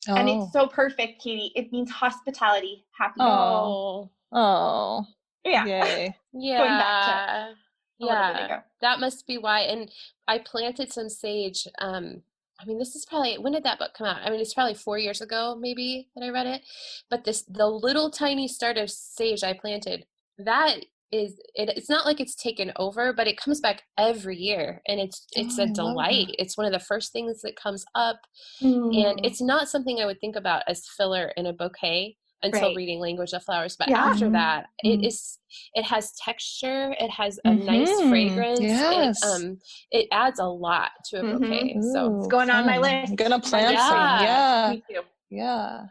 Oh. 0.09 0.15
and 0.15 0.29
it's 0.29 0.53
so 0.53 0.67
perfect, 0.67 1.23
Katie. 1.23 1.53
It 1.57 1.73
means 1.73 1.91
hospitality, 1.91 2.85
happy. 2.97 3.15
Oh. 3.19 4.11
oh. 4.33 5.05
yeah. 5.45 5.65
Yay. 5.65 6.17
Going 6.33 6.79
back 6.79 7.51
to 7.51 7.57
yeah 7.99 8.07
a 8.07 8.33
little 8.33 8.43
bit 8.43 8.51
yeah 8.51 8.61
that 8.81 9.01
must 9.01 9.27
be 9.27 9.39
why 9.39 9.61
and 9.61 9.91
i 10.29 10.39
planted 10.39 10.93
some 10.93 11.09
sage 11.09 11.67
um 11.79 12.23
i 12.61 12.65
mean 12.65 12.79
this 12.79 12.95
is 12.95 13.05
probably 13.07 13.37
when 13.39 13.53
did 13.53 13.65
that 13.65 13.79
book 13.79 13.93
come 13.97 14.07
out 14.07 14.21
i 14.25 14.31
mean 14.31 14.41
it's 14.41 14.55
probably 14.55 14.75
four 14.75 14.99
years 14.99 15.21
ago 15.21 15.57
maybe 15.59 16.09
that 16.15 16.25
i 16.25 16.29
read 16.29 16.47
it 16.47 16.63
but 17.11 17.25
this 17.25 17.43
the 17.43 17.67
little 17.67 18.11
tiny 18.11 18.47
start 18.47 18.77
of 18.77 18.91
sage 18.91 19.43
i 19.43 19.53
planted 19.53 20.05
that 20.39 20.77
is 21.13 21.39
it, 21.55 21.69
it's 21.77 21.89
not 21.89 22.05
like 22.05 22.21
it's 22.21 22.35
taken 22.35 22.73
over 22.77 23.13
but 23.13 23.27
it 23.29 23.37
comes 23.37 23.61
back 23.61 23.83
every 23.99 24.37
year 24.37 24.83
and 24.89 24.99
it's 25.01 25.27
it's 25.33 25.59
Oh, 25.59 25.63
a 25.63 25.65
I 25.65 25.69
love 25.69 25.75
delight 25.75 26.35
it's 26.39 26.57
one 26.59 26.67
of 26.67 26.73
the 26.73 26.85
first 26.85 27.13
things 27.13 27.43
that 27.43 27.57
comes 27.57 27.85
up 27.95 28.19
and 28.61 28.73
Mm. 28.93 29.21
it's 29.23 29.41
not 29.41 29.69
something 29.69 30.01
i 30.01 30.07
would 30.07 30.21
think 30.21 30.37
about 30.37 30.63
as 30.67 30.87
filler 30.97 31.33
in 31.37 31.47
a 31.47 31.53
bouquet 31.53 32.17
until 32.43 32.69
Right. 32.69 32.77
reading 32.77 32.99
language 33.01 33.33
of 33.33 33.43
flowers 33.45 33.77
but 33.79 33.89
Yeah. 33.89 34.05
after 34.05 34.29
that 34.31 34.67
it 34.81 35.01
Mhm. 35.01 35.07
is 35.07 35.39
it 35.75 35.85
has 35.85 36.13
texture 36.25 36.95
it 36.99 37.11
has 37.11 37.39
a 37.45 37.55
nice 37.55 37.91
Mhm. 38.01 38.09
fragrance 38.11 38.61
Yes. 38.61 39.23
it 39.23 39.27
um 39.29 39.59
it 39.93 40.09
adds 40.13 40.39
a 40.41 40.45
lot 40.47 40.91
to 41.07 41.21
a 41.21 41.23
Mhm. 41.23 41.39
bouquet 41.39 41.81
so 41.95 42.19
It's 42.19 42.29
going 42.29 42.51
on 42.51 42.67
my 42.67 42.79
list. 42.79 43.11
I'm 43.11 43.17
gonna 43.17 43.41
plant 43.41 43.73
Yeah. 43.75 43.89
some. 43.89 44.27
Yeah. 44.27 44.71
Me 44.75 44.83
too. 44.95 45.03
Yeah. 45.31 45.87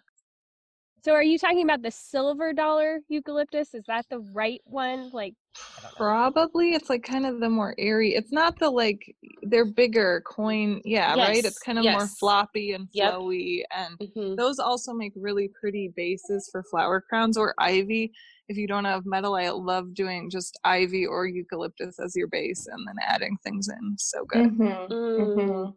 So 1.05 1.11
are 1.11 1.21
you 1.21 1.37
talking 1.37 1.61
about 1.61 1.83
the 1.83 1.91
silver 1.91 2.51
dollar 2.51 2.99
eucalyptus? 3.09 3.75
Is 3.75 3.83
that 3.85 4.07
the 4.09 4.21
right 4.33 4.59
one? 4.65 5.11
Like 5.13 5.35
I 5.55 5.81
don't 5.83 5.83
know. 5.83 5.97
Probably 5.97 6.71
it's 6.71 6.89
like 6.89 7.03
kind 7.03 7.27
of 7.27 7.39
the 7.39 7.47
more 7.47 7.75
airy. 7.77 8.15
It's 8.15 8.31
not 8.31 8.57
the 8.57 8.71
like 8.71 9.15
they're 9.43 9.71
bigger 9.71 10.23
coin. 10.25 10.81
Yeah, 10.83 11.15
right. 11.15 11.45
It's 11.45 11.59
kind 11.59 11.77
of 11.77 11.85
more 11.85 12.07
floppy 12.07 12.71
and 12.71 12.87
Yep. 12.91 13.13
flowy, 13.13 13.61
and 13.69 13.99
mhm. 13.99 14.35
those 14.35 14.57
also 14.57 14.93
make 14.93 15.13
really 15.15 15.51
pretty 15.61 15.93
bases 15.95 16.49
for 16.51 16.63
flower 16.71 17.03
crowns 17.07 17.37
or 17.37 17.53
ivy. 17.59 18.11
If 18.49 18.57
you 18.57 18.65
don't 18.67 18.85
have 18.85 19.05
metal, 19.05 19.35
I 19.35 19.49
love 19.49 19.93
doing 19.93 20.31
just 20.31 20.59
ivy 20.63 21.05
or 21.05 21.27
eucalyptus 21.27 21.99
as 21.99 22.15
your 22.15 22.29
base, 22.29 22.65
and 22.65 22.83
then 22.87 22.95
adding 23.07 23.37
things 23.43 23.67
in. 23.69 23.95
So 23.99 24.25
good. 24.25 24.45
Mhm. 24.45 24.89
Mm. 24.89 25.75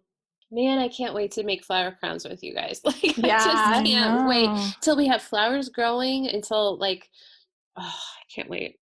Man 0.50 0.78
i 0.78 0.88
can't 0.88 1.14
wait 1.14 1.32
to 1.32 1.42
make 1.44 1.62
flower 1.64 1.90
crowns 1.98 2.26
with 2.26 2.42
you 2.42 2.54
guys 2.54 2.80
like 2.84 3.16
Yeah, 3.18 3.36
i 3.36 3.82
just 3.82 3.84
can't 3.84 4.26
wait 4.28 4.46
know. 4.46 4.68
till 4.80 4.96
we 4.96 5.06
have 5.06 5.20
flowers 5.22 5.68
growing 5.68 6.26
until 6.28 6.76
like 6.78 7.10
oh 7.76 7.82
i 8.18 8.22
can't 8.34 8.48
wait 8.48 8.78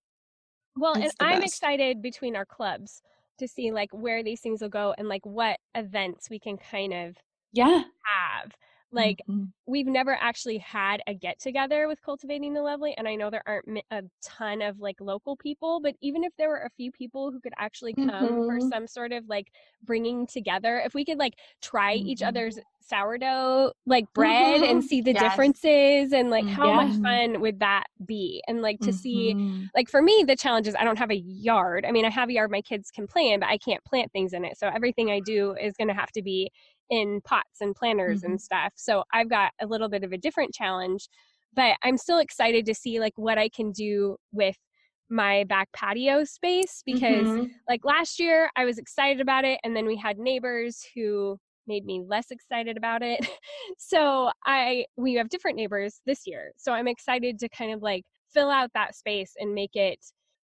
Well, 0.77 0.95
and 0.95 1.05
It's 1.05 1.15
I'm 1.21 1.41
best. 1.41 1.55
excited 1.55 2.03
between 2.03 2.37
our 2.37 2.45
clubs 2.47 3.03
to 3.39 3.49
see 3.49 3.73
like 3.73 3.91
where 3.93 4.23
these 4.23 4.41
things 4.41 4.63
will 4.63 4.69
go 4.69 4.95
and 4.97 5.09
like 5.09 5.27
what 5.27 5.59
events 5.75 6.31
we 6.31 6.39
can 6.39 6.57
kind 6.57 6.93
of 6.95 7.17
yeah 7.53 7.83
have. 8.05 8.53
Like 8.97 9.23
Mhm. 9.27 9.53
we've 9.69 9.87
never 9.89 10.15
actually 10.15 10.59
had 10.59 11.03
a 11.09 11.15
get 11.15 11.41
together 11.41 11.89
with 11.89 12.01
cultivating 12.03 12.55
the 12.55 12.63
lovely 12.63 12.95
and 12.97 13.09
i 13.09 13.17
know 13.17 13.31
there 13.31 13.43
aren't 13.47 13.81
a 13.91 14.03
ton 14.23 14.63
of 14.63 14.79
like 14.79 15.01
local 15.01 15.37
people 15.37 15.81
but 15.83 15.97
even 16.01 16.23
if 16.25 16.33
there 16.39 16.49
were 16.49 16.61
a 16.63 16.71
few 16.71 16.93
people 16.93 17.33
who 17.33 17.41
could 17.41 17.53
actually 17.59 17.95
come 17.95 18.41
for 18.47 18.59
Mhm. 18.59 18.73
some 18.73 18.87
sort 18.87 19.13
of 19.13 19.27
like 19.29 19.49
bringing 19.83 20.25
together 20.27 20.79
if 20.85 20.95
we 20.95 21.05
could 21.05 21.19
like 21.19 21.35
try 21.63 21.95
each 21.95 22.23
Mhm. 22.23 22.23
other's 22.23 22.59
sourdough 22.81 23.73
like 23.87 24.07
bread 24.15 24.63
and 24.63 24.85
Mhm. 24.85 24.85
see 24.85 25.01
the 25.01 25.13
Yes. 25.13 25.15
differences 25.15 26.13
and 26.13 26.31
like 26.31 26.49
how 26.49 26.73
much 26.73 26.93
Mhm. 26.93 27.21
fun 27.25 27.41
would 27.41 27.59
that 27.61 27.87
be 28.07 28.43
and 28.47 28.63
like 28.63 28.81
to 28.81 28.93
see 28.93 29.35
Mhm. 29.35 29.71
like 29.75 29.89
for 29.91 30.01
me 30.03 30.25
the 30.27 30.37
challenge 30.37 30.69
is 30.69 30.77
i 30.77 30.85
don't 30.85 30.99
have 30.99 31.11
a 31.11 31.17
yard 31.17 31.85
i 31.85 31.91
mean 31.93 32.05
i 32.05 32.11
have 32.11 32.29
a 32.29 32.33
yard 32.33 32.51
my 32.53 32.63
kids 32.63 32.91
can 32.93 33.07
play 33.09 33.31
in 33.33 33.41
but 33.41 33.49
i 33.49 33.59
can't 33.59 33.85
plant 33.85 34.13
things 34.13 34.33
in 34.33 34.45
it 34.45 34.57
so 34.57 34.69
everything 34.69 35.11
i 35.11 35.19
do 35.21 35.55
is 35.61 35.77
going 35.77 35.89
to 35.89 35.95
have 35.95 36.13
to 36.13 36.23
be 36.23 36.51
in 36.91 37.21
pots 37.23 37.61
and 37.61 37.75
planters 37.75 38.23
and 38.23 38.41
stuff 38.41 38.73
so 38.77 39.03
i've 39.13 39.29
got 39.29 39.53
a 39.61 39.67
little 39.67 39.89
bit 39.89 40.05
of 40.05 40.13
a 40.13 40.19
different 40.19 40.53
challenge 40.55 41.09
but 41.55 41.77
i'm 41.83 41.97
still 41.97 42.19
excited 42.19 42.65
to 42.67 42.75
see 42.75 43.01
like 43.01 43.13
what 43.17 43.39
i 43.39 43.49
can 43.49 43.73
do 43.73 44.17
with 44.33 44.57
my 45.09 45.45
back 45.45 45.69
patio 45.73 46.25
space 46.25 46.83
because 46.85 47.27
Mhm. 47.27 47.51
like 47.69 47.85
last 47.85 48.19
year 48.19 48.51
i 48.57 48.65
was 48.65 48.79
excited 48.79 49.21
about 49.21 49.45
it 49.45 49.61
and 49.65 49.77
then 49.77 49.87
we 49.87 49.97
had 49.97 50.19
neighbors 50.19 50.85
who 50.95 51.39
made 51.69 51.85
me 51.85 52.01
less 52.07 52.31
excited 52.31 52.77
about 52.77 53.03
it. 53.03 53.19
So 53.79 54.31
i 54.45 54.87
we 54.97 55.15
have 55.15 55.29
different 55.29 55.57
neighbors 55.57 56.01
this 56.07 56.27
year 56.27 56.53
so 56.57 56.73
i'm 56.73 56.89
excited 56.89 57.39
to 57.41 57.49
kind 57.49 57.73
of 57.73 57.83
like 57.83 58.05
fill 58.33 58.51
out 58.51 58.71
that 58.75 58.95
space 58.95 59.33
and 59.39 59.55
make 59.55 59.75
it 59.75 59.99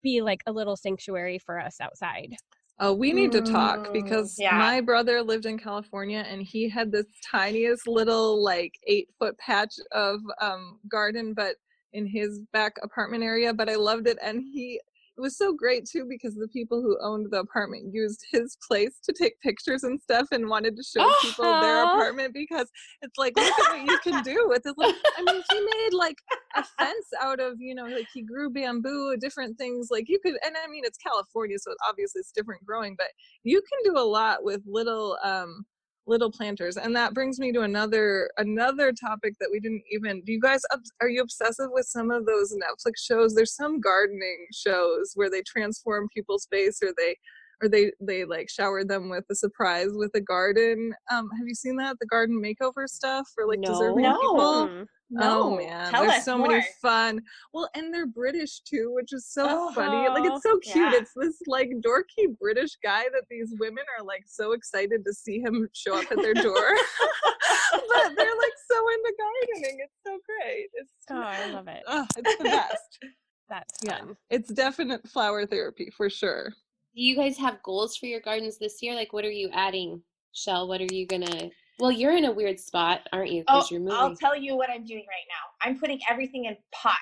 be 0.03 0.21
like 0.21 0.41
a 0.47 0.51
little 0.51 0.75
sanctuary 0.75 1.39
for 1.39 1.59
us 1.59 1.77
outside 1.81 2.35
Oh, 2.79 2.93
we 2.93 3.13
need 3.13 3.31
to 3.31 3.41
talk 3.41 3.87
Mm, 3.87 3.93
because 3.93 4.35
yeah. 4.37 4.57
my 4.57 4.81
brother 4.81 5.21
lived 5.21 5.45
in 5.45 5.57
California 5.57 6.25
and 6.29 6.41
he 6.41 6.67
had 6.67 6.91
this 6.91 7.05
tiniest 7.31 7.87
little 7.87 8.43
like 8.43 8.73
eight 8.85 9.07
foot 9.17 9.37
patch 9.37 9.75
of 9.93 10.19
um, 10.41 10.79
garden, 10.89 11.33
but 11.33 11.55
in 11.93 12.05
his 12.05 12.41
back 12.51 12.73
apartment 12.83 13.23
area. 13.23 13.53
But 13.53 13.69
I 13.69 13.75
loved 13.75 14.07
it, 14.07 14.17
and 14.21 14.43
he 14.53 14.81
it 15.17 15.21
was 15.21 15.37
so 15.37 15.53
great 15.53 15.85
too 15.85 16.05
because 16.07 16.35
the 16.35 16.47
people 16.49 16.81
who 16.81 16.97
owned 17.01 17.27
the 17.31 17.39
apartment 17.39 17.93
used 17.93 18.25
his 18.31 18.57
place 18.67 18.99
to 19.03 19.13
take 19.13 19.39
pictures 19.41 19.83
and 19.83 19.99
stuff 20.01 20.27
and 20.31 20.49
wanted 20.49 20.75
to 20.75 20.83
show 20.83 21.09
people 21.21 21.45
their 21.61 21.83
apartment 21.83 22.33
because 22.33 22.69
it's 23.01 23.17
like 23.17 23.35
look 23.37 23.47
at 23.47 23.77
what 23.77 23.85
you 23.85 23.97
can 24.03 24.23
do 24.23 24.45
with 24.47 24.63
this. 24.63 24.73
Like, 24.77 24.95
I 25.17 25.23
mean, 25.23 25.41
he 25.51 25.59
made 25.59 25.93
like 25.93 26.17
a 26.55 26.63
fence 26.77 27.07
out 27.21 27.39
of 27.39 27.55
you 27.59 27.75
know 27.75 27.85
like 27.85 28.07
he 28.13 28.21
grew 28.21 28.49
bamboo 28.49 29.17
different 29.17 29.57
things 29.57 29.89
like 29.91 30.05
you 30.07 30.19
could 30.19 30.35
and 30.45 30.55
i 30.63 30.67
mean 30.69 30.83
it's 30.85 30.97
california 30.97 31.57
so 31.59 31.73
obviously 31.87 32.19
it's 32.19 32.31
different 32.31 32.63
growing 32.65 32.95
but 32.97 33.07
you 33.43 33.61
can 33.61 33.93
do 33.93 33.99
a 33.99 34.01
lot 34.03 34.43
with 34.43 34.61
little 34.65 35.17
um 35.23 35.65
little 36.07 36.31
planters 36.31 36.77
and 36.77 36.95
that 36.95 37.13
brings 37.13 37.39
me 37.39 37.51
to 37.51 37.61
another 37.61 38.29
another 38.37 38.91
topic 38.91 39.33
that 39.39 39.49
we 39.51 39.59
didn't 39.59 39.83
even 39.91 40.21
do 40.23 40.31
you 40.31 40.39
guys 40.39 40.61
are 41.01 41.09
you 41.09 41.21
obsessive 41.21 41.69
with 41.71 41.85
some 41.85 42.11
of 42.11 42.25
those 42.25 42.53
netflix 42.53 42.97
shows 43.03 43.33
there's 43.33 43.55
some 43.55 43.79
gardening 43.79 44.45
shows 44.53 45.13
where 45.15 45.29
they 45.29 45.41
transform 45.41 46.07
people's 46.13 46.43
space 46.43 46.79
or 46.83 46.89
they 46.97 47.15
or 47.61 47.69
they 47.69 47.91
they 48.01 48.25
like 48.25 48.49
shower 48.49 48.83
them 48.83 49.09
with 49.09 49.23
a 49.31 49.35
surprise 49.35 49.89
with 49.93 50.11
a 50.15 50.21
garden 50.21 50.93
um 51.11 51.29
have 51.37 51.47
you 51.47 51.55
seen 51.55 51.75
that 51.77 51.97
the 51.99 52.05
garden 52.05 52.41
makeover 52.41 52.87
stuff 52.87 53.27
for 53.33 53.47
like 53.47 53.59
No. 53.59 53.71
deserving 53.71 54.03
No. 54.03 54.17
people. 54.19 54.85
No, 55.11 55.41
Oh 55.43 55.57
man, 55.57 55.91
tell 55.91 56.01
there's 56.01 56.13
us 56.15 56.25
so 56.25 56.37
more. 56.37 56.47
many 56.47 56.65
fun. 56.81 57.21
Well, 57.53 57.69
and 57.75 57.93
they're 57.93 58.07
British 58.07 58.61
too, 58.61 58.91
which 58.93 59.13
is 59.13 59.27
so 59.31 59.45
Oh, 59.47 59.71
funny. 59.73 60.09
Like 60.09 60.25
it's 60.25 60.43
uh-huh, 60.45 60.55
so 60.55 60.59
cute. 60.59 60.75
yeah. 60.75 60.97
It's 60.97 61.11
this 61.15 61.37
like 61.47 61.69
dorky 61.85 62.35
British 62.39 62.75
guy 62.83 63.03
that 63.13 63.23
these 63.29 63.53
women 63.59 63.83
are 63.99 64.03
like 64.03 64.23
so 64.25 64.53
excited 64.53 65.05
to 65.05 65.13
see 65.13 65.39
him 65.39 65.69
show 65.73 65.95
up 65.99 66.11
at 66.11 66.21
their 66.21 66.33
door. 66.33 66.69
but 67.71 68.15
they're 68.15 68.35
like 68.37 68.53
so 68.69 68.89
into 68.89 69.13
gardening. 69.19 69.79
It's 69.83 69.93
so 70.05 70.17
great. 70.25 70.69
It's 70.73 70.91
oh 71.11 71.15
i 71.21 71.51
love 71.51 71.67
it 71.67 71.83
oh, 71.87 72.05
it's 72.17 72.35
the 72.37 72.43
best. 72.45 72.99
that's 73.49 73.73
Yeah. 73.83 73.99
fun 73.99 74.17
It's 74.31 74.51
definite 74.51 75.07
flower 75.07 75.45
therapy 75.45 75.91
for 75.95 76.09
sure. 76.09 76.49
do 76.95 77.01
you 77.03 77.15
guys 77.15 77.37
have 77.37 77.61
goals 77.61 77.95
for 77.95 78.07
your 78.07 78.21
gardens 78.21 78.57
this 78.57 78.81
year 78.81 78.95
like 78.95 79.13
what 79.13 79.23
are 79.23 79.29
you 79.31 79.49
adding 79.53 80.01
shell 80.33 80.67
what 80.67 80.81
are 80.81 80.91
you 80.91 81.05
gonna 81.05 81.49
well 81.79 81.91
you're 81.91 82.15
in 82.15 82.25
a 82.25 82.31
weird 82.31 82.59
spot 82.59 83.01
aren't 83.11 83.31
you 83.31 83.43
Oh, 83.47 83.55
because 83.55 83.71
you're 83.71 83.79
moving 83.79 83.95
I'll 83.97 84.15
tell 84.15 84.35
you 84.35 84.55
what 84.55 84.69
I'm 84.69 84.85
doing 84.85 85.05
right 85.07 85.27
now. 85.29 85.67
I'm 85.69 85.79
putting 85.79 85.99
everything 86.09 86.45
in 86.45 86.55
pots 86.71 86.97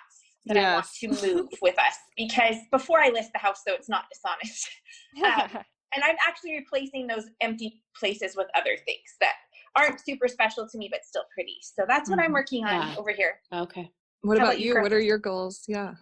that 0.45 0.57
I 0.57 0.74
want 0.74 0.86
to 0.99 1.07
move 1.34 1.47
with 1.61 1.78
us 1.80 1.95
because 2.17 2.55
before 2.71 2.99
I 3.01 3.09
list 3.09 3.32
the 3.34 3.39
house, 3.39 3.61
so 3.65 3.74
it's 3.74 3.89
not 3.89 4.05
dishonest. 4.13 4.69
Um, 5.24 5.63
and 5.95 6.03
I'm 6.03 6.15
actually 6.28 6.55
replacing 6.57 7.05
those 7.05 7.26
empty 7.39 7.84
places 7.95 8.36
with 8.36 8.47
other 8.55 8.76
things 8.84 9.05
that 9.21 9.34
aren't 9.78 10.03
super 10.03 10.28
special 10.28 10.67
to 10.67 10.78
me, 10.80 10.89
but 10.91 11.05
still 11.05 11.24
pretty. 11.34 11.57
So 11.61 11.86
that's 11.88 12.09
what 12.09 12.19
I'm 12.19 12.32
Mhm. 12.32 12.34
working 12.34 12.65
on 12.65 12.74
Yeah. 12.89 12.95
over 12.97 13.11
here. 13.11 13.39
okay 13.53 13.91
What 14.21 14.39
How 14.39 14.43
about 14.45 14.53
about 14.55 14.59
you, 14.59 14.76
you? 14.76 14.82
What 14.82 14.91
are 14.91 14.99
your 14.99 15.19
goals? 15.19 15.63
Yeah. 15.67 15.93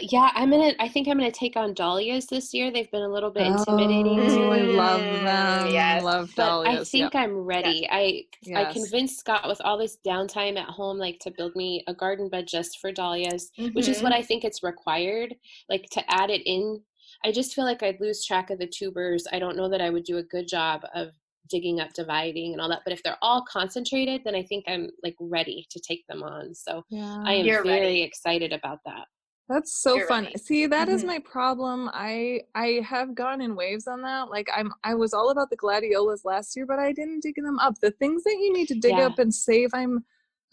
Yeah 0.00 0.30
i'm 0.34 0.50
gonna 0.50 0.72
i 0.80 0.88
think 0.88 1.06
i'm 1.08 1.16
gonna 1.18 1.30
take 1.30 1.56
on 1.56 1.72
dahlias 1.72 2.26
this 2.26 2.52
year 2.52 2.70
they've 2.72 2.90
been 2.90 3.02
a 3.02 3.08
little 3.08 3.30
bit 3.30 3.46
intimidating 3.46 4.16
to 4.16 4.44
Oh, 4.44 4.50
I 4.50 4.60
love 4.62 5.00
them. 5.00 5.72
yes. 5.72 6.02
Love 6.02 6.32
but 6.36 6.44
dahlias. 6.44 6.80
I 6.80 6.84
think 6.84 7.14
I'm 7.14 7.36
ready. 7.36 7.88
I 7.90 7.96
I 7.98 8.24
Yes. 8.42 8.72
convinced 8.72 9.18
Scott 9.20 9.46
with 9.46 9.60
all 9.62 9.78
this 9.78 9.98
downtime 10.06 10.58
at 10.58 10.68
home, 10.68 10.98
like 10.98 11.18
to 11.20 11.30
build 11.30 11.54
me 11.56 11.82
a 11.86 11.94
garden 11.94 12.28
bed 12.28 12.46
just 12.46 12.78
for 12.80 12.92
dahlias, 12.92 13.50
which 13.72 13.88
is 13.88 14.02
what 14.02 14.12
mm-hmm. 14.12 14.20
I 14.20 14.22
think 14.22 14.44
it's 14.44 14.62
required. 14.62 15.34
Like 15.68 15.86
to 15.92 16.02
add 16.12 16.30
it 16.30 16.42
in, 16.44 16.80
I 17.24 17.32
just 17.32 17.54
feel 17.54 17.64
like 17.64 17.82
I'd 17.82 18.00
lose 18.00 18.24
track 18.24 18.50
of 18.50 18.58
the 18.58 18.66
tubers. 18.66 19.26
I 19.32 19.38
don't 19.38 19.56
know 19.56 19.68
that 19.68 19.80
I 19.80 19.90
would 19.90 20.04
do 20.04 20.18
a 20.18 20.22
good 20.22 20.48
job 20.48 20.82
of 20.94 21.12
digging 21.50 21.80
up, 21.80 21.92
dividing, 21.94 22.52
and 22.52 22.60
all 22.60 22.68
that. 22.68 22.82
But 22.84 22.92
if 22.92 23.02
they're 23.02 23.18
all 23.22 23.44
concentrated, 23.50 24.22
then 24.24 24.34
I 24.34 24.42
think 24.42 24.64
I'm 24.66 24.88
like 25.02 25.16
ready 25.20 25.66
to 25.70 25.80
take 25.80 26.06
them 26.08 26.22
on. 26.22 26.54
So 26.54 26.84
yeah. 26.90 27.22
I 27.24 27.34
am 27.34 27.46
You're 27.46 27.64
very 27.64 27.80
ready. 27.80 28.02
excited 28.02 28.52
about 28.52 28.78
that. 28.86 29.06
That's 29.48 29.82
so 29.82 29.96
You're 29.96 30.06
fun. 30.06 30.24
ready. 30.24 30.38
See, 30.38 30.66
that 30.66 30.88
is 30.88 31.02
Mhm. 31.02 31.06
my 31.06 31.18
problem. 31.20 31.90
I 31.92 32.42
I 32.54 32.80
have 32.84 33.14
gone 33.14 33.40
in 33.42 33.54
waves 33.54 33.86
on 33.86 34.00
that. 34.02 34.30
Like 34.30 34.48
I'm 34.54 34.72
I 34.84 34.94
was 34.94 35.12
all 35.12 35.30
about 35.30 35.50
the 35.50 35.56
gladiolas 35.56 36.24
last 36.24 36.56
year, 36.56 36.64
but 36.66 36.78
I 36.78 36.92
didn't 36.92 37.20
dig 37.22 37.34
them 37.36 37.58
up. 37.58 37.74
The 37.80 37.90
things 37.92 38.24
that 38.24 38.38
you 38.40 38.52
need 38.52 38.68
to 38.68 38.74
dig 38.74 38.92
Yeah. 38.98 39.06
up 39.06 39.18
and 39.18 39.34
save, 39.34 39.70
I'm 39.74 40.04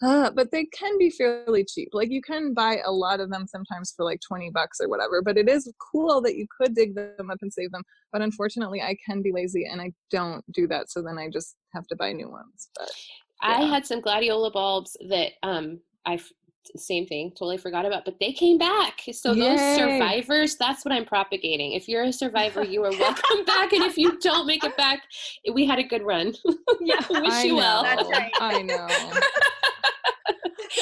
uh, 0.02 0.30
but 0.32 0.50
they 0.50 0.64
can 0.64 0.98
be 0.98 1.10
fairly 1.10 1.64
cheap. 1.64 1.88
Like 1.92 2.10
you 2.10 2.20
can 2.20 2.54
buy 2.54 2.80
a 2.84 2.90
lot 2.90 3.20
of 3.20 3.30
them 3.30 3.46
sometimes 3.46 3.92
for 3.96 4.04
like 4.04 4.18
20 4.26 4.50
bucks 4.50 4.80
or 4.80 4.88
whatever, 4.88 5.22
but 5.22 5.38
it 5.38 5.48
is 5.48 5.72
cool 5.92 6.20
that 6.22 6.34
you 6.34 6.44
could 6.58 6.74
dig 6.74 6.96
them 6.96 7.30
up 7.30 7.38
and 7.40 7.52
save 7.52 7.70
them. 7.70 7.84
But 8.12 8.20
unfortunately, 8.20 8.82
I 8.82 8.96
can 9.06 9.22
be 9.22 9.30
lazy 9.30 9.64
and 9.64 9.80
I 9.80 9.92
don't 10.10 10.44
do 10.52 10.66
that, 10.66 10.90
so 10.90 11.02
then 11.02 11.18
I 11.18 11.28
just 11.32 11.54
have 11.72 11.86
to 11.86 11.96
buy 11.96 12.12
new 12.12 12.28
ones. 12.28 12.68
But 12.76 12.90
I 13.42 13.62
had 13.62 13.86
some 13.86 14.00
gladiola 14.00 14.50
bulbs 14.50 14.96
that 15.08 15.32
um 15.44 15.80
I 16.04 16.18
same 16.76 17.06
thing 17.06 17.30
totally 17.30 17.56
forgot 17.58 17.84
about 17.84 18.04
but 18.04 18.18
they 18.20 18.32
came 18.32 18.56
back 18.56 19.00
so 19.12 19.34
those 19.34 19.60
survivors 19.76 20.56
that's 20.56 20.84
what 20.84 20.92
i'm 20.92 21.04
propagating 21.04 21.72
if 21.72 21.88
you're 21.88 22.04
a 22.04 22.12
survivor 22.12 22.62
you 22.62 22.82
are 22.84 22.90
welcome 22.98 23.44
back 23.44 23.72
and 23.72 23.82
if 23.84 23.98
you 23.98 24.18
don't 24.20 24.46
make 24.46 24.62
it 24.64 24.76
back 24.76 25.02
we 25.52 25.66
had 25.66 25.78
a 25.78 25.82
good 25.82 26.02
run 26.02 26.32
Yeah. 26.80 27.04
wish 27.10 27.32
I 27.32 27.42
you 27.44 27.50
know, 27.52 27.56
well 27.56 27.82
That's 27.82 28.08
right. 28.10 28.32
I 28.40 28.62
know. 28.62 28.88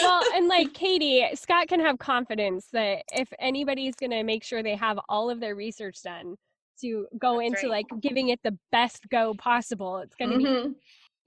well, 0.02 0.22
and 0.34 0.48
like 0.48 0.72
Katie, 0.72 1.26
Scott 1.34 1.68
can 1.68 1.80
have 1.80 1.98
confidence 1.98 2.68
that 2.72 3.02
if 3.12 3.28
anybody's 3.38 3.94
going 3.96 4.10
to 4.10 4.22
make 4.22 4.44
sure 4.44 4.62
they 4.62 4.76
have 4.76 4.98
all 5.08 5.28
of 5.30 5.40
their 5.40 5.54
research 5.54 6.02
done 6.02 6.36
to 6.80 7.06
go 7.18 7.38
That's 7.38 7.48
into 7.62 7.68
right. 7.68 7.84
like 7.90 8.00
giving 8.00 8.28
it 8.30 8.40
the 8.42 8.56
best 8.72 9.08
go 9.10 9.34
possible, 9.34 9.98
it's 9.98 10.14
going 10.16 10.30
to 10.30 10.36
Mhm. 10.38 10.74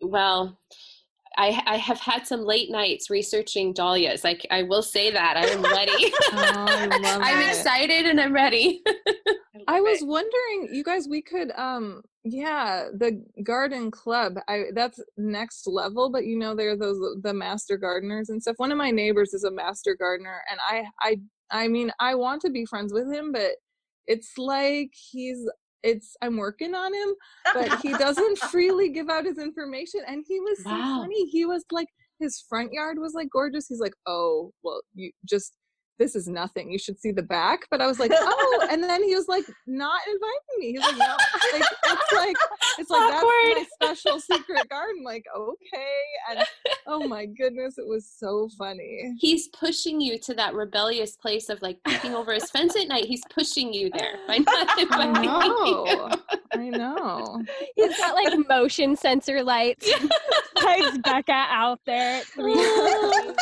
Well, 0.01 0.57
I, 1.37 1.61
I 1.65 1.77
have 1.77 1.99
had 1.99 2.27
some 2.27 2.41
late 2.41 2.69
nights 2.69 3.09
researching 3.09 3.73
dahlias. 3.73 4.23
Like 4.23 4.45
I 4.51 4.63
will 4.63 4.83
say 4.83 5.11
that 5.11 5.37
I 5.37 5.45
am 5.47 5.63
ready. 5.63 6.13
Oh, 6.35 6.65
I 6.67 6.85
love 7.01 7.21
I'm 7.23 7.39
it. 7.41 7.47
excited 7.49 8.05
and 8.05 8.19
I'm 8.19 8.33
ready. 8.33 8.81
I 9.67 9.75
love 9.79 9.83
was 9.83 10.01
it. 10.01 10.07
wondering, 10.07 10.69
you 10.71 10.83
guys, 10.83 11.07
we 11.07 11.21
could, 11.21 11.51
um, 11.55 12.01
yeah, 12.23 12.85
the 12.93 13.23
garden 13.43 13.91
club. 13.91 14.35
I 14.47 14.65
that's 14.73 14.99
next 15.17 15.67
level, 15.67 16.09
but 16.11 16.25
you 16.25 16.37
know, 16.37 16.55
there 16.55 16.71
are 16.71 16.77
those 16.77 16.97
the 17.21 17.33
master 17.33 17.77
gardeners 17.77 18.29
and 18.29 18.41
stuff. 18.41 18.55
One 18.57 18.71
of 18.71 18.77
my 18.77 18.91
neighbors 18.91 19.33
is 19.33 19.43
a 19.43 19.51
master 19.51 19.95
gardener, 19.99 20.41
and 20.49 20.59
I, 20.67 20.85
I, 21.01 21.17
I 21.63 21.67
mean, 21.67 21.91
I 21.99 22.15
want 22.15 22.41
to 22.43 22.49
be 22.49 22.65
friends 22.65 22.93
with 22.93 23.11
him, 23.11 23.31
but 23.31 23.51
it's 24.07 24.33
like 24.37 24.91
he's, 24.93 25.47
it's 25.83 26.15
I'm 26.21 26.37
working 26.37 26.73
on 26.73 26.93
him, 26.93 27.15
but 27.53 27.79
he 27.81 27.93
doesn't 27.93 28.37
freely 28.49 28.89
give 28.89 29.09
out 29.09 29.25
his 29.25 29.37
information. 29.37 30.01
And 30.07 30.23
he 30.27 30.39
was 30.39 30.63
so 30.63 30.69
funny. 30.69 31.25
He 31.25 31.45
was 31.45 31.63
like, 31.71 31.87
his 32.19 32.43
front 32.47 32.71
yard 32.71 32.97
was 32.99 33.13
like 33.13 33.27
gorgeous. 33.31 33.67
He's 33.67 33.79
like, 33.79 33.95
oh, 34.07 34.51
well, 34.63 34.81
you 34.95 35.11
just 35.25 35.53
this 35.99 36.15
is 36.15 36.27
nothing. 36.27 36.71
You 36.71 36.79
should 36.79 36.99
see 36.99 37.11
the 37.11 37.23
back. 37.23 37.61
But 37.69 37.81
I 37.81 37.87
was 37.87 37.99
like, 37.99 38.11
oh, 38.15 38.67
and 38.71 38.83
then 38.83 39.03
he 39.03 39.15
was 39.15 39.27
like, 39.27 39.45
not 39.67 40.01
inviting 40.07 40.59
me. 40.59 40.71
He's 40.71 40.81
like, 40.81 40.97
no, 40.97 41.15
like 41.53 41.63
it's 41.85 42.13
like 42.13 42.35
it's 42.79 42.89
like 42.89 43.09
that's 43.09 43.23
my 43.23 43.65
special 43.81 44.19
secret 44.31 44.69
garden. 44.69 45.03
Like, 45.03 45.25
okay, 45.35 45.95
and 46.31 46.45
oh 46.87 47.07
my 47.07 47.25
goodness, 47.25 47.77
it 47.77 47.87
was 47.87 48.09
so 48.09 48.49
funny. 48.57 49.15
He's 49.19 49.47
pushing 49.49 50.01
you 50.01 50.19
to 50.19 50.33
that 50.35 50.53
rebellious 50.53 51.15
place 51.15 51.49
of 51.49 51.61
like 51.61 51.77
peeking 51.85 52.13
over 52.13 52.33
his 52.33 52.49
fence 52.49 52.75
at 52.75 52.87
night. 52.87 53.05
He's 53.05 53.23
pushing 53.29 53.73
you 53.73 53.89
there 53.97 54.15
by 54.27 54.37
not 54.39 54.69
I 54.69 54.81
inviting 54.81 55.23
you. 55.65 55.85
know, 55.85 56.09
I 56.53 56.69
know. 56.69 57.43
He's 57.75 57.97
got 57.97 58.15
like 58.15 58.47
motion 58.47 58.95
sensor 58.95 59.43
lights. 59.43 59.91
Hides 60.57 60.97
Becca 60.99 61.31
out 61.31 61.79
there 61.85 62.21
oh. 62.37 63.35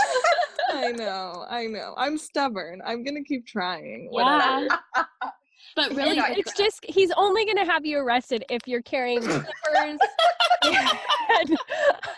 At 0.71 0.83
three. 0.83 0.89
in 0.89 0.97
the 0.97 1.03
morning. 1.03 1.05
I 1.05 1.05
know, 1.05 1.45
I 1.49 1.65
know. 1.67 1.93
I'm 1.97 2.17
stubborn. 2.17 2.81
I'm 2.85 3.03
gonna 3.03 3.23
keep 3.23 3.45
trying. 3.45 4.09
Yeah. 4.11 4.67
Whatever. 5.75 5.95
But 5.95 6.03
really, 6.03 6.17
It's, 6.17 6.27
the 6.27 6.39
it's 6.39 6.53
just 6.57 6.85
he's 6.85 7.11
only 7.17 7.45
going 7.45 7.57
to 7.57 7.65
have 7.65 7.85
you 7.85 7.99
arrested 7.99 8.45
if 8.49 8.67
you're 8.67 8.81
carrying 8.81 9.21
clippers 9.21 9.99
and 10.63 11.57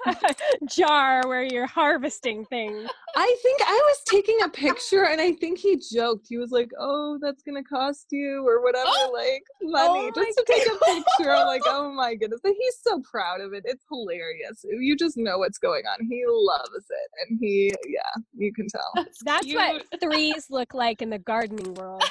a 0.05 0.35
jar 0.65 1.27
where 1.27 1.43
you're 1.43 1.67
harvesting 1.67 2.45
things. 2.45 2.89
I 3.15 3.35
think 3.41 3.61
I 3.61 3.71
was 3.71 3.97
taking 4.09 4.37
a 4.43 4.49
picture 4.49 5.05
and 5.05 5.21
I 5.21 5.33
think 5.33 5.59
he 5.59 5.79
joked. 5.93 6.27
He 6.29 6.37
was 6.37 6.51
like, 6.51 6.69
Oh, 6.79 7.17
that's 7.21 7.43
gonna 7.43 7.63
cost 7.63 8.07
you 8.11 8.45
or 8.47 8.63
whatever, 8.63 8.89
like 9.13 9.43
money. 9.61 10.09
Oh 10.09 10.11
just 10.15 10.37
to 10.37 10.45
take 10.47 10.65
a 10.65 10.85
picture. 10.85 11.31
I'm 11.31 11.47
like, 11.47 11.61
oh 11.65 11.91
my 11.91 12.15
goodness. 12.15 12.39
But 12.43 12.53
he's 12.59 12.77
so 12.81 13.01
proud 13.09 13.41
of 13.41 13.53
it. 13.53 13.63
It's 13.65 13.85
hilarious. 13.89 14.63
You 14.63 14.95
just 14.95 15.17
know 15.17 15.37
what's 15.37 15.57
going 15.57 15.83
on. 15.85 16.05
He 16.09 16.23
loves 16.27 16.85
it. 16.89 17.29
And 17.29 17.39
he 17.41 17.71
yeah, 17.87 18.21
you 18.35 18.53
can 18.53 18.67
tell. 18.67 18.91
that's, 18.95 19.23
That's 19.23 19.53
what 19.53 19.85
threes 20.01 20.47
look 20.49 20.73
like 20.73 21.01
in 21.01 21.09
the 21.09 21.19
gardening 21.19 21.73
world. 21.75 22.03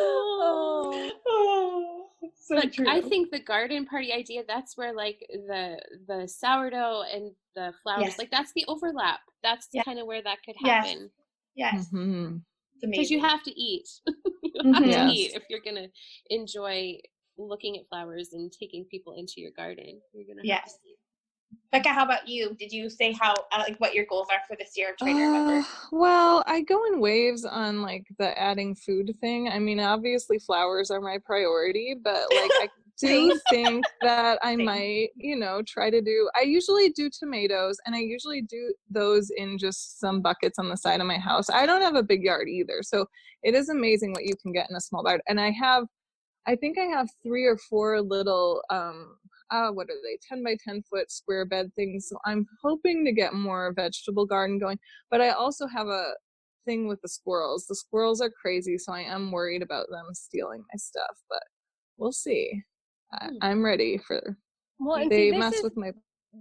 Oh. 0.00 1.10
Oh, 1.26 2.06
so 2.34 2.56
But 2.56 2.72
true. 2.72 2.88
I 2.88 3.00
think 3.00 3.30
the 3.30 3.40
garden 3.40 3.86
party 3.86 4.12
idea, 4.12 4.42
that's 4.46 4.76
where 4.76 4.92
like 4.94 5.24
the 5.30 5.78
the 6.06 6.26
sourdough 6.28 7.02
and 7.12 7.32
the 7.54 7.72
flowers, 7.82 8.04
Yes. 8.04 8.18
like 8.18 8.30
that's 8.30 8.52
the 8.54 8.64
overlap. 8.68 9.20
That's 9.42 9.68
Yeah. 9.72 9.82
kind 9.82 9.98
of 9.98 10.06
where 10.06 10.22
that 10.22 10.38
could 10.44 10.56
Yes. 10.62 10.86
happen. 10.86 11.10
yes, 11.54 11.88
Mhm. 11.92 12.42
Because 12.80 13.10
you 13.10 13.20
have 13.20 13.42
to 13.44 13.50
eat. 13.60 13.88
you 14.06 14.72
have 14.72 14.82
to 14.82 14.88
Yes. 14.88 15.12
eat 15.12 15.32
if 15.34 15.44
you're 15.48 15.60
gonna 15.64 15.88
enjoy 16.30 16.98
looking 17.36 17.78
at 17.78 17.88
flowers 17.88 18.32
and 18.32 18.52
taking 18.52 18.84
people 18.86 19.14
into 19.14 19.34
your 19.40 19.50
garden. 19.52 20.00
You're 20.12 20.26
gonna 20.26 20.40
have 20.42 20.46
Yes. 20.64 20.78
Becca, 21.72 21.88
how 21.88 22.04
about 22.04 22.28
you? 22.28 22.54
Did 22.58 22.72
you 22.72 22.88
say 22.88 23.12
how 23.12 23.32
uh, 23.52 23.58
like 23.58 23.76
what 23.78 23.94
your 23.94 24.04
goals 24.06 24.28
are 24.30 24.40
for 24.46 24.56
this 24.56 24.76
year? 24.76 24.88
I'm 24.88 24.96
trying 24.98 25.16
to 25.16 25.22
remember. 25.24 25.58
Uh, 25.58 25.64
well, 25.92 26.44
I 26.46 26.62
go 26.62 26.84
in 26.86 27.00
waves 27.00 27.44
on 27.44 27.82
like 27.82 28.06
the 28.18 28.38
adding 28.38 28.74
food 28.74 29.14
thing. 29.20 29.48
I 29.48 29.58
mean, 29.58 29.80
obviously 29.80 30.38
flowers 30.38 30.90
are 30.90 31.00
my 31.00 31.18
priority, 31.24 31.96
but 32.02 32.22
like 32.30 32.50
I 32.60 32.68
do 32.98 33.38
think 33.50 33.84
that 34.02 34.38
I 34.42 34.54
Same. 34.54 34.64
might, 34.64 35.08
you 35.16 35.36
know, 35.36 35.62
try 35.66 35.90
to 35.90 36.00
do 36.00 36.30
I 36.40 36.44
usually 36.44 36.90
do 36.90 37.10
tomatoes 37.10 37.76
and 37.86 37.94
I 37.94 37.98
usually 37.98 38.42
do 38.42 38.72
those 38.88 39.30
in 39.36 39.58
just 39.58 39.98
some 39.98 40.22
buckets 40.22 40.58
on 40.58 40.68
the 40.68 40.76
side 40.76 41.00
of 41.00 41.06
my 41.06 41.18
house. 41.18 41.50
I 41.50 41.66
don't 41.66 41.82
have 41.82 41.96
a 41.96 42.02
big 42.02 42.22
yard 42.22 42.48
either. 42.48 42.82
So 42.82 43.06
it 43.42 43.54
is 43.54 43.68
amazing 43.68 44.12
what 44.12 44.24
you 44.24 44.34
can 44.40 44.52
get 44.52 44.70
in 44.70 44.76
a 44.76 44.80
small 44.80 45.02
yard. 45.06 45.22
And 45.28 45.40
I 45.40 45.50
have 45.50 45.86
I 46.46 46.56
think 46.56 46.78
I 46.78 46.84
have 46.84 47.08
three 47.22 47.46
or 47.46 47.56
four 47.56 48.00
little 48.00 48.62
um 48.70 49.16
uh 49.50 49.70
what 49.70 49.88
are 49.90 50.00
they 50.02 50.18
10 50.28 50.42
by 50.42 50.56
10 50.64 50.82
foot 50.90 51.10
square 51.10 51.44
bed 51.44 51.70
things. 51.74 52.08
So 52.08 52.16
i'm 52.24 52.46
hoping 52.62 53.04
to 53.04 53.12
get 53.12 53.34
more 53.34 53.72
vegetable 53.74 54.26
garden 54.26 54.58
going 54.58 54.78
but 55.10 55.20
i 55.20 55.30
also 55.30 55.66
have 55.66 55.86
a 55.88 56.12
thing 56.66 56.88
with 56.88 57.00
the 57.02 57.08
squirrels. 57.08 57.66
The 57.66 57.74
squirrels 57.74 58.20
are 58.20 58.30
crazy 58.30 58.78
so 58.78 58.92
i 58.92 59.00
am 59.00 59.30
worried 59.32 59.62
about 59.62 59.86
them 59.90 60.06
stealing 60.12 60.60
my 60.72 60.76
stuff 60.76 61.16
but 61.28 61.42
we'll 61.96 62.12
see. 62.12 62.62
I, 63.12 63.28
Hmm. 63.28 63.38
i'm 63.42 63.64
ready 63.64 63.98
for 63.98 64.36
Well, 64.78 65.08
they 65.08 65.30
see, 65.30 65.38
mess 65.38 65.62
with 65.62 65.76
my 65.76 65.92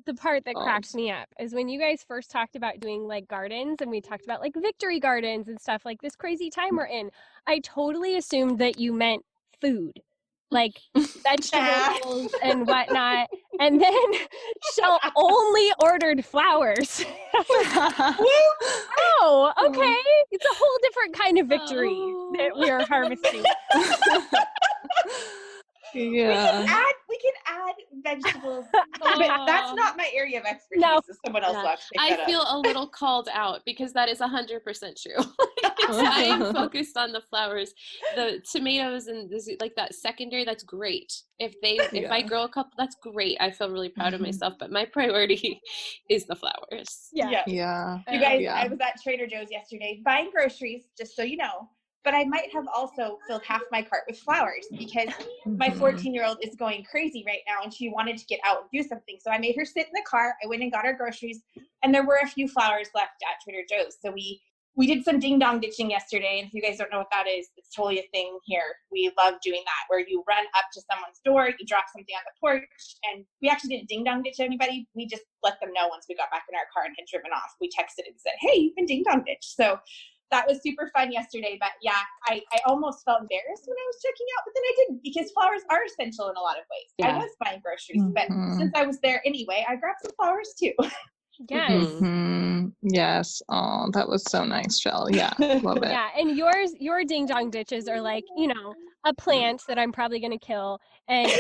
the 0.06 0.14
part 0.16 0.44
that 0.46 0.56
cracks 0.56 0.96
me 0.96 1.12
up 1.12 1.28
is 1.40 1.54
when 1.54 1.70
you 1.70 1.80
guys 1.80 2.04
first 2.08 2.32
talked 2.32 2.56
about 2.56 2.80
doing 2.80 3.04
like 3.04 3.28
gardens 3.28 3.78
and 3.82 3.92
we 3.92 4.02
talked 4.02 4.26
about 4.26 4.42
like 4.42 4.54
victory 4.56 5.00
gardens 5.00 5.48
and 5.48 5.60
stuff 5.62 5.84
like 5.86 6.02
this 6.02 6.16
crazy 6.16 6.50
time 6.50 6.76
we're 6.76 6.86
in. 6.86 7.12
I 7.46 7.60
totally 7.60 8.18
assumed 8.18 8.58
that 8.60 8.80
you 8.80 8.92
meant 8.92 9.24
food, 9.62 9.94
like 10.54 10.80
vegetables 10.96 12.34
and 12.42 12.66
whatnot. 12.68 13.30
And 13.60 13.82
then 13.82 13.94
Shell 14.76 15.00
only 15.16 15.70
ordered 15.84 16.24
flowers. 16.26 17.04
oh, 19.20 19.52
okay. 19.68 19.98
It's 20.32 20.46
a 20.46 20.56
whole 20.56 20.78
different 20.84 21.14
kind 21.20 21.40
of 21.40 21.48
victory 21.48 21.96
that 22.38 22.52
Oh. 22.56 22.60
we 22.62 22.70
are 22.70 22.82
oh. 22.82 22.86
harvesting. 22.86 23.44
We 25.94 26.12
can 26.18 26.68
add 26.70 26.94
we 27.10 27.20
can 27.20 27.34
add 27.48 27.76
vegetables, 28.04 28.66
but 28.72 29.18
that's 29.46 29.74
not 29.74 29.96
my 29.98 30.10
area 30.14 30.40
of 30.40 30.46
expertise. 30.46 30.82
No. 30.82 31.00
so 31.08 31.14
someone 31.26 31.44
else 31.44 31.54
Yeah. 31.54 31.62
will 31.62 31.70
have 31.70 31.80
to 31.80 31.86
pick 31.92 32.02
that 32.10 32.20
I 32.20 32.22
up. 32.24 32.28
feel 32.30 32.44
a 32.48 32.58
little 32.60 32.88
called 32.88 33.30
out 33.32 33.62
because 33.66 33.94
that 33.94 34.10
is 34.10 34.20
hundred 34.20 34.64
percent 34.64 35.00
true. 35.02 35.24
I'm 35.90 36.54
focused 36.54 36.98
on 36.98 37.12
the 37.12 37.22
flowers, 37.22 37.74
the 38.16 38.42
tomatoes, 38.50 39.08
and 39.08 39.30
this, 39.30 39.50
like 39.60 39.76
that 39.76 39.94
secondary. 39.94 40.46
That's 40.46 40.64
great. 40.64 41.14
If 41.40 41.60
they, 41.62 41.78
if 41.94 42.10
I 42.12 42.22
grow 42.22 42.44
a 42.44 42.50
couple, 42.50 42.72
that's 42.78 42.96
great. 43.02 43.38
I 43.40 43.52
feel 43.52 43.70
really 43.70 43.90
proud 43.90 44.14
of 44.14 44.20
Mhm. 44.22 44.26
myself. 44.26 44.54
But 44.60 44.72
my 44.72 44.86
priority 44.86 45.62
is 46.10 46.26
the 46.26 46.36
flowers. 46.36 47.10
Yeah. 47.12 47.30
Yeah. 47.30 47.44
yeah 47.48 48.00
You 48.12 48.20
guys, 48.20 48.42
Yeah. 48.42 48.56
I 48.56 48.68
was 48.68 48.80
at 48.80 49.02
Trader 49.04 49.28
Joe's 49.28 49.52
yesterday 49.52 50.02
buying 50.06 50.32
groceries, 50.34 50.86
just 50.98 51.16
so 51.16 51.22
you 51.24 51.38
know. 51.38 51.70
But 52.04 52.14
I 52.14 52.26
might 52.26 52.52
have 52.54 52.68
also 52.68 53.20
filled 53.28 53.44
half 53.44 53.62
my 53.72 53.82
cart 53.82 54.04
with 54.08 54.20
flowers 54.20 54.66
because 54.78 55.10
my 55.46 55.70
Mhm. 55.70 55.80
14 55.80 56.14
year 56.14 56.26
old 56.26 56.38
is 56.44 56.56
going 56.56 56.84
crazy 56.84 57.24
right 57.26 57.42
now 57.48 57.64
and 57.64 57.74
she 57.74 57.90
wanted 57.90 58.18
to 58.18 58.26
get 58.26 58.40
out 58.44 58.62
and 58.62 58.70
do 58.72 58.88
something. 58.88 59.18
So 59.20 59.32
I 59.32 59.38
made 59.38 59.56
her 59.56 59.66
sit 59.66 59.88
in 59.88 59.94
the 59.94 60.02
car. 60.06 60.36
I 60.44 60.48
went 60.48 60.62
and 60.62 60.72
got 60.72 60.86
her 60.86 60.94
groceries, 60.94 61.42
and 61.82 61.94
there 61.96 62.06
were 62.06 62.20
a 62.22 62.28
few 62.28 62.48
flowers 62.48 62.90
left 62.94 63.24
at 63.24 63.42
Trader 63.44 63.66
Joe's. 63.70 63.98
So 64.02 64.12
we 64.12 64.42
we 64.76 64.88
did 64.88 65.06
some 65.06 65.20
ding 65.20 65.38
dong 65.38 65.60
ditching 65.60 65.92
yesterday. 65.92 66.40
And 66.40 66.48
if 66.48 66.54
you 66.56 66.60
guys 66.60 66.80
don't 66.80 66.90
know 66.92 66.98
what 66.98 67.12
that 67.12 67.28
is, 67.28 67.48
it's 67.58 67.70
totally 67.76 68.00
a 68.00 68.08
thing 68.12 68.40
here. 68.44 68.76
We 68.92 69.12
love 69.20 69.36
doing 69.44 69.62
that 69.66 69.84
where 69.88 70.00
you 70.00 70.24
run 70.28 70.46
up 70.58 70.66
to 70.74 70.82
someone's 70.92 71.20
door, 71.24 71.50
you 71.60 71.66
drop 71.68 71.86
something 71.96 72.16
on 72.16 72.24
the 72.26 72.34
porch, 72.40 72.66
and 73.04 73.24
we 73.40 73.50
actually 73.50 73.78
didn't 73.78 73.90
ding 73.90 74.04
dong 74.04 74.24
ditch 74.24 74.40
anybody. 74.40 74.88
We 74.96 75.06
just 75.06 75.22
let 75.44 75.60
them 75.60 75.74
know 75.74 75.88
once 75.90 76.08
we 76.10 76.16
got 76.16 76.32
back 76.32 76.46
in 76.50 76.56
our 76.56 76.66
car 76.74 76.86
and 76.86 76.96
had 76.98 77.06
driven 77.06 77.30
off. 77.32 77.54
We 77.62 77.68
texted 77.70 78.08
and 78.08 78.16
said, 78.18 78.34
Hey, 78.40 78.58
you've 78.62 78.76
been 78.76 78.88
ding 78.88 79.04
dong 79.08 79.24
ditched. 79.24 79.54
So 79.56 79.78
that 80.34 80.48
was 80.48 80.62
super 80.64 80.90
fun 80.96 81.12
yesterday. 81.12 81.58
But 81.60 81.72
yeah, 81.82 82.02
I, 82.28 82.42
I 82.52 82.60
almost 82.66 83.06
felt 83.06 83.22
embarrassed 83.22 83.66
when 83.68 83.78
I 83.78 83.86
was 83.88 83.98
checking 84.02 84.26
out, 84.36 84.44
but 84.46 84.54
then 84.56 84.64
I 84.66 84.74
didn't 84.78 85.04
because 85.04 85.32
flowers 85.32 85.62
are 85.70 85.84
essential 85.86 86.30
in 86.30 86.36
a 86.36 86.42
lot 86.42 86.58
of 86.58 86.64
ways. 86.74 86.90
I 87.08 87.16
was 87.16 87.30
buying 87.40 87.62
groceries, 87.64 88.02
but 88.16 88.28
Mhm. 88.30 88.58
since 88.58 88.72
I 88.76 88.84
was 88.86 89.00
there 89.02 89.22
anyway, 89.26 89.64
I 89.70 89.76
grabbed 89.76 90.00
some 90.04 90.12
flowers 90.16 90.54
too. 90.60 90.74
Yes. 91.50 91.70
Mhm. 91.72 92.74
yes 92.84 93.42
oh 93.50 93.90
that 93.94 94.08
was 94.08 94.24
so 94.30 94.44
nice 94.46 94.80
shell 94.80 95.08
yeah 95.12 95.34
love 95.40 95.78
it 95.78 95.84
Yeah, 95.90 96.10
and 96.16 96.38
yours, 96.38 96.74
your 96.80 97.04
ding 97.04 97.26
dong 97.26 97.50
ditches 97.50 97.88
are 97.88 98.00
like, 98.00 98.24
you 98.38 98.48
know, 98.48 98.74
a 99.04 99.14
plant 99.16 99.64
that 99.68 99.80
I'm 99.80 99.92
probably 99.92 100.20
gonna 100.20 100.38
kill, 100.38 100.80
and 101.08 101.32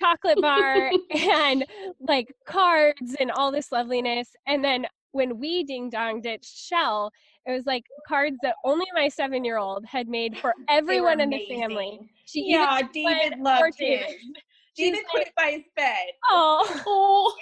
chocolate 0.00 0.40
bar, 0.40 0.90
and 1.10 1.66
like 2.00 2.34
cards 2.46 3.16
and 3.20 3.30
all 3.32 3.50
this 3.52 3.72
loveliness. 3.72 4.28
And 4.46 4.64
then 4.64 4.86
when 5.10 5.38
we 5.38 5.64
ding 5.64 5.90
dong 5.90 6.20
ditched 6.22 6.56
Shell, 6.56 7.10
it 7.46 7.52
was 7.52 7.66
like 7.66 7.84
cards 8.06 8.36
that 8.42 8.54
only 8.64 8.86
my 8.94 9.08
seven 9.08 9.44
year 9.44 9.58
old 9.58 9.84
had 9.86 10.08
made 10.08 10.38
for 10.38 10.54
everyone 10.68 11.20
in 11.20 11.30
the 11.30 11.46
family. 11.48 11.98
She 12.26 12.50
Yeah, 12.50 12.80
David 12.92 13.38
loved 13.40 13.78
David. 13.78 14.06
his. 14.06 14.16
David 14.76 15.00
put 15.12 15.20
it 15.22 15.32
by 15.36 15.50
his 15.52 15.62
bed. 15.76 16.06
Oh. 16.30 16.82
Oh. 16.86 17.36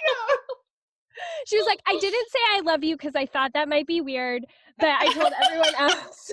She 1.45 1.57
was 1.57 1.67
like, 1.67 1.79
I 1.87 1.97
didn't 1.99 2.29
say 2.31 2.39
I 2.53 2.61
love 2.61 2.83
you 2.83 2.95
because 2.97 3.15
I 3.15 3.25
thought 3.25 3.51
that 3.53 3.69
might 3.69 3.85
be 3.85 4.01
weird, 4.01 4.43
but 4.79 4.89
I 4.89 5.13
told 5.13 5.31
everyone 5.43 5.75
else. 5.77 6.31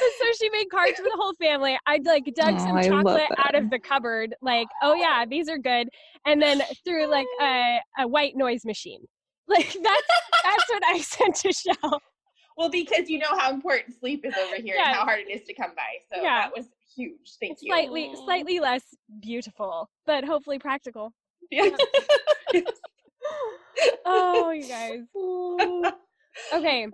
so 0.00 0.26
she 0.40 0.48
made 0.50 0.66
cards 0.70 0.96
for 0.96 1.04
the 1.04 1.16
whole 1.16 1.34
family. 1.34 1.78
I'd 1.86 2.04
like 2.04 2.24
dug 2.34 2.54
Oh, 2.56 2.58
some 2.66 2.82
chocolate 2.82 3.30
out 3.38 3.54
of 3.54 3.70
the 3.70 3.78
cupboard, 3.78 4.34
like, 4.42 4.66
oh 4.82 4.94
yeah, 4.94 5.24
these 5.28 5.48
are 5.48 5.58
good, 5.58 5.88
and 6.26 6.40
then 6.42 6.62
threw 6.84 7.06
like 7.06 7.26
a, 7.40 7.78
a 8.00 8.08
white 8.08 8.34
noise 8.36 8.64
machine. 8.64 9.04
Like 9.46 9.66
that's 9.66 10.02
that's 10.44 10.68
what 10.70 10.82
I 10.86 10.98
sent 11.00 11.34
to 11.36 11.52
Shell. 11.52 12.00
Well, 12.56 12.68
because 12.70 13.08
you 13.08 13.18
know 13.18 13.38
how 13.38 13.52
important 13.52 13.98
sleep 13.98 14.24
is 14.24 14.34
over 14.36 14.56
here 14.56 14.74
Yeah. 14.76 14.88
and 14.88 14.96
how 14.96 15.04
hard 15.04 15.20
it 15.20 15.30
is 15.30 15.42
to 15.46 15.54
come 15.54 15.70
by. 15.76 15.98
So 16.14 16.22
Yeah. 16.22 16.40
that 16.42 16.52
was 16.56 16.66
huge. 16.94 17.36
Thank 17.40 17.58
you. 17.62 17.68
Slightly 17.72 18.08
Aw. 18.10 18.24
slightly 18.24 18.60
less 18.60 18.82
beautiful, 19.20 19.88
but 20.06 20.24
hopefully 20.24 20.58
practical. 20.58 21.12
Yeah. 21.50 21.70
Oh, 24.04 24.50
you 24.50 24.66
guys. 24.68 25.00
Okay. 26.52 26.86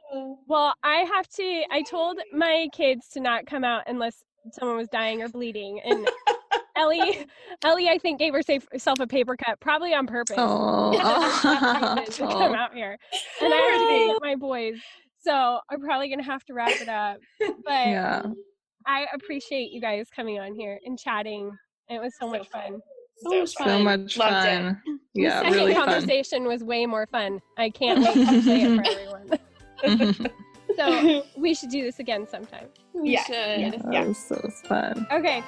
Well, 0.46 0.74
I 0.82 0.98
have 1.14 1.28
to. 1.30 1.62
I 1.70 1.82
told 1.82 2.18
my 2.32 2.68
kids 2.72 3.08
to 3.10 3.20
not 3.20 3.46
come 3.46 3.64
out 3.64 3.84
unless 3.86 4.22
someone 4.52 4.76
was 4.76 4.88
dying 4.88 5.22
or 5.22 5.28
bleeding, 5.28 5.80
and 5.84 6.08
Ellie, 6.76 7.26
Ellie, 7.64 7.88
I 7.88 7.98
think 7.98 8.18
gave 8.18 8.34
herself 8.34 8.98
a 9.00 9.06
paper 9.06 9.36
cut, 9.36 9.58
probably 9.60 9.94
on 9.94 10.06
purpose. 10.06 10.36
Oh. 10.38 10.92
to 10.92 12.18
come 12.18 12.54
out 12.54 12.74
here, 12.74 12.98
and 13.40 13.52
I 13.54 13.56
have 13.56 13.80
to 13.80 14.06
go 14.06 14.12
get 14.14 14.22
my 14.22 14.34
boys, 14.36 14.76
so 15.26 15.58
I'm 15.70 15.80
probably 15.80 16.08
gonna 16.08 16.22
have 16.22 16.44
to 16.44 16.54
wrap 16.54 16.80
it 16.80 16.88
up. 16.88 17.18
But 17.64 17.86
yeah. 17.88 18.22
I 18.86 19.06
appreciate 19.14 19.72
you 19.72 19.80
guys 19.80 20.06
coming 20.14 20.38
on 20.38 20.54
here 20.54 20.78
and 20.84 20.96
chatting. 20.98 21.50
It 21.88 22.00
was 22.00 22.14
so, 22.20 22.26
So 22.26 22.30
much 22.38 22.48
fun. 22.48 22.62
fun. 22.72 22.80
So 23.18 23.30
much 23.40 23.54
fun. 23.54 23.66
So 23.66 23.72
fun. 23.72 23.84
much 23.84 24.16
Loved 24.16 24.46
it. 24.46 24.62
fun. 24.62 24.82
The 25.16 25.30
second 25.30 25.52
really 25.54 25.74
fun. 25.74 25.84
conversation 25.86 26.44
was 26.44 26.62
way 26.62 26.84
more 26.86 27.06
fun. 27.06 27.40
I 27.58 27.70
can't 27.70 28.00
wait 28.00 28.14
to 28.14 28.42
play 28.42 28.62
it 28.62 28.76
for 28.76 28.90
everyone. 29.88 30.30
So 30.76 31.24
we 31.38 31.54
should 31.54 31.70
do 31.70 31.82
this 31.82 32.00
again 32.00 32.26
sometime. 32.28 32.66
We 32.92 33.12
Yeah, 33.12 33.24
should. 33.24 33.60
yeah. 33.60 33.70
That 33.92 34.08
was 34.08 34.18
so 34.18 34.36
fun. 34.68 35.06
Okay. 35.10 35.42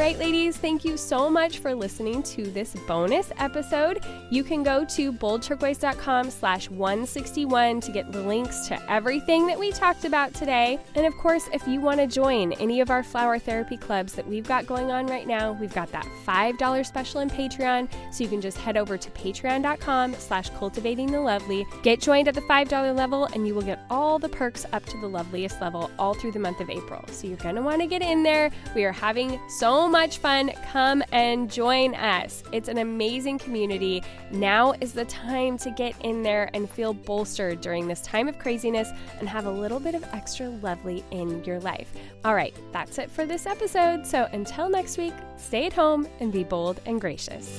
Right, 0.00 0.18
ladies, 0.18 0.56
thank 0.56 0.82
you 0.82 0.96
so 0.96 1.28
much 1.28 1.58
for 1.58 1.74
listening 1.74 2.22
to 2.22 2.44
this 2.52 2.74
bonus 2.88 3.32
episode. 3.36 4.02
You 4.30 4.42
can 4.42 4.62
go 4.62 4.82
to 4.86 5.12
boldturquoise.com 5.12 6.30
slash 6.30 6.70
161 6.70 7.82
to 7.82 7.92
get 7.92 8.10
the 8.10 8.22
links 8.22 8.66
to 8.68 8.90
everything 8.90 9.46
that 9.46 9.58
we 9.58 9.70
talked 9.72 10.06
about 10.06 10.32
today. 10.32 10.78
And 10.94 11.04
of 11.04 11.14
course, 11.18 11.50
if 11.52 11.68
you 11.68 11.82
want 11.82 12.00
to 12.00 12.06
join 12.06 12.54
any 12.54 12.80
of 12.80 12.88
our 12.88 13.02
flower 13.02 13.38
therapy 13.38 13.76
clubs 13.76 14.14
that 14.14 14.26
we've 14.26 14.48
got 14.48 14.64
going 14.64 14.90
on 14.90 15.06
right 15.06 15.26
now, 15.26 15.52
we've 15.52 15.74
got 15.74 15.92
that 15.92 16.06
$5 16.26 16.86
special 16.86 17.20
in 17.20 17.28
Patreon. 17.28 17.86
So 18.10 18.24
you 18.24 18.30
can 18.30 18.40
just 18.40 18.56
head 18.56 18.78
over 18.78 18.96
to 18.96 19.10
patreon.com 19.10 20.14
slash 20.14 20.48
cultivating 20.50 21.12
the 21.12 21.20
lovely. 21.20 21.66
Get 21.82 22.00
joined 22.00 22.26
at 22.26 22.34
the 22.34 22.40
$5 22.42 22.96
level 22.96 23.26
and 23.34 23.46
you 23.46 23.54
will 23.54 23.60
get 23.60 23.84
all 23.90 24.18
the 24.18 24.30
perks 24.30 24.64
up 24.72 24.86
to 24.86 24.98
the 24.98 25.08
loveliest 25.08 25.60
level 25.60 25.90
all 25.98 26.14
through 26.14 26.32
the 26.32 26.38
month 26.38 26.60
of 26.60 26.70
April. 26.70 27.04
So 27.08 27.26
you're 27.26 27.36
going 27.36 27.56
to 27.56 27.62
want 27.62 27.82
to 27.82 27.86
get 27.86 28.00
in 28.00 28.22
there. 28.22 28.50
We 28.74 28.84
are 28.84 28.92
having 28.92 29.38
so 29.50 29.89
much 29.90 30.18
fun. 30.18 30.52
Come 30.70 31.02
and 31.12 31.50
join 31.50 31.94
us. 31.94 32.42
It's 32.52 32.68
an 32.68 32.78
amazing 32.78 33.38
community. 33.38 34.02
Now 34.30 34.72
is 34.80 34.92
the 34.92 35.04
time 35.06 35.58
to 35.58 35.70
get 35.70 35.94
in 36.02 36.22
there 36.22 36.48
and 36.54 36.70
feel 36.70 36.94
bolstered 36.94 37.60
during 37.60 37.88
this 37.88 38.00
time 38.00 38.28
of 38.28 38.38
craziness 38.38 38.90
and 39.18 39.28
have 39.28 39.46
a 39.46 39.50
little 39.50 39.80
bit 39.80 39.94
of 39.94 40.04
extra 40.12 40.48
lovely 40.48 41.04
in 41.10 41.42
your 41.44 41.60
life. 41.60 41.92
All 42.24 42.34
right, 42.34 42.54
that's 42.72 42.98
it 42.98 43.10
for 43.10 43.26
this 43.26 43.46
episode. 43.46 44.06
So 44.06 44.28
until 44.32 44.68
next 44.68 44.96
week, 44.96 45.14
stay 45.36 45.66
at 45.66 45.72
home 45.72 46.06
and 46.20 46.32
be 46.32 46.44
bold 46.44 46.80
and 46.86 47.00
gracious. 47.00 47.58